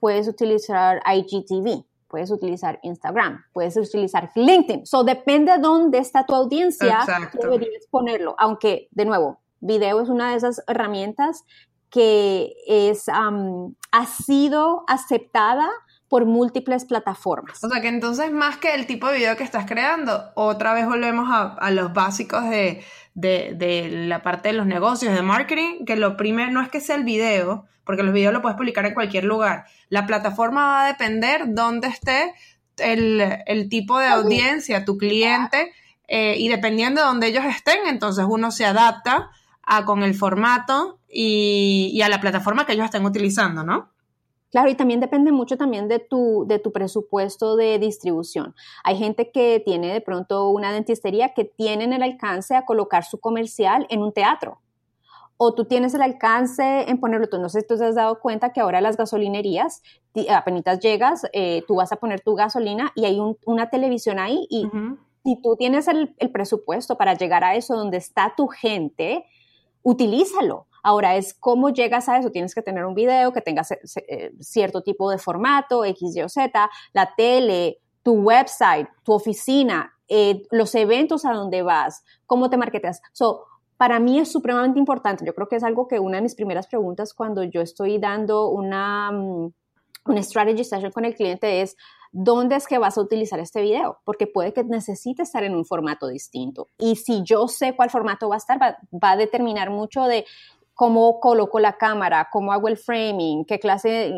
puedes 0.00 0.28
utilizar 0.28 1.02
IGTV, 1.04 1.84
puedes 2.06 2.30
utilizar 2.30 2.78
Instagram, 2.82 3.44
puedes 3.52 3.76
utilizar 3.76 4.30
LinkedIn. 4.34 4.86
So 4.86 5.04
depende 5.04 5.52
de 5.52 5.58
dónde 5.58 5.98
está 5.98 6.24
tu 6.24 6.34
audiencia, 6.34 7.00
deberías 7.34 7.86
ponerlo. 7.90 8.34
Aunque, 8.38 8.88
de 8.92 9.04
nuevo, 9.04 9.40
video 9.60 10.00
es 10.00 10.08
una 10.08 10.30
de 10.30 10.36
esas 10.36 10.62
herramientas 10.66 11.44
que 11.90 12.54
es, 12.66 13.06
ha 13.08 14.06
sido 14.06 14.84
aceptada 14.86 15.68
por 16.08 16.24
múltiples 16.24 16.84
plataformas. 16.84 17.62
O 17.62 17.68
sea 17.68 17.80
que 17.82 17.88
entonces 17.88 18.32
más 18.32 18.56
que 18.56 18.74
el 18.74 18.86
tipo 18.86 19.08
de 19.08 19.18
video 19.18 19.36
que 19.36 19.44
estás 19.44 19.66
creando, 19.66 20.30
otra 20.34 20.72
vez 20.72 20.86
volvemos 20.86 21.28
a, 21.30 21.70
los 21.70 21.92
básicos 21.92 22.44
de, 22.48 22.82
la 24.08 24.22
parte 24.22 24.48
de 24.48 24.54
los 24.54 24.66
negocios, 24.66 25.14
de 25.14 25.22
marketing, 25.22 25.84
que 25.84 25.96
lo 25.96 26.16
primero 26.16 26.50
no 26.50 26.62
es 26.62 26.70
que 26.70 26.80
sea 26.80 26.96
el 26.96 27.04
video, 27.04 27.66
porque 27.84 28.02
los 28.02 28.14
videos 28.14 28.32
lo 28.32 28.40
puedes 28.40 28.56
publicar 28.56 28.86
en 28.86 28.94
cualquier 28.94 29.24
lugar. 29.24 29.66
La 29.90 30.06
plataforma 30.06 30.66
va 30.66 30.84
a 30.84 30.86
depender 30.88 31.42
dónde 31.48 31.88
esté 31.88 32.34
el, 32.78 33.68
tipo 33.68 33.98
de 33.98 34.06
audiencia, 34.06 34.84
tu 34.86 34.96
cliente, 34.96 35.72
eh, 36.06 36.36
y 36.38 36.48
dependiendo 36.48 37.02
de 37.02 37.06
dónde 37.06 37.26
ellos 37.26 37.44
estén, 37.44 37.86
entonces 37.86 38.24
uno 38.26 38.50
se 38.50 38.64
adapta 38.64 39.30
a, 39.62 39.84
con 39.84 40.02
el 40.02 40.14
formato 40.14 41.00
y, 41.06 41.90
y 41.92 42.00
a 42.00 42.08
la 42.08 42.20
plataforma 42.20 42.64
que 42.64 42.72
ellos 42.72 42.86
estén 42.86 43.04
utilizando, 43.04 43.62
¿no? 43.62 43.90
Claro, 44.50 44.70
y 44.70 44.74
también 44.74 45.00
depende 45.00 45.30
mucho 45.30 45.58
también 45.58 45.88
de 45.88 45.98
tu, 45.98 46.44
de 46.46 46.58
tu 46.58 46.72
presupuesto 46.72 47.56
de 47.56 47.78
distribución. 47.78 48.54
Hay 48.82 48.96
gente 48.96 49.30
que 49.30 49.60
tiene 49.64 49.92
de 49.92 50.00
pronto 50.00 50.48
una 50.48 50.72
dentistería 50.72 51.34
que 51.34 51.44
tienen 51.44 51.92
el 51.92 52.02
alcance 52.02 52.56
a 52.56 52.64
colocar 52.64 53.04
su 53.04 53.20
comercial 53.20 53.86
en 53.90 54.02
un 54.02 54.12
teatro. 54.12 54.60
O 55.36 55.54
tú 55.54 55.66
tienes 55.66 55.94
el 55.94 56.02
alcance 56.02 56.90
en 56.90 56.98
ponerlo, 56.98 57.28
tú 57.28 57.38
no 57.38 57.48
sé 57.48 57.60
si 57.60 57.66
tú 57.66 57.76
te 57.76 57.84
has 57.84 57.94
dado 57.94 58.20
cuenta 58.20 58.52
que 58.52 58.60
ahora 58.60 58.80
las 58.80 58.96
gasolinerías, 58.96 59.82
apenas 60.30 60.80
llegas, 60.80 61.26
eh, 61.32 61.62
tú 61.68 61.76
vas 61.76 61.92
a 61.92 61.96
poner 61.96 62.20
tu 62.22 62.34
gasolina 62.34 62.90
y 62.96 63.04
hay 63.04 63.20
una 63.44 63.70
televisión 63.70 64.18
ahí 64.18 64.48
y 64.50 64.66
si 65.24 65.40
tú 65.40 65.56
tienes 65.56 65.86
el, 65.86 66.14
el 66.18 66.30
presupuesto 66.30 66.96
para 66.96 67.14
llegar 67.14 67.44
a 67.44 67.54
eso 67.54 67.76
donde 67.76 67.98
está 67.98 68.34
tu 68.36 68.48
gente, 68.48 69.26
utilízalo 69.82 70.68
Ahora 70.82 71.16
es 71.16 71.34
cómo 71.34 71.70
llegas 71.70 72.08
a 72.08 72.18
eso. 72.18 72.30
Tienes 72.30 72.54
que 72.54 72.62
tener 72.62 72.84
un 72.84 72.94
video 72.94 73.32
que 73.32 73.40
tenga 73.40 73.62
eh, 74.08 74.32
cierto 74.40 74.82
tipo 74.82 75.10
de 75.10 75.18
formato, 75.18 75.84
X, 75.84 76.16
Y 76.16 76.22
o 76.22 76.28
Z, 76.28 76.70
la 76.92 77.14
tele, 77.16 77.78
tu 78.02 78.12
website, 78.14 78.88
tu 79.02 79.12
oficina, 79.12 79.92
eh, 80.08 80.42
los 80.50 80.74
eventos 80.74 81.24
a 81.24 81.32
donde 81.32 81.62
vas, 81.62 82.04
cómo 82.26 82.48
te 82.48 82.56
marketeas. 82.56 83.02
So, 83.12 83.44
para 83.76 84.00
mí 84.00 84.18
es 84.18 84.32
supremamente 84.32 84.78
importante. 84.78 85.24
Yo 85.24 85.34
creo 85.34 85.48
que 85.48 85.56
es 85.56 85.62
algo 85.62 85.86
que 85.88 86.00
una 86.00 86.16
de 86.16 86.22
mis 86.22 86.34
primeras 86.34 86.66
preguntas 86.66 87.12
cuando 87.12 87.42
yo 87.42 87.60
estoy 87.60 87.98
dando 87.98 88.48
una, 88.48 89.12
mm, 89.12 89.52
una 90.06 90.22
strategy 90.22 90.64
session 90.64 90.90
con 90.90 91.04
el 91.04 91.14
cliente 91.14 91.60
es, 91.60 91.76
¿dónde 92.12 92.56
es 92.56 92.66
que 92.66 92.78
vas 92.78 92.98
a 92.98 93.00
utilizar 93.00 93.40
este 93.40 93.62
video? 93.62 93.98
Porque 94.04 94.26
puede 94.26 94.52
que 94.52 94.64
necesite 94.64 95.22
estar 95.22 95.44
en 95.44 95.54
un 95.54 95.64
formato 95.64 96.08
distinto. 96.08 96.68
Y 96.78 96.96
si 96.96 97.22
yo 97.22 97.48
sé 97.48 97.74
cuál 97.76 97.90
formato 97.90 98.28
va 98.28 98.36
a 98.36 98.38
estar, 98.38 98.60
va, 98.60 98.78
va 98.92 99.12
a 99.12 99.16
determinar 99.16 99.70
mucho 99.70 100.04
de 100.04 100.24
cómo 100.74 101.18
coloco 101.18 101.58
la 101.58 101.76
cámara, 101.76 102.28
cómo 102.30 102.52
hago 102.52 102.68
el 102.68 102.76
framing, 102.76 103.44
qué 103.44 103.58
clase, 103.58 104.14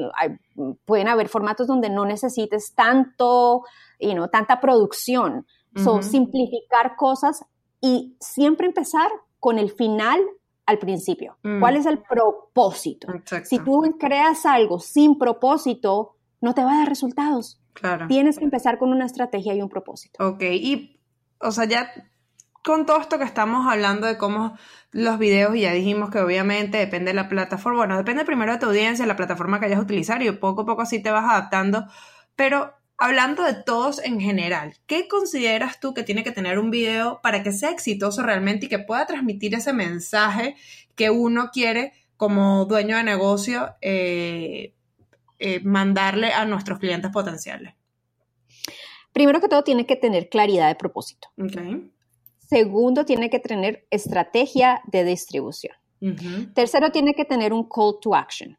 pueden 0.84 1.08
haber 1.08 1.28
formatos 1.28 1.66
donde 1.66 1.88
no 1.88 2.04
necesites 2.04 2.74
tanto, 2.74 3.62
y 4.00 4.14
no 4.14 4.28
tanta 4.28 4.60
producción. 4.60 5.46
So, 5.76 6.02
simplificar 6.02 6.96
cosas 6.96 7.44
y 7.80 8.16
siempre 8.18 8.66
empezar 8.66 9.08
con 9.38 9.56
el 9.56 9.70
final 9.70 10.20
al 10.66 10.78
principio. 10.78 11.36
Mm. 11.44 11.60
¿Cuál 11.60 11.76
es 11.76 11.86
el 11.86 11.98
propósito? 11.98 13.06
Si 13.44 13.60
tú 13.60 13.96
creas 13.96 14.46
algo 14.46 14.80
sin 14.80 15.16
propósito, 15.16 16.16
no 16.40 16.54
te 16.54 16.64
va 16.64 16.72
a 16.72 16.78
dar 16.78 16.88
resultados. 16.88 17.59
Claro. 17.72 18.06
Tienes 18.08 18.38
que 18.38 18.44
empezar 18.44 18.78
con 18.78 18.90
una 18.90 19.06
estrategia 19.06 19.54
y 19.54 19.62
un 19.62 19.68
propósito. 19.68 20.26
Ok, 20.26 20.42
y, 20.42 21.00
o 21.38 21.50
sea, 21.52 21.64
ya 21.64 21.90
con 22.62 22.84
todo 22.86 23.00
esto 23.00 23.18
que 23.18 23.24
estamos 23.24 23.66
hablando 23.66 24.06
de 24.06 24.18
cómo 24.18 24.56
los 24.90 25.18
videos, 25.18 25.54
y 25.56 25.62
ya 25.62 25.72
dijimos 25.72 26.10
que 26.10 26.18
obviamente 26.18 26.78
depende 26.78 27.10
de 27.10 27.14
la 27.14 27.28
plataforma, 27.28 27.78
bueno, 27.78 27.96
depende 27.96 28.24
primero 28.24 28.52
de 28.52 28.58
tu 28.58 28.66
audiencia, 28.66 29.06
la 29.06 29.16
plataforma 29.16 29.60
que 29.60 29.66
hayas 29.66 29.78
a 29.78 29.82
utilizar 29.82 30.22
y 30.22 30.30
poco 30.32 30.62
a 30.62 30.66
poco 30.66 30.82
así 30.82 31.02
te 31.02 31.10
vas 31.10 31.24
adaptando, 31.24 31.86
pero 32.36 32.74
hablando 32.98 33.44
de 33.44 33.54
todos 33.54 34.04
en 34.04 34.20
general, 34.20 34.74
¿qué 34.86 35.08
consideras 35.08 35.80
tú 35.80 35.94
que 35.94 36.02
tiene 36.02 36.22
que 36.22 36.32
tener 36.32 36.58
un 36.58 36.70
video 36.70 37.20
para 37.22 37.42
que 37.42 37.52
sea 37.52 37.70
exitoso 37.70 38.22
realmente 38.22 38.66
y 38.66 38.68
que 38.68 38.78
pueda 38.78 39.06
transmitir 39.06 39.54
ese 39.54 39.72
mensaje 39.72 40.54
que 40.96 41.10
uno 41.10 41.50
quiere 41.50 41.94
como 42.18 42.66
dueño 42.66 42.98
de 42.98 43.04
negocio 43.04 43.74
eh, 43.80 44.74
eh, 45.40 45.60
mandarle 45.64 46.32
a 46.32 46.44
nuestros 46.44 46.78
clientes 46.78 47.10
potenciales? 47.10 47.74
Primero 49.12 49.40
que 49.40 49.48
todo, 49.48 49.64
tiene 49.64 49.86
que 49.86 49.96
tener 49.96 50.28
claridad 50.28 50.68
de 50.68 50.76
propósito. 50.76 51.28
Okay. 51.36 51.90
Segundo, 52.38 53.04
tiene 53.04 53.30
que 53.30 53.38
tener 53.40 53.86
estrategia 53.90 54.82
de 54.86 55.04
distribución. 55.04 55.74
Tercero, 56.54 56.90
tiene 56.90 57.14
que 57.14 57.24
tener 57.24 57.52
un 57.52 57.68
call 57.68 57.98
to 58.00 58.14
action. 58.14 58.56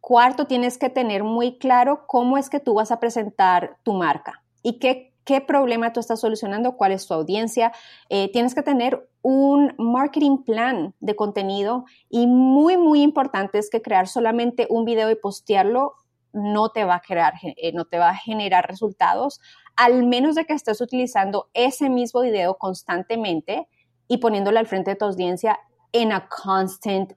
Cuarto, 0.00 0.46
tienes 0.46 0.78
que 0.78 0.90
tener 0.90 1.24
muy 1.24 1.58
claro 1.58 2.06
cómo 2.06 2.36
es 2.36 2.50
que 2.50 2.60
tú 2.60 2.74
vas 2.74 2.92
a 2.92 3.00
presentar 3.00 3.78
tu 3.82 3.94
marca 3.94 4.44
y 4.62 4.78
qué, 4.78 5.15
qué 5.26 5.42
problema 5.42 5.92
tú 5.92 6.00
estás 6.00 6.20
solucionando, 6.20 6.76
cuál 6.76 6.92
es 6.92 7.06
tu 7.06 7.12
audiencia. 7.12 7.72
Eh, 8.08 8.30
tienes 8.32 8.54
que 8.54 8.62
tener 8.62 9.06
un 9.20 9.74
marketing 9.76 10.44
plan 10.44 10.94
de 11.00 11.16
contenido 11.16 11.84
y 12.08 12.26
muy, 12.26 12.78
muy 12.78 13.02
importante 13.02 13.58
es 13.58 13.68
que 13.68 13.82
crear 13.82 14.06
solamente 14.06 14.66
un 14.70 14.86
video 14.86 15.10
y 15.10 15.16
postearlo 15.16 15.94
no 16.32 16.70
te 16.70 16.84
va 16.84 16.96
a 16.96 17.00
crear, 17.00 17.34
eh, 17.42 17.72
no 17.72 17.86
te 17.86 17.98
va 17.98 18.10
a 18.10 18.14
generar 18.14 18.68
resultados 18.68 19.40
al 19.74 20.04
menos 20.06 20.36
de 20.36 20.46
que 20.46 20.54
estés 20.54 20.80
utilizando 20.80 21.50
ese 21.52 21.90
mismo 21.90 22.22
video 22.22 22.56
constantemente 22.56 23.68
y 24.08 24.18
poniéndolo 24.18 24.58
al 24.58 24.66
frente 24.66 24.92
de 24.92 24.96
tu 24.96 25.04
audiencia 25.04 25.58
en 25.92 26.12
a 26.12 26.28
constant 26.28 27.12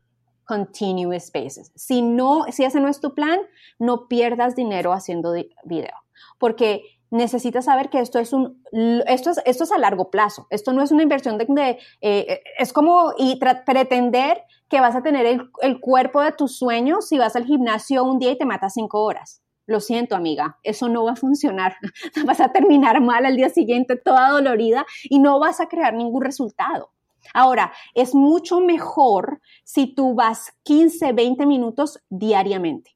continuous 0.45 1.31
basis. 1.31 1.71
Si 1.75 2.01
no, 2.01 2.45
si 2.49 2.63
ese 2.63 2.79
no 2.79 2.87
es 2.87 2.99
tu 2.99 3.13
plan, 3.13 3.39
no 3.77 4.07
pierdas 4.07 4.55
dinero 4.55 4.93
haciendo 4.93 5.33
video, 5.63 5.93
porque 6.39 6.98
necesitas 7.11 7.65
saber 7.65 7.89
que 7.89 7.99
esto 7.99 8.19
es 8.19 8.33
un, 8.33 8.63
esto 9.07 9.31
es, 9.31 9.39
esto 9.45 9.63
es 9.63 9.71
a 9.71 9.77
largo 9.77 10.09
plazo. 10.09 10.47
Esto 10.49 10.73
no 10.73 10.81
es 10.81 10.91
una 10.91 11.03
inversión 11.03 11.37
de, 11.37 11.79
eh, 12.01 12.41
es 12.57 12.73
como 12.73 13.13
y 13.17 13.39
pretender 13.39 14.43
que 14.69 14.79
vas 14.79 14.95
a 14.95 15.01
tener 15.01 15.25
el, 15.25 15.49
el, 15.61 15.79
cuerpo 15.79 16.21
de 16.21 16.31
tus 16.31 16.57
sueños 16.57 17.07
si 17.07 17.17
vas 17.17 17.35
al 17.35 17.45
gimnasio 17.45 18.03
un 18.03 18.19
día 18.19 18.31
y 18.31 18.37
te 18.37 18.45
matas 18.45 18.73
cinco 18.73 19.03
horas 19.03 19.41
lo 19.69 19.79
siento 19.79 20.15
amiga, 20.15 20.57
eso 20.63 20.89
no 20.89 21.03
va 21.03 21.11
a 21.11 21.15
funcionar. 21.15 21.75
Vas 22.25 22.39
a 22.41 22.51
terminar 22.51 23.01
mal 23.01 23.23
al 23.23 23.35
día 23.35 23.49
siguiente, 23.49 23.95
toda 23.97 24.31
dolorida 24.31 24.83
y 25.03 25.19
no 25.19 25.39
vas 25.39 25.61
a 25.61 25.67
crear 25.67 25.93
ningún 25.93 26.23
resultado. 26.23 26.91
Ahora, 27.35 27.71
es 27.93 28.15
mucho 28.15 28.61
mejor 28.61 29.41
si 29.63 29.93
tú 29.93 30.15
vas 30.15 30.53
15, 30.63 31.13
20 31.13 31.45
minutos 31.45 31.99
diariamente. 32.09 32.95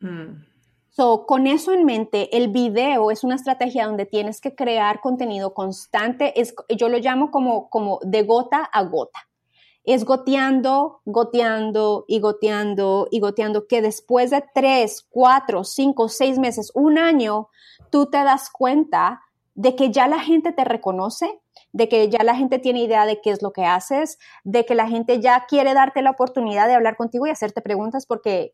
Mm. 0.00 0.53
So, 0.96 1.26
con 1.26 1.48
eso 1.48 1.72
en 1.72 1.84
mente, 1.84 2.36
el 2.36 2.50
video 2.52 3.10
es 3.10 3.24
una 3.24 3.34
estrategia 3.34 3.86
donde 3.86 4.06
tienes 4.06 4.40
que 4.40 4.54
crear 4.54 5.00
contenido 5.00 5.52
constante. 5.52 6.40
Es, 6.40 6.54
yo 6.68 6.88
lo 6.88 6.98
llamo 6.98 7.32
como, 7.32 7.68
como 7.68 7.98
de 8.02 8.22
gota 8.22 8.58
a 8.62 8.84
gota. 8.84 9.18
Es 9.82 10.04
goteando, 10.04 11.00
goteando 11.04 12.04
y 12.06 12.20
goteando 12.20 13.08
y 13.10 13.18
goteando 13.18 13.66
que 13.66 13.82
después 13.82 14.30
de 14.30 14.44
tres, 14.54 15.04
cuatro, 15.10 15.64
cinco, 15.64 16.08
seis 16.08 16.38
meses, 16.38 16.70
un 16.74 16.96
año, 16.96 17.48
tú 17.90 18.06
te 18.06 18.18
das 18.18 18.48
cuenta 18.48 19.20
de 19.56 19.74
que 19.74 19.90
ya 19.90 20.06
la 20.06 20.20
gente 20.20 20.52
te 20.52 20.62
reconoce, 20.62 21.40
de 21.74 21.88
que 21.88 22.08
ya 22.08 22.22
la 22.22 22.36
gente 22.36 22.60
tiene 22.60 22.84
idea 22.84 23.04
de 23.04 23.20
qué 23.20 23.30
es 23.30 23.42
lo 23.42 23.52
que 23.52 23.64
haces, 23.64 24.20
de 24.44 24.64
que 24.64 24.76
la 24.76 24.86
gente 24.86 25.20
ya 25.20 25.44
quiere 25.48 25.74
darte 25.74 26.02
la 26.02 26.12
oportunidad 26.12 26.68
de 26.68 26.74
hablar 26.74 26.96
contigo 26.96 27.26
y 27.26 27.30
hacerte 27.30 27.60
preguntas 27.62 28.06
porque 28.06 28.52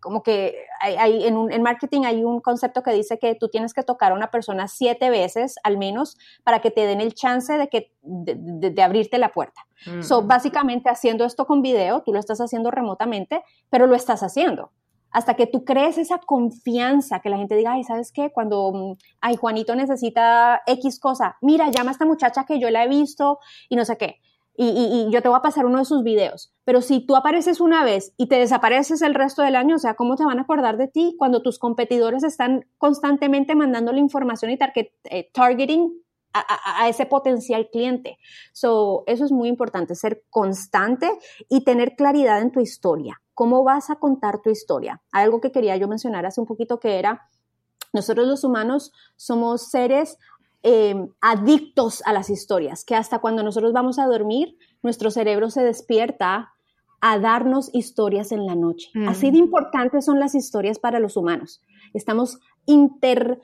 como 0.00 0.24
que 0.24 0.56
hay, 0.80 1.24
en, 1.24 1.36
un, 1.36 1.52
en, 1.52 1.62
marketing 1.62 2.02
hay 2.04 2.24
un 2.24 2.40
concepto 2.40 2.82
que 2.82 2.92
dice 2.92 3.20
que 3.20 3.36
tú 3.36 3.48
tienes 3.48 3.74
que 3.74 3.84
tocar 3.84 4.10
a 4.10 4.16
una 4.16 4.32
persona 4.32 4.66
siete 4.66 5.08
veces 5.08 5.54
al 5.62 5.78
menos 5.78 6.18
para 6.42 6.58
que 6.58 6.72
te 6.72 6.84
den 6.84 7.00
el 7.00 7.14
chance 7.14 7.56
de, 7.56 7.68
que, 7.68 7.92
de, 8.02 8.82
abrirte 8.82 9.18
la 9.18 9.28
puerta. 9.28 9.64
Mm. 9.86 10.02
So, 10.02 10.22
básicamente 10.22 10.90
haciendo 10.90 11.24
esto 11.24 11.46
con 11.46 11.62
video, 11.62 12.02
tú 12.02 12.12
lo 12.12 12.18
estás 12.18 12.40
haciendo 12.40 12.72
remotamente, 12.72 13.44
pero 13.70 13.86
lo 13.86 13.94
estás 13.94 14.24
haciendo 14.24 14.72
hasta 15.10 15.34
que 15.34 15.46
tú 15.46 15.64
crees 15.64 15.98
esa 15.98 16.18
confianza, 16.18 17.20
que 17.20 17.30
la 17.30 17.38
gente 17.38 17.56
diga, 17.56 17.72
ay, 17.72 17.84
¿sabes 17.84 18.12
qué? 18.12 18.30
Cuando, 18.30 18.72
mm, 18.72 18.92
ay, 19.20 19.36
Juanito 19.36 19.74
necesita 19.74 20.62
X 20.66 21.00
cosa, 21.00 21.36
mira, 21.40 21.70
llama 21.70 21.90
a 21.90 21.92
esta 21.92 22.06
muchacha 22.06 22.44
que 22.44 22.60
yo 22.60 22.70
la 22.70 22.84
he 22.84 22.88
visto 22.88 23.38
y 23.68 23.76
no 23.76 23.84
sé 23.84 23.96
qué. 23.96 24.20
Y, 24.60 25.08
yo 25.12 25.22
te 25.22 25.28
voy 25.28 25.38
a 25.38 25.42
pasar 25.42 25.66
uno 25.66 25.78
de 25.78 25.84
sus 25.84 26.02
videos. 26.02 26.52
Pero 26.64 26.82
si 26.82 26.98
tú 27.06 27.14
apareces 27.14 27.60
una 27.60 27.84
vez 27.84 28.12
y 28.16 28.26
te 28.26 28.40
desapareces 28.40 29.02
el 29.02 29.14
resto 29.14 29.42
del 29.42 29.54
año, 29.54 29.76
o 29.76 29.78
sea, 29.78 29.94
¿cómo 29.94 30.16
te 30.16 30.24
van 30.24 30.40
a 30.40 30.42
acordar 30.42 30.76
de 30.78 30.88
ti 30.88 31.14
cuando 31.16 31.42
tus 31.42 31.60
competidores 31.60 32.24
están 32.24 32.66
constantemente 32.76 33.54
mandando 33.54 33.92
la 33.92 34.00
información 34.00 34.50
y 34.50 34.58
eh, 35.04 35.30
targeting 35.32 35.92
a, 36.32 36.82
a, 36.82 36.88
ese 36.88 37.06
potencial 37.06 37.68
cliente? 37.70 38.18
So, 38.52 39.04
eso 39.06 39.24
es 39.24 39.30
muy 39.30 39.48
importante, 39.48 39.94
ser 39.94 40.24
constante 40.28 41.08
y 41.48 41.62
tener 41.62 41.94
claridad 41.94 42.40
en 42.40 42.50
tu 42.50 42.58
historia 42.58 43.20
cómo 43.38 43.62
vas 43.62 43.88
a 43.88 44.00
contar 44.00 44.42
tu 44.42 44.50
historia. 44.50 45.00
algo 45.12 45.40
que 45.40 45.52
quería 45.52 45.76
yo 45.76 45.86
mencionar 45.86 46.26
hace 46.26 46.40
un 46.40 46.46
poquito 46.48 46.80
que 46.80 46.98
era, 46.98 47.28
nosotros 47.92 48.26
los 48.26 48.42
humanos 48.42 48.92
somos 49.14 49.70
seres 49.70 50.18
eh, 50.64 51.06
adictos 51.20 52.02
a 52.04 52.12
las 52.12 52.30
historias, 52.30 52.84
que 52.84 52.96
hasta 52.96 53.20
cuando 53.20 53.44
nosotros 53.44 53.72
vamos 53.72 54.00
a 54.00 54.08
dormir, 54.08 54.58
nuestro 54.82 55.12
cerebro 55.12 55.50
se 55.50 55.62
despierta 55.62 56.52
a 57.00 57.20
darnos 57.20 57.72
historias 57.72 58.32
en 58.32 58.44
la 58.44 58.56
noche. 58.56 58.90
Así 59.06 59.30
de 59.30 59.38
importantes 59.38 60.04
son 60.04 60.18
las 60.18 60.34
historias 60.34 60.80
para 60.80 60.98
los 60.98 61.16
humanos. 61.16 61.62
Estamos 61.94 62.40
inter, 62.66 63.40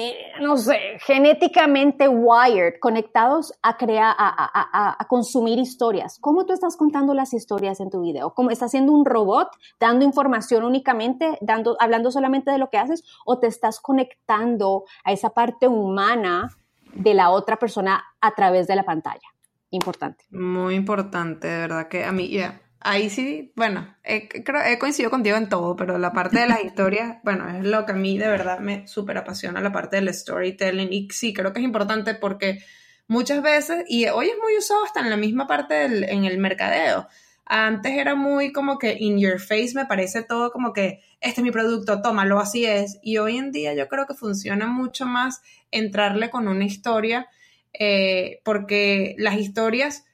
eh, 0.00 0.32
no 0.40 0.56
sé, 0.56 0.98
genéticamente 1.00 2.08
wired, 2.08 2.74
conectados 2.80 3.52
a 3.62 3.76
crear, 3.76 4.14
a, 4.18 5.06
consumir 5.08 5.58
historias. 5.58 6.18
¿Cómo 6.20 6.46
tú 6.46 6.52
estás 6.52 6.76
contando 6.76 7.14
las 7.14 7.34
historias 7.34 7.80
en 7.80 7.90
tu 7.90 8.00
video? 8.00 8.32
¿Cómo 8.34 8.50
estás 8.50 8.70
siendo 8.70 8.92
un 8.92 9.04
robot 9.04 9.48
dando 9.78 10.04
información 10.04 10.64
únicamente, 10.64 11.36
dando, 11.40 11.76
hablando 11.80 12.10
solamente 12.10 12.50
de 12.50 12.58
lo 12.58 12.70
que 12.70 12.78
haces? 12.78 13.02
¿O 13.24 13.38
te 13.38 13.46
estás 13.46 13.80
conectando 13.80 14.84
a 15.04 15.12
esa 15.12 15.30
parte 15.30 15.68
humana 15.68 16.48
de 16.94 17.14
la 17.14 17.30
otra 17.30 17.56
persona 17.56 18.02
a 18.20 18.34
través 18.34 18.66
de 18.66 18.76
la 18.76 18.84
pantalla? 18.84 19.28
Importante. 19.70 20.24
Muy 20.30 20.74
importante, 20.74 21.46
de 21.46 21.58
verdad 21.60 21.88
que 21.88 22.04
a 22.04 22.12
mí, 22.12 22.28
ya. 22.28 22.60
Ahí 22.82 23.10
sí, 23.10 23.52
bueno, 23.56 23.94
he, 24.04 24.28
creo, 24.28 24.62
he 24.62 24.78
coincidido 24.78 25.10
contigo 25.10 25.36
en 25.36 25.50
todo, 25.50 25.76
pero 25.76 25.98
la 25.98 26.12
parte 26.12 26.40
de 26.40 26.46
las 26.46 26.64
historias, 26.64 27.18
bueno, 27.22 27.48
es 27.48 27.64
lo 27.64 27.84
que 27.84 27.92
a 27.92 27.96
mí 27.96 28.16
de 28.16 28.28
verdad 28.28 28.58
me 28.58 28.88
súper 28.88 29.18
apasiona, 29.18 29.60
la 29.60 29.72
parte 29.72 29.96
del 29.96 30.12
storytelling. 30.12 30.90
Y 30.90 31.08
sí, 31.10 31.34
creo 31.34 31.52
que 31.52 31.60
es 31.60 31.64
importante 31.64 32.14
porque 32.14 32.64
muchas 33.06 33.42
veces, 33.42 33.84
y 33.86 34.06
hoy 34.06 34.28
es 34.28 34.36
muy 34.42 34.56
usado 34.56 34.82
hasta 34.84 35.00
en 35.00 35.10
la 35.10 35.18
misma 35.18 35.46
parte 35.46 35.74
del, 35.74 36.04
en 36.04 36.24
el 36.24 36.38
mercadeo. 36.38 37.06
Antes 37.44 37.92
era 37.92 38.14
muy 38.14 38.52
como 38.52 38.78
que 38.78 38.96
in 38.98 39.18
your 39.18 39.40
face, 39.40 39.72
me 39.74 39.84
parece 39.84 40.22
todo 40.22 40.50
como 40.50 40.72
que 40.72 41.00
este 41.20 41.40
es 41.40 41.44
mi 41.44 41.50
producto, 41.50 42.00
tómalo, 42.00 42.38
así 42.38 42.64
es. 42.64 42.98
Y 43.02 43.18
hoy 43.18 43.36
en 43.36 43.52
día 43.52 43.74
yo 43.74 43.88
creo 43.88 44.06
que 44.06 44.14
funciona 44.14 44.66
mucho 44.68 45.04
más 45.04 45.42
entrarle 45.70 46.30
con 46.30 46.48
una 46.48 46.64
historia, 46.64 47.28
eh, 47.74 48.40
porque 48.44 49.16
las 49.18 49.36
historias 49.38 50.04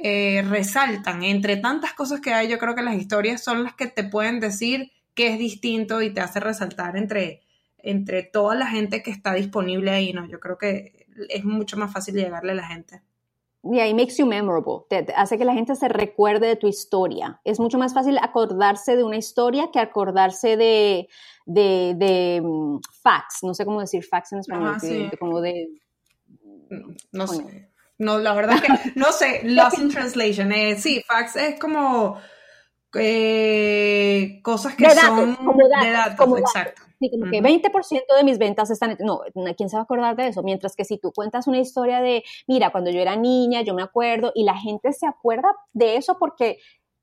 eh, 0.00 0.42
resaltan. 0.42 1.24
Entre 1.24 1.56
tantas 1.56 1.92
cosas 1.92 2.20
que 2.20 2.32
hay, 2.32 2.48
yo 2.48 2.58
creo 2.58 2.76
que 2.76 2.82
las 2.82 2.94
historias 2.94 3.42
son 3.42 3.64
las 3.64 3.74
que 3.74 3.88
te 3.88 4.04
pueden 4.04 4.38
decir 4.38 4.92
que 5.14 5.32
es 5.32 5.38
distinto 5.38 6.00
y 6.02 6.14
te 6.14 6.20
hace 6.20 6.38
resaltar 6.38 6.96
entre, 6.96 7.42
entre 7.78 8.22
toda 8.22 8.54
la 8.54 8.68
gente 8.68 9.02
que 9.02 9.10
está 9.10 9.34
disponible 9.34 9.90
ahí, 9.90 10.12
¿no? 10.12 10.24
Yo 10.28 10.38
creo 10.38 10.56
que 10.56 11.06
es 11.28 11.44
mucho 11.44 11.76
más 11.76 11.92
fácil 11.92 12.14
llegarle 12.14 12.52
a 12.52 12.54
la 12.54 12.66
gente. 12.68 13.02
Y 13.64 13.80
ahí 13.80 13.92
makes 13.92 14.14
you 14.18 14.26
memorable, 14.26 14.84
te, 14.88 15.12
hace 15.16 15.36
que 15.36 15.44
la 15.44 15.52
gente 15.52 15.74
se 15.74 15.88
recuerde 15.88 16.46
de 16.46 16.54
tu 16.54 16.68
historia. 16.68 17.40
Es 17.42 17.58
mucho 17.58 17.76
más 17.76 17.92
fácil 17.92 18.16
acordarse 18.18 18.96
de 18.96 19.02
una 19.02 19.16
historia 19.16 19.70
que 19.72 19.80
acordarse 19.80 20.56
de, 20.56 21.08
de, 21.44 21.94
de 21.96 22.40
mm, 22.40 22.78
facts, 23.02 23.40
no 23.42 23.54
sé 23.54 23.64
cómo 23.64 23.80
decir 23.80 24.04
facts 24.04 24.32
en 24.32 24.38
español, 24.38 24.76
como 25.18 25.40
de... 25.40 25.68
No 27.10 27.26
sé. 27.26 27.68
No, 27.98 28.18
la 28.18 28.32
verdad 28.32 28.60
que 28.60 28.68
no 28.94 29.12
sé, 29.12 29.42
Lost 29.44 29.78
in 29.78 29.90
Translation. 29.90 30.52
Eh, 30.52 30.76
sí, 30.76 31.02
fax 31.06 31.36
es 31.36 31.58
como 31.58 32.18
eh, 32.94 34.40
cosas 34.42 34.74
que 34.74 34.88
son 34.90 35.36
de 35.80 35.90
datos, 35.90 36.38
exacto. 36.38 36.82
Sí, 37.00 37.10
como 37.10 37.30
que 37.30 37.40
20% 37.40 38.16
de 38.16 38.24
mis 38.24 38.38
ventas 38.38 38.70
están... 38.70 38.96
No, 39.00 39.20
¿quién 39.56 39.68
se 39.68 39.76
va 39.76 39.82
a 39.82 39.84
acordar 39.84 40.16
de 40.16 40.28
eso? 40.28 40.42
Mientras 40.42 40.74
que 40.74 40.84
si 40.84 40.98
tú 40.98 41.12
cuentas 41.12 41.46
una 41.46 41.58
historia 41.58 42.00
de, 42.00 42.24
mira, 42.48 42.70
cuando 42.70 42.90
yo 42.90 43.00
era 43.00 43.14
niña, 43.14 43.62
yo 43.62 43.72
me 43.74 43.82
acuerdo, 43.82 44.32
y 44.34 44.42
la 44.42 44.56
gente 44.56 44.92
se 44.92 45.06
acuerda 45.06 45.48
de 45.72 45.96
eso 45.96 46.18
porque 46.18 46.58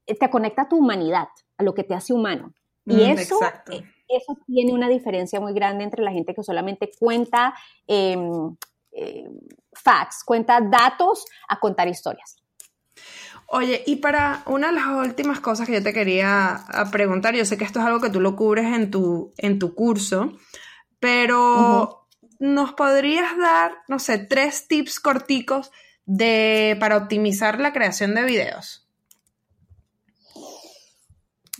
te 0.05 0.29
conecta 0.29 0.63
a 0.63 0.67
tu 0.67 0.77
humanidad, 0.77 1.27
a 1.57 1.63
lo 1.63 1.73
que 1.73 1.83
te 1.83 1.93
hace 1.93 2.13
humano. 2.13 2.53
Y 2.85 2.95
mm, 2.95 3.17
eso, 3.17 3.39
eh, 3.71 3.83
eso 4.09 4.37
tiene 4.45 4.73
una 4.73 4.89
diferencia 4.89 5.39
muy 5.39 5.53
grande 5.53 5.85
entre 5.85 6.03
la 6.03 6.11
gente 6.11 6.33
que 6.33 6.43
solamente 6.43 6.91
cuenta... 6.99 7.53
Eh, 7.87 8.17
eh, 8.95 9.29
facts, 9.73 10.23
cuenta 10.23 10.61
datos 10.61 11.25
a 11.47 11.59
contar 11.59 11.87
historias. 11.87 12.37
Oye, 13.47 13.83
y 13.85 13.97
para 13.97 14.41
una 14.47 14.67
de 14.67 14.73
las 14.73 14.87
últimas 14.87 15.39
cosas 15.39 15.67
que 15.67 15.73
yo 15.73 15.83
te 15.83 15.93
quería 15.93 16.65
preguntar, 16.91 17.35
yo 17.35 17.45
sé 17.45 17.57
que 17.57 17.63
esto 17.63 17.79
es 17.79 17.85
algo 17.85 18.01
que 18.01 18.09
tú 18.09 18.19
lo 18.19 18.35
cubres 18.35 18.65
en 18.65 18.89
tu, 18.89 19.33
en 19.37 19.59
tu 19.59 19.75
curso, 19.75 20.33
pero 20.99 22.07
¿nos 22.39 22.73
podrías 22.73 23.37
dar, 23.37 23.73
no 23.87 23.99
sé, 23.99 24.17
tres 24.17 24.67
tips 24.67 24.99
corticos 24.99 25.71
de, 26.05 26.75
para 26.79 26.97
optimizar 26.97 27.59
la 27.59 27.71
creación 27.71 28.15
de 28.15 28.23
videos? 28.23 28.87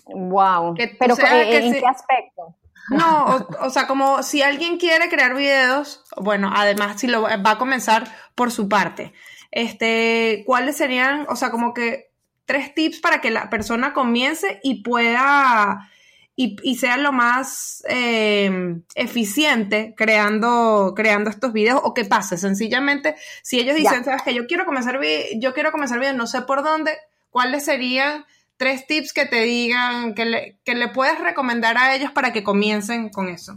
Wow. 0.08 0.76
pero 1.00 1.16
¿en 1.18 1.74
qué 1.74 1.86
aspecto? 1.86 2.56
No, 2.90 3.48
o, 3.62 3.70
sea, 3.70 3.88
como 3.88 4.22
si 4.24 4.42
alguien 4.42 4.78
quiere 4.78 5.10
crear 5.10 5.36
videos, 5.36 6.04
bueno, 6.18 6.52
además 6.54 7.00
si 7.00 7.08
lo 7.08 7.24
va 7.24 7.52
a 7.52 7.58
comenzar 7.58 8.14
por 8.36 8.52
su 8.52 8.70
parte, 8.70 9.14
este, 9.52 10.44
¿cuáles 10.46 10.78
serían, 10.78 11.26
o 11.30 11.36
sea, 11.36 11.50
como 11.50 11.74
que 11.74 12.12
tres 12.46 12.76
tips 12.76 13.00
para 13.00 13.22
que 13.22 13.32
la 13.32 13.50
persona 13.50 13.94
comience 13.94 14.60
y 14.64 14.84
pueda 14.84 15.90
y, 16.38 16.76
sea 16.76 16.98
lo 16.98 17.14
más 17.14 17.82
eh, 17.88 18.82
eficiente 18.96 19.94
creando, 19.96 20.94
creando 20.96 21.30
estos 21.30 21.54
videos 21.54 21.80
o 21.84 21.94
qué 21.94 22.04
pase? 22.04 22.38
Sencillamente, 22.38 23.16
si 23.42 23.60
ellos 23.60 23.76
dicen, 23.76 24.04
sabes 24.04 24.22
que 24.22 24.34
yo 24.34 24.46
quiero 24.46 24.66
comenzar, 24.66 25.00
yo 25.38 25.54
quiero 25.54 25.72
comenzar 25.72 26.00
videos, 26.00 26.16
no 26.16 26.28
sé 26.28 26.42
por 26.42 26.62
dónde, 26.62 26.92
¿cuáles 27.30 27.64
serían 27.66 28.26
tres 28.58 28.88
tips 28.88 29.14
que 29.14 29.26
te 29.26 29.42
digan, 29.42 30.14
que 30.14 30.26
le, 30.26 30.60
que 30.64 30.76
le 30.76 30.90
puedes 30.90 31.20
recomendar 31.20 31.78
a 31.78 31.96
ellos 31.96 32.12
para 32.12 32.34
que 32.34 32.44
comiencen 32.44 33.10
con 33.10 33.30
eso. 33.30 33.56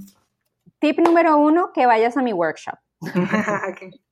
Tip 0.80 0.98
número 0.98 1.38
uno, 1.38 1.72
que 1.72 1.86
vayas 1.86 2.16
a 2.16 2.22
mi 2.22 2.32
workshop. 2.32 2.78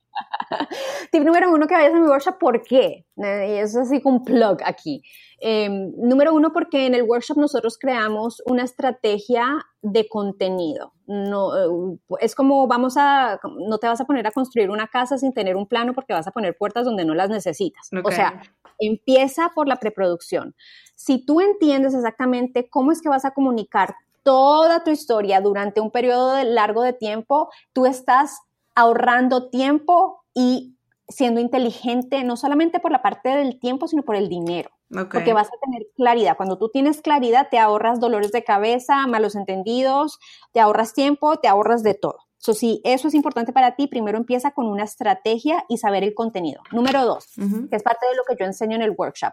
Tip 1.10 1.22
número 1.22 1.52
uno, 1.52 1.66
que 1.66 1.74
vayas 1.74 1.94
a 1.94 1.98
mi 1.98 2.06
workshop, 2.06 2.38
¿por 2.38 2.62
qué? 2.62 3.06
Eh, 3.16 3.60
es 3.60 3.76
así 3.76 4.00
como 4.00 4.16
un 4.16 4.24
plug 4.24 4.58
aquí. 4.64 5.02
Em, 5.38 5.92
número 5.96 6.34
uno, 6.34 6.52
porque 6.52 6.86
en 6.86 6.94
el 6.94 7.02
workshop 7.02 7.36
nosotros 7.36 7.76
creamos 7.78 8.42
una 8.46 8.64
estrategia 8.64 9.66
de 9.82 10.08
contenido. 10.08 10.94
No, 11.06 11.56
eh, 11.56 11.98
es 12.20 12.34
como 12.34 12.66
vamos 12.66 12.96
a, 12.96 13.38
no 13.68 13.78
te 13.78 13.86
vas 13.86 14.00
a 14.00 14.06
poner 14.06 14.26
a 14.26 14.30
construir 14.30 14.70
una 14.70 14.86
casa 14.86 15.18
sin 15.18 15.34
tener 15.34 15.56
un 15.56 15.66
plano 15.66 15.92
porque 15.92 16.14
vas 16.14 16.26
a 16.26 16.30
poner 16.30 16.56
puertas 16.56 16.86
donde 16.86 17.04
no 17.04 17.14
las 17.14 17.28
necesitas. 17.28 17.90
O 18.02 18.10
sea, 18.10 18.40
empieza 18.78 19.52
por 19.54 19.68
la 19.68 19.76
preproducción. 19.76 20.54
Si 20.94 21.24
tú 21.24 21.42
entiendes 21.42 21.94
exactamente 21.94 22.70
cómo 22.70 22.90
es 22.90 23.02
que 23.02 23.10
vas 23.10 23.26
a 23.26 23.32
comunicar 23.32 23.94
toda 24.22 24.84
tu 24.84 24.90
historia 24.90 25.40
durante 25.40 25.80
un 25.80 25.90
periodo 25.90 26.42
largo 26.44 26.82
de 26.82 26.94
tiempo, 26.94 27.50
tú 27.74 27.84
estás 27.84 28.40
ahorrando 28.74 29.50
tiempo 29.50 30.24
y 30.34 30.75
siendo 31.08 31.40
inteligente, 31.40 32.24
no 32.24 32.36
solamente 32.36 32.80
por 32.80 32.90
la 32.90 33.02
parte 33.02 33.28
del 33.28 33.58
tiempo, 33.58 33.86
sino 33.86 34.02
por 34.02 34.16
el 34.16 34.28
dinero. 34.28 34.70
Porque 34.88 35.32
vas 35.32 35.48
a 35.48 35.58
tener 35.64 35.86
claridad. 35.96 36.36
Cuando 36.36 36.58
tú 36.58 36.68
tienes 36.68 37.00
claridad, 37.00 37.48
te 37.50 37.58
ahorras 37.58 37.98
dolores 37.98 38.32
de 38.32 38.44
cabeza, 38.44 39.06
malos 39.06 39.34
entendidos, 39.34 40.18
te 40.52 40.60
ahorras 40.60 40.94
tiempo, 40.94 41.36
te 41.38 41.48
ahorras 41.48 41.82
de 41.82 41.94
todo. 41.94 42.18
So, 42.38 42.54
si 42.54 42.80
eso 42.84 43.08
es 43.08 43.14
importante 43.14 43.52
para 43.52 43.74
ti, 43.74 43.88
primero 43.88 44.18
empieza 44.18 44.52
con 44.52 44.66
una 44.66 44.84
estrategia 44.84 45.64
y 45.68 45.78
saber 45.78 46.04
el 46.04 46.14
contenido. 46.14 46.62
Número 46.70 47.04
dos, 47.04 47.26
que 47.34 47.76
es 47.76 47.82
parte 47.82 48.06
de 48.06 48.14
lo 48.14 48.22
que 48.28 48.36
yo 48.38 48.46
enseño 48.46 48.76
en 48.76 48.82
el 48.82 48.94
workshop. 48.96 49.32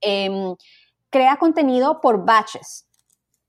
Em, 0.00 0.56
crea 1.10 1.36
contenido 1.36 2.00
por 2.00 2.24
batches. 2.24 2.86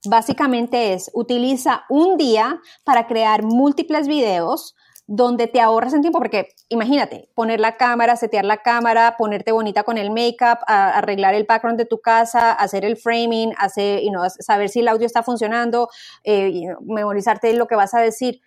Básicamente 0.05 0.93
es, 0.93 1.09
utiliza 1.13 1.85
un 1.89 2.17
día 2.17 2.61
para 2.83 3.07
crear 3.07 3.43
múltiples 3.43 4.07
videos 4.07 4.75
donde 5.11 5.47
te 5.47 5.59
ahorras 5.59 5.95
en 5.95 6.01
tiempo, 6.01 6.19
porque 6.19 6.49
imagínate, 6.67 7.31
poner 7.33 7.59
la 7.59 7.77
cámara, 7.77 8.15
setear 8.15 8.45
la 8.45 8.57
cámara, 8.57 9.15
ponerte 9.17 9.51
bonita 9.51 9.81
con 9.81 9.97
el 9.97 10.11
make-up, 10.11 10.59
arreglar 10.67 11.33
el 11.33 11.45
background 11.45 11.79
de 11.79 11.85
tu 11.85 11.99
casa, 11.99 12.51
hacer 12.51 12.85
el 12.85 12.95
framing, 12.95 13.51
hacer, 13.57 14.03
y 14.03 14.11
saber 14.37 14.69
si 14.69 14.81
el 14.81 14.87
audio 14.87 15.07
está 15.07 15.23
funcionando, 15.23 15.89
eh, 16.23 16.67
memorizarte 16.81 17.51
lo 17.53 17.65
que 17.65 17.73
vas 17.73 17.95
a 17.95 18.01
decir. 18.01 18.41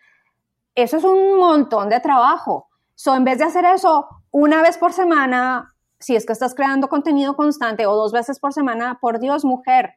Eso 0.77 0.99
es 0.99 1.05
un 1.05 1.37
montón 1.37 1.89
de 1.89 1.99
trabajo. 1.99 2.69
So, 2.95 3.17
en 3.17 3.25
vez 3.25 3.39
de 3.39 3.45
hacer 3.45 3.65
eso 3.65 4.07
una 4.31 4.63
vez 4.63 4.79
por 4.79 4.93
semana, 4.93 5.75
si 5.99 6.15
es 6.15 6.25
que 6.25 6.33
estás 6.33 6.55
creando 6.55 6.89
contenido 6.89 7.35
constante 7.35 7.87
o 7.87 7.97
dos 7.97 8.13
veces 8.13 8.39
por 8.39 8.53
semana, 8.53 8.99
por 9.01 9.19
Dios, 9.19 9.45
mujer, 9.45 9.95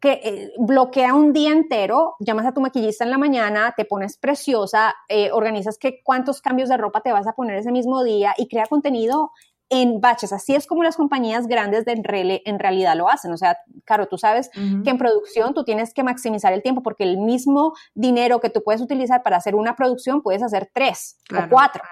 que 0.00 0.20
eh, 0.22 0.52
bloquea 0.58 1.14
un 1.14 1.32
día 1.32 1.50
entero, 1.50 2.14
llamas 2.20 2.46
a 2.46 2.52
tu 2.52 2.60
maquillista 2.60 3.04
en 3.04 3.10
la 3.10 3.18
mañana, 3.18 3.74
te 3.76 3.84
pones 3.84 4.16
preciosa, 4.16 4.94
eh, 5.08 5.30
organizas 5.32 5.78
que 5.78 6.02
cuántos 6.02 6.40
cambios 6.40 6.68
de 6.68 6.76
ropa 6.76 7.00
te 7.00 7.12
vas 7.12 7.26
a 7.26 7.32
poner 7.32 7.56
ese 7.56 7.72
mismo 7.72 8.04
día 8.04 8.34
y 8.38 8.48
crea 8.48 8.66
contenido 8.66 9.32
en 9.70 10.00
baches. 10.00 10.32
Así 10.32 10.54
es 10.54 10.66
como 10.66 10.82
las 10.82 10.96
compañías 10.96 11.46
grandes 11.46 11.84
de 11.84 11.92
en, 11.92 12.58
realidad 12.58 12.96
lo 12.96 13.08
hacen. 13.08 13.32
O 13.32 13.36
sea, 13.36 13.58
claro, 13.84 14.06
tú 14.06 14.16
sabes 14.16 14.50
que 14.50 14.90
en 14.90 14.98
producción 14.98 15.52
tú 15.52 15.64
tienes 15.64 15.92
que 15.92 16.02
maximizar 16.02 16.52
el 16.52 16.62
tiempo 16.62 16.82
porque 16.82 17.04
el 17.04 17.18
mismo 17.18 17.74
dinero 17.94 18.40
que 18.40 18.50
tú 18.50 18.62
puedes 18.62 18.80
utilizar 18.80 19.22
para 19.22 19.36
hacer 19.36 19.54
una 19.54 19.76
producción 19.76 20.22
puedes 20.22 20.42
hacer 20.42 20.70
tres 20.72 21.18
o 21.30 21.48
cuatro. 21.50 21.82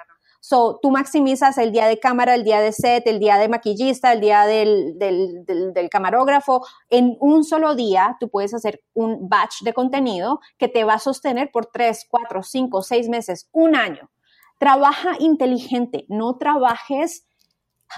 So, 0.41 0.79
tú 0.81 0.91
maximizas 0.91 1.59
el 1.59 1.73
día 1.73 1.87
de 1.87 1.99
cámara, 1.99 2.35
el 2.35 2.45
día 2.45 2.61
de 2.61 2.73
set, 2.73 3.07
el 3.07 3.19
día 3.19 3.39
de 3.39 3.49
maquillista, 3.49 4.13
el 4.13 4.21
día 4.21 4.47
del, 4.47 4.95
del, 4.99 5.89
camarógrafo. 5.91 6.65
En 6.91 7.17
un 7.21 7.45
solo 7.45 7.75
día, 7.75 8.17
tú 8.21 8.29
puedes 8.29 8.55
hacer 8.55 8.83
un 8.95 9.29
batch 9.29 9.63
de 9.63 9.73
contenido 9.73 10.41
que 10.59 10.69
te 10.69 10.85
va 10.85 10.95
a 10.95 10.99
sostener 10.99 11.51
por 11.53 11.67
tres, 11.67 12.07
cuatro, 12.09 12.43
cinco, 12.43 12.83
seis 12.83 13.09
meses, 13.09 13.49
un 13.53 13.75
año. 13.77 14.11
Trabaja 14.59 15.13
inteligente, 15.19 16.07
no 16.09 16.37
trabajes 16.37 17.27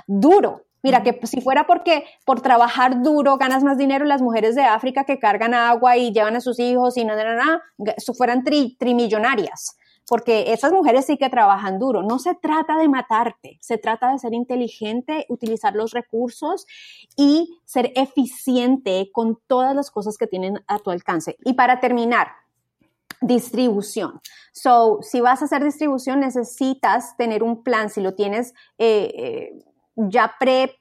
duro. 0.07 0.65
Mira, 0.83 1.03
que 1.03 1.19
si 1.27 1.41
fuera 1.41 1.67
porque 1.67 2.05
por 2.25 2.41
trabajar 2.41 3.03
duro 3.03 3.37
ganas 3.37 3.65
más 3.65 3.79
dinero, 3.79 4.05
las 4.05 4.23
mujeres 4.23 4.55
de 4.55 4.63
África 4.63 5.05
que 5.05 5.19
cargan 5.19 5.53
agua 5.53 5.97
y 5.97 6.13
llevan 6.13 6.37
a 6.37 6.41
sus 6.41 6.59
hijos 6.61 6.97
y 6.97 7.05
nada, 7.05 7.25
nada, 7.25 7.37
nada, 7.37 7.63
fueran 8.17 8.45
trimillonarias 8.45 9.77
porque 10.09 10.53
esas 10.53 10.73
mujeres 10.73 11.05
sí 11.05 11.19
que 11.19 11.29
trabajan 11.29 11.79
duro. 11.79 12.03
No 12.03 12.19
se 12.19 12.35
trata 12.35 12.79
de 12.79 12.89
matarte, 12.89 13.59
se 13.61 13.77
trata 13.77 14.11
de 14.11 14.19
ser 14.19 14.33
inteligente, 14.33 15.27
utilizar 15.29 15.75
los 15.75 15.93
recursos 15.93 16.67
y 17.17 17.61
ser 17.65 17.93
eficiente 17.95 19.11
con 19.13 19.39
todas 19.47 19.77
las 19.77 19.91
cosas 19.91 20.17
que 20.17 20.27
tienen 20.27 20.61
a 20.67 20.79
tu 20.79 20.91
alcance. 20.91 21.37
Y 21.45 21.53
para 21.53 21.79
terminar, 21.81 22.29
distribución. 23.21 24.21
So, 24.53 25.01
si 25.03 25.21
vas 25.21 25.43
a 25.43 25.45
hacer 25.45 25.63
distribución, 25.63 26.21
necesitas 26.21 27.17
tener 27.17 27.43
un 27.43 27.63
plan. 27.63 27.91
Si 27.91 28.01
lo 28.01 28.15
tienes 28.15 28.55
eh, 28.79 29.13
eh, 29.15 29.65
ya 29.97 30.35
pre 30.39 30.79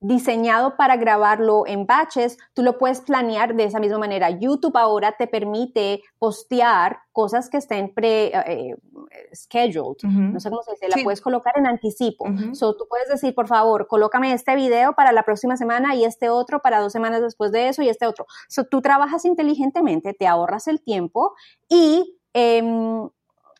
diseñado 0.00 0.76
para 0.76 0.96
grabarlo 0.96 1.66
en 1.66 1.86
batches, 1.86 2.38
tú 2.54 2.62
lo 2.62 2.78
puedes 2.78 3.00
planear 3.00 3.56
de 3.56 3.64
esa 3.64 3.80
misma 3.80 3.98
manera. 3.98 4.30
YouTube 4.30 4.76
ahora 4.76 5.16
te 5.18 5.26
permite 5.26 6.02
postear 6.18 7.00
cosas 7.12 7.50
que 7.50 7.56
estén 7.56 7.92
pre-scheduled, 7.92 9.96
eh, 10.04 10.08
no 10.08 10.38
sé 10.38 10.50
cómo 10.50 10.62
se 10.62 10.70
dice, 10.72 10.88
la 10.88 11.02
puedes 11.02 11.20
colocar 11.20 11.54
en 11.56 11.66
anticipo. 11.66 12.26
So, 12.52 12.76
tú 12.76 12.86
puedes 12.88 13.08
decir, 13.08 13.34
por 13.34 13.48
favor, 13.48 13.88
colócame 13.88 14.32
este 14.32 14.54
video 14.54 14.92
para 14.92 15.10
la 15.10 15.24
próxima 15.24 15.56
semana 15.56 15.96
y 15.96 16.04
este 16.04 16.30
otro 16.30 16.60
para 16.60 16.80
dos 16.80 16.92
semanas 16.92 17.20
después 17.20 17.50
de 17.50 17.68
eso 17.68 17.82
y 17.82 17.88
este 17.88 18.06
otro. 18.06 18.26
So, 18.48 18.64
tú 18.64 18.80
trabajas 18.80 19.24
inteligentemente, 19.24 20.14
te 20.14 20.28
ahorras 20.28 20.68
el 20.68 20.80
tiempo 20.80 21.34
y, 21.68 22.20
em, 22.34 23.08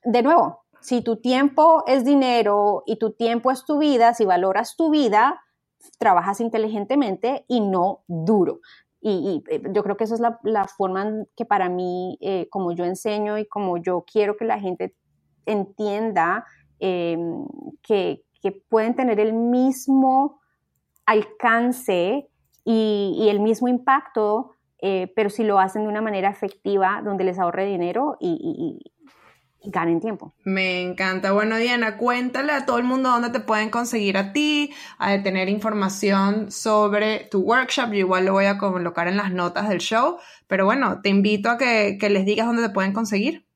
de 0.05 0.23
nuevo, 0.23 0.63
si 0.81 1.03
tu 1.03 1.17
tiempo 1.17 1.83
es 1.89 2.05
dinero 2.05 2.85
y 2.87 2.97
tu 2.97 3.13
tiempo 3.13 3.51
es 3.51 3.65
tu 3.65 3.79
vida, 3.79 4.15
si 4.15 4.25
valoras 4.25 4.77
tu 4.77 4.91
vida, 4.91 5.41
trabajas 5.99 6.41
inteligentemente 6.41 7.45
y 7.49 7.61
no 7.61 8.01
duro. 8.07 8.61
Y, 9.01 9.45
eh, 9.49 9.63
yo 9.73 9.83
creo 9.83 9.97
que 9.97 10.05
esa 10.05 10.15
es 10.15 10.21
la, 10.21 10.67
forma 10.67 11.25
que 11.37 11.45
para 11.45 11.69
mí, 11.69 12.19
eh, 12.21 12.49
como 12.51 12.73
yo 12.73 12.85
enseño 12.85 13.39
y 13.39 13.47
como 13.47 13.77
yo 13.77 14.05
quiero 14.11 14.37
que 14.37 14.45
la 14.45 14.59
gente 14.59 14.95
entienda 15.47 16.45
em, 16.81 17.45
que, 17.83 18.25
pueden 18.71 18.95
tener 18.95 19.21
el 19.21 19.35
mismo 19.35 20.41
alcance 21.05 22.31
y, 22.65 23.27
el 23.29 23.41
mismo 23.41 23.69
impacto, 23.69 24.53
eh, 24.81 25.13
pero 25.15 25.29
si 25.29 25.45
lo 25.45 25.59
hacen 25.59 25.83
de 25.83 25.89
una 25.89 26.01
manera 26.01 26.31
efectiva, 26.31 27.03
donde 27.05 27.25
les 27.25 27.39
ahorre 27.39 27.67
dinero 27.67 28.17
y, 28.21 28.81
ganen 29.65 30.01
tiempo. 30.01 30.33
Me 30.45 30.83
encanta. 30.83 31.33
Bueno, 31.33 31.57
Diana, 31.57 31.97
cuéntale 31.97 32.53
a 32.53 32.67
todo 32.67 32.79
el 32.79 32.85
mundo 32.85 33.11
dónde 33.11 33.31
te 33.31 33.41
pueden 33.41 33.71
conseguir 33.71 34.17
a 34.17 34.33
ti, 34.33 34.73
a 34.99 35.23
tener 35.23 35.49
información 35.49 36.51
sobre 36.51 37.25
tu 37.31 37.41
workshop. 37.41 37.91
Yo 37.91 37.99
igual 37.99 38.27
lo 38.27 38.33
voy 38.33 38.47
a 38.47 38.59
colocar 38.59 39.09
en 39.09 39.17
las 39.17 39.33
notas 39.33 39.69
del 39.69 39.79
show, 39.79 40.19
pero 40.47 40.65
bueno, 40.65 41.01
te 41.03 41.09
invito 41.09 41.51
a 41.51 41.59
que, 41.59 41.99
que 42.01 42.11
les 42.11 42.25
digas 42.25 42.47
dónde 42.47 42.63
te 42.63 42.71
pueden 42.71 42.93
conseguir. 42.93 43.47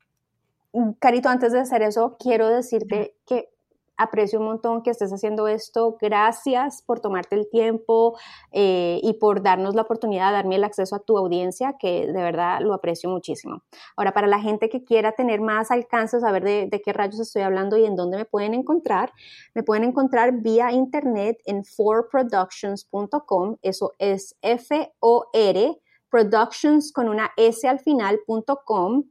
Carito, 1.00 1.28
antes 1.28 1.52
de 1.52 1.60
hacer 1.60 1.82
eso, 1.82 2.16
quiero 2.18 2.48
decirte 2.48 3.14
que 3.26 3.51
aprecio 3.96 4.38
un 4.38 4.46
montón 4.46 4.83
que 4.83 4.90
estés 4.90 5.12
haciendo 5.12 5.48
esto. 5.48 5.96
Gracias 6.00 6.83
por 6.83 7.00
tomarte 7.00 7.37
el 7.37 7.48
tiempo 7.48 8.18
eh, 8.50 9.00
y 9.02 9.14
por 9.14 9.42
darnos 9.42 9.74
la 9.74 9.83
oportunidad 9.83 10.28
de 10.28 10.35
darme 10.35 10.57
el 10.57 10.64
acceso 10.64 10.96
a 10.96 11.00
tu 11.00 11.16
audiencia, 11.18 11.76
que 11.78 12.07
de 12.07 12.22
verdad 12.22 12.61
lo 12.61 12.74
aprecio 12.74 13.11
muchísimo. 13.11 13.62
Ahora, 13.96 14.12
para 14.12 14.26
la 14.26 14.40
gente 14.40 14.68
que 14.68 14.85
quiera 14.85 15.12
tener 15.12 15.40
más 15.40 15.70
alcance, 15.70 16.20
saber 16.20 16.42
de, 16.42 16.83
qué 16.85 16.92
rayos 16.92 17.20
estoy 17.20 17.42
hablando 17.42 17.76
y 17.76 17.85
en 17.85 17.96
dónde 17.96 18.16
me 18.16 18.24
pueden 18.24 18.55
encontrar, 18.55 19.12
me 19.55 19.62
pueden 19.62 19.85
encontrar 19.85 20.33
vía 20.40 20.72
internet 20.72 21.38
en 21.44 21.64
forproductions.com. 21.64 23.57
Eso 23.62 23.92
es 23.98 24.37
F-O-R, 24.42 25.78
productions 26.11 26.92
con 26.92 27.09
una 27.09 27.31
S 27.37 27.66
al 27.66 27.81
final.com 27.81 29.05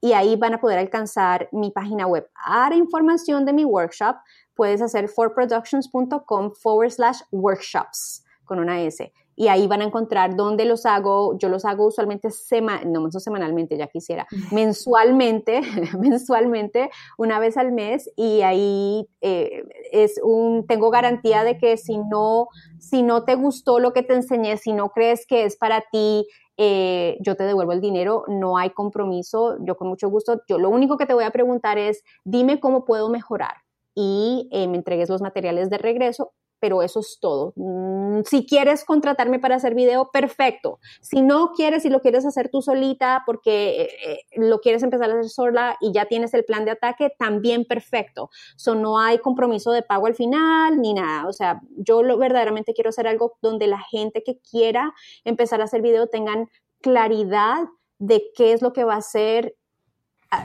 y 0.00 0.12
ahí 0.12 0.36
van 0.36 0.54
a 0.54 0.60
poder 0.60 0.78
alcanzar 0.78 1.48
mi 1.52 1.70
página 1.70 2.06
web. 2.06 2.28
Para 2.46 2.76
información 2.76 3.44
de 3.44 3.52
mi 3.52 3.64
workshop, 3.64 4.16
puedes 4.54 4.82
hacer 4.82 5.08
forproductions.com 5.08 6.52
forward 6.52 6.90
slash 6.90 7.20
workshops 7.30 8.24
con 8.44 8.58
una 8.58 8.82
S. 8.82 9.12
Y 9.38 9.48
ahí 9.48 9.66
van 9.66 9.82
a 9.82 9.84
encontrar 9.84 10.34
dónde 10.34 10.64
los 10.64 10.86
hago. 10.86 11.36
Yo 11.36 11.50
los 11.50 11.66
hago 11.66 11.86
usualmente, 11.86 12.30
sema 12.30 12.80
no, 12.84 13.10
semanalmente, 13.10 13.76
ya 13.76 13.86
quisiera, 13.86 14.26
mensualmente, 14.50 15.60
mensualmente, 16.00 16.90
una 17.18 17.38
vez 17.38 17.58
al 17.58 17.72
mes. 17.72 18.10
Y 18.16 18.40
ahí 18.40 19.06
eh, 19.20 19.62
es 19.92 20.18
un, 20.22 20.66
tengo 20.66 20.90
garantía 20.90 21.44
de 21.44 21.58
que 21.58 21.76
si 21.76 21.98
no, 21.98 22.48
si 22.78 23.02
no 23.02 23.24
te 23.24 23.34
gustó 23.34 23.78
lo 23.78 23.92
que 23.92 24.02
te 24.02 24.14
enseñé, 24.14 24.56
si 24.56 24.72
no 24.72 24.88
crees 24.88 25.26
que 25.26 25.44
es 25.44 25.56
para 25.56 25.84
ti, 25.92 26.26
eh, 26.56 27.16
yo 27.20 27.36
te 27.36 27.44
devuelvo 27.44 27.72
el 27.72 27.80
dinero, 27.80 28.24
no 28.28 28.56
hay 28.56 28.70
compromiso, 28.70 29.56
yo 29.60 29.76
con 29.76 29.88
mucho 29.88 30.08
gusto, 30.08 30.42
yo 30.48 30.58
lo 30.58 30.70
único 30.70 30.96
que 30.96 31.06
te 31.06 31.14
voy 31.14 31.24
a 31.24 31.30
preguntar 31.30 31.78
es, 31.78 32.02
dime 32.24 32.60
cómo 32.60 32.84
puedo 32.84 33.08
mejorar 33.08 33.54
y 33.94 34.48
eh, 34.52 34.68
me 34.68 34.76
entregues 34.76 35.08
los 35.08 35.22
materiales 35.22 35.70
de 35.70 35.78
regreso, 35.78 36.32
pero 36.66 36.82
eso 36.82 36.98
es 36.98 37.18
todo. 37.20 37.52
Mm, 37.54 38.22
si 38.24 38.44
quieres 38.44 38.84
contratarme 38.84 39.38
para 39.38 39.54
hacer 39.54 39.76
video, 39.76 40.10
perfecto. 40.10 40.80
Si 41.00 41.22
no 41.22 41.52
quieres, 41.52 41.84
si 41.84 41.90
lo 41.90 42.00
quieres 42.00 42.26
hacer 42.26 42.48
tú 42.48 42.60
solita 42.60 43.22
porque 43.24 43.82
eh, 44.04 44.18
lo 44.34 44.58
quieres 44.58 44.82
empezar 44.82 45.08
a 45.08 45.12
hacer 45.12 45.30
sola 45.30 45.76
y 45.80 45.92
ya 45.92 46.06
tienes 46.06 46.34
el 46.34 46.44
plan 46.44 46.64
de 46.64 46.72
ataque, 46.72 47.12
también 47.16 47.66
perfecto. 47.66 48.30
So, 48.56 48.74
no 48.74 48.98
hay 48.98 49.18
compromiso 49.18 49.70
de 49.70 49.82
pago 49.82 50.08
al 50.08 50.16
final 50.16 50.80
ni 50.80 50.92
nada. 50.92 51.28
O 51.28 51.32
sea, 51.32 51.60
yo 51.76 52.02
lo, 52.02 52.18
verdaderamente 52.18 52.74
quiero 52.74 52.90
hacer 52.90 53.06
algo 53.06 53.36
donde 53.42 53.68
la 53.68 53.78
gente 53.78 54.24
que 54.24 54.40
quiera 54.40 54.92
empezar 55.22 55.60
a 55.60 55.64
hacer 55.66 55.82
video 55.82 56.08
tengan 56.08 56.48
claridad 56.80 57.68
de 58.00 58.32
qué 58.34 58.54
es 58.54 58.60
lo 58.60 58.72
que 58.72 58.82
va 58.82 58.94
a 58.94 58.98
hacer 58.98 59.54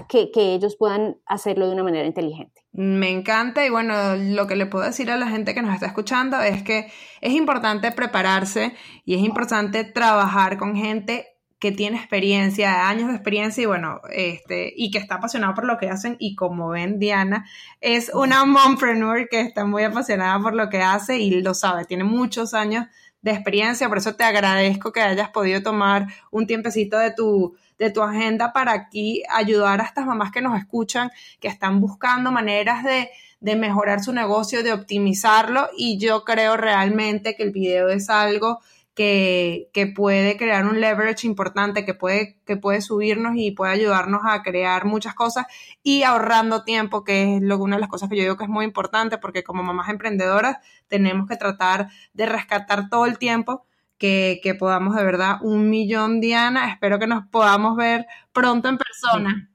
que 0.08 0.54
ellos 0.54 0.76
puedan 0.76 1.18
hacerlo 1.26 1.68
de 1.68 1.74
una 1.74 1.84
manera 1.84 2.06
inteligente. 2.06 2.62
Me 2.72 3.10
encanta 3.10 3.66
y 3.66 3.70
bueno, 3.70 4.16
lo 4.16 4.48
que 4.48 4.56
le 4.56 4.66
puedo 4.66 4.86
decir 4.86 5.12
a 5.12 5.18
la 5.18 5.28
gente 5.28 5.54
que 5.54 5.62
nos 5.62 5.74
está 5.74 5.88
escuchando 5.88 6.40
es 6.42 6.64
que 6.64 6.92
es 7.20 7.34
importante 7.34 7.92
prepararse 7.92 8.74
y 9.04 9.16
es 9.16 9.22
importante 9.22 9.84
trabajar 9.84 10.58
con 10.58 10.76
gente 10.76 11.28
que 11.60 11.72
tiene 11.72 11.98
experiencia, 11.98 12.90
años 12.90 13.10
de 13.10 13.16
experiencia 13.16 13.62
y 13.62 13.68
bueno, 13.68 14.02
este, 14.12 14.74
y 14.76 14.90
que 14.90 14.98
está 14.98 15.16
apasionado 15.16 15.54
por 15.54 15.66
lo 15.66 15.78
que 15.78 15.90
hacen 15.90 16.16
y 16.18 16.34
como 16.34 16.70
ven, 16.70 16.98
Diana 16.98 17.46
es 17.82 18.10
una 18.16 18.46
mompreneur 18.46 19.28
que 19.30 19.42
está 19.42 19.64
muy 19.64 19.84
apasionada 19.84 20.40
por 20.40 20.56
lo 20.56 20.70
que 20.70 20.82
hace 20.82 21.20
y 21.20 21.40
lo 21.42 21.54
sabe, 21.54 21.86
tiene 21.86 22.04
muchos 22.04 22.56
años 22.56 22.88
de 23.22 23.32
experiencia, 23.32 23.88
por 23.88 24.00
eso 24.00 24.16
te 24.16 24.24
agradezco 24.24 24.92
que 24.92 25.02
hayas 25.02 25.30
podido 25.30 25.62
tomar 25.62 26.08
un 26.32 26.48
tiempecito 26.48 26.98
de 26.98 27.14
tu, 27.14 27.56
de 27.82 27.90
tu 27.90 28.04
agenda 28.04 28.54
para 28.54 28.74
aquí 28.74 29.24
ayudar 29.28 29.82
a 29.82 29.86
estas 29.86 30.06
mamás 30.06 30.32
que 30.32 30.40
nos 30.40 30.56
escuchan, 30.56 31.10
que 31.40 31.48
están 31.48 31.82
buscando 31.82 32.32
maneras 32.32 32.84
de, 32.84 33.10
de 33.40 33.56
mejorar 33.56 34.04
su 34.04 34.14
negocio, 34.14 34.62
de 34.62 34.72
optimizarlo. 34.72 35.68
Y 35.76 35.98
yo 35.98 36.24
creo 36.24 36.58
realmente 36.58 37.36
que 37.36 37.42
el 37.42 37.50
video 37.50 37.90
es 37.90 38.12
algo 38.12 38.60
que, 38.94 39.94
puede 39.96 40.38
crear 40.38 40.68
un 40.68 40.80
leverage 40.80 41.26
importante, 41.26 41.84
que 41.84 41.96
puede, 41.96 42.38
que 42.46 42.56
puede 42.56 42.82
subirnos 42.82 43.34
y 43.36 43.50
puede 43.50 43.72
ayudarnos 43.72 44.22
a 44.26 44.44
crear 44.44 44.86
muchas 44.86 45.16
cosas 45.16 45.48
y 45.82 46.04
ahorrando 46.04 46.64
tiempo, 46.64 47.04
que 47.04 47.38
es 47.38 47.42
lo, 47.42 47.58
una 47.58 47.78
de 47.78 47.82
las 47.82 47.90
cosas 47.90 48.10
que 48.10 48.18
yo 48.18 48.22
digo 48.22 48.38
que 48.38 48.44
es 48.44 48.50
muy 48.50 48.64
importante, 48.64 49.18
porque 49.18 49.44
como 49.44 49.64
mamás 49.64 49.90
emprendedoras 49.90 50.58
tenemos 50.88 51.28
que 51.28 51.36
tratar 51.36 51.88
de 52.14 52.28
rescatar 52.28 52.90
todo 52.90 53.08
el 53.08 53.18
tiempo 53.18 53.66
que, 54.02 54.40
que 54.42 54.56
podamos 54.56 54.96
de 54.96 55.04
verdad. 55.04 55.38
Un 55.44 55.70
millón, 55.70 56.20
Diana. 56.20 56.72
Espero 56.72 56.98
que 56.98 57.08
nos 57.08 57.28
podamos 57.28 57.78
ver 57.78 58.08
pronto 58.34 58.68
en 58.68 58.78
persona. 58.78 59.50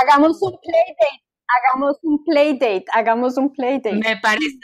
Hagamos 0.00 0.40
un 0.42 0.58
playdate 0.62 1.28
Hagamos 1.48 1.96
un 2.02 2.22
playdate, 2.24 2.84
hagamos 2.92 3.38
un 3.38 3.50
playdate. 3.50 3.94
Me 3.94 4.18
parece, 4.18 4.58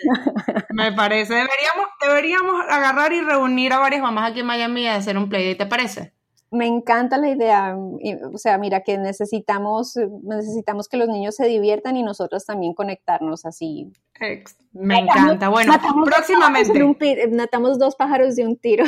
me 0.74 0.92
parece. 0.92 1.32
Deberíamos, 1.32 1.86
deberíamos 1.98 2.60
agarrar 2.68 3.10
y 3.14 3.22
reunir 3.22 3.72
a 3.72 3.78
varias 3.78 4.02
mamás 4.02 4.30
aquí 4.30 4.40
en 4.40 4.46
Miami 4.46 4.82
y 4.82 4.86
hacer 4.88 5.16
un 5.16 5.30
playdate, 5.30 5.64
¿te 5.64 5.66
parece? 5.66 6.12
Me 6.54 6.66
encanta 6.66 7.18
la 7.18 7.28
idea. 7.30 7.76
O 8.32 8.38
sea, 8.38 8.58
mira 8.58 8.82
que 8.82 8.96
necesitamos, 8.96 9.96
necesitamos 10.22 10.88
que 10.88 10.96
los 10.96 11.08
niños 11.08 11.34
se 11.34 11.46
diviertan 11.46 11.96
y 11.96 12.02
nosotros 12.02 12.46
también 12.46 12.74
conectarnos 12.74 13.44
así. 13.44 13.90
Me 14.72 15.00
encanta. 15.00 15.48
Bueno, 15.48 15.72
próximamente. 16.04 17.28
matamos 17.28 17.78
dos 17.78 17.96
pájaros 17.96 18.36
de 18.36 18.46
un 18.46 18.56
tiro. 18.56 18.84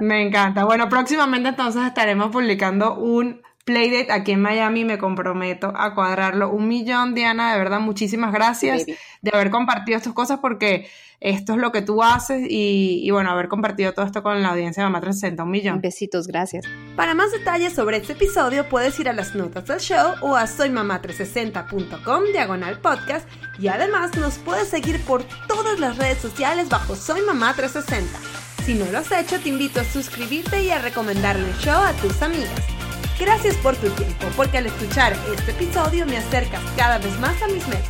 Me 0.00 0.22
encanta. 0.22 0.64
Bueno, 0.64 0.88
próximamente 0.88 1.50
entonces 1.50 1.82
estaremos 1.86 2.30
publicando 2.32 2.98
un 2.98 3.40
Playdate 3.64 4.12
aquí 4.12 4.32
en 4.32 4.42
Miami, 4.42 4.84
me 4.84 4.98
comprometo 4.98 5.72
a 5.74 5.94
cuadrarlo 5.94 6.50
un 6.50 6.68
millón, 6.68 7.14
Diana, 7.14 7.52
de 7.52 7.58
verdad, 7.58 7.80
muchísimas 7.80 8.32
gracias 8.32 8.84
de 8.86 9.30
haber 9.32 9.50
compartido 9.50 9.96
estas 9.96 10.12
cosas 10.12 10.38
porque 10.40 10.86
esto 11.20 11.54
es 11.54 11.58
lo 11.58 11.72
que 11.72 11.80
tú 11.80 12.02
haces 12.02 12.46
y, 12.46 13.10
bueno, 13.10 13.30
haber 13.30 13.48
compartido 13.48 13.94
todo 13.94 14.04
esto 14.04 14.22
con 14.22 14.42
la 14.42 14.50
audiencia 14.50 14.82
de 14.82 14.90
Mamá 14.90 15.00
360, 15.00 15.42
un 15.44 15.50
millón. 15.50 15.80
Besitos, 15.80 16.26
gracias. 16.26 16.66
Para 16.94 17.14
más 17.14 17.32
detalles 17.32 17.72
sobre 17.72 17.96
este 17.96 18.12
episodio 18.12 18.68
puedes 18.68 19.00
ir 19.00 19.08
a 19.08 19.14
las 19.14 19.34
notas 19.34 19.64
del 19.64 19.80
show 19.80 20.12
o 20.20 20.36
a 20.36 20.44
soymamá360.com 20.44 22.24
diagonal 22.32 22.78
podcast 22.80 23.26
y 23.58 23.68
además 23.68 24.14
nos 24.18 24.36
puedes 24.36 24.68
seguir 24.68 25.00
por 25.06 25.24
todas 25.48 25.80
las 25.80 25.96
redes 25.96 26.18
sociales 26.18 26.68
bajo 26.68 26.94
Soy 26.94 27.22
Mamá 27.22 27.54
360. 27.54 28.18
Si 28.66 28.74
no 28.74 28.84
lo 28.92 28.98
has 28.98 29.10
hecho, 29.10 29.40
te 29.40 29.48
invito 29.48 29.80
a 29.80 29.84
suscribirte 29.84 30.62
y 30.62 30.70
a 30.70 30.78
recomendarle 30.78 31.48
el 31.48 31.56
show 31.56 31.82
a 31.82 31.92
tus 31.94 32.20
amigas. 32.20 32.83
Gracias 33.18 33.56
por 33.56 33.76
tu 33.76 33.88
tiempo, 33.90 34.26
porque 34.36 34.58
al 34.58 34.66
escuchar 34.66 35.16
este 35.32 35.52
episodio 35.52 36.04
me 36.04 36.16
acercas 36.18 36.60
cada 36.76 36.98
vez 36.98 37.18
más 37.20 37.40
a 37.42 37.46
mis 37.46 37.66
metas, 37.68 37.88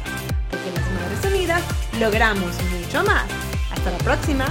porque 0.50 0.70
las 0.70 0.90
Madres 0.90 1.32
Unidas 1.32 1.62
logramos 1.98 2.54
mucho 2.64 3.02
más. 3.04 3.24
Hasta 3.70 3.90
la 3.90 3.98
próxima. 3.98 4.46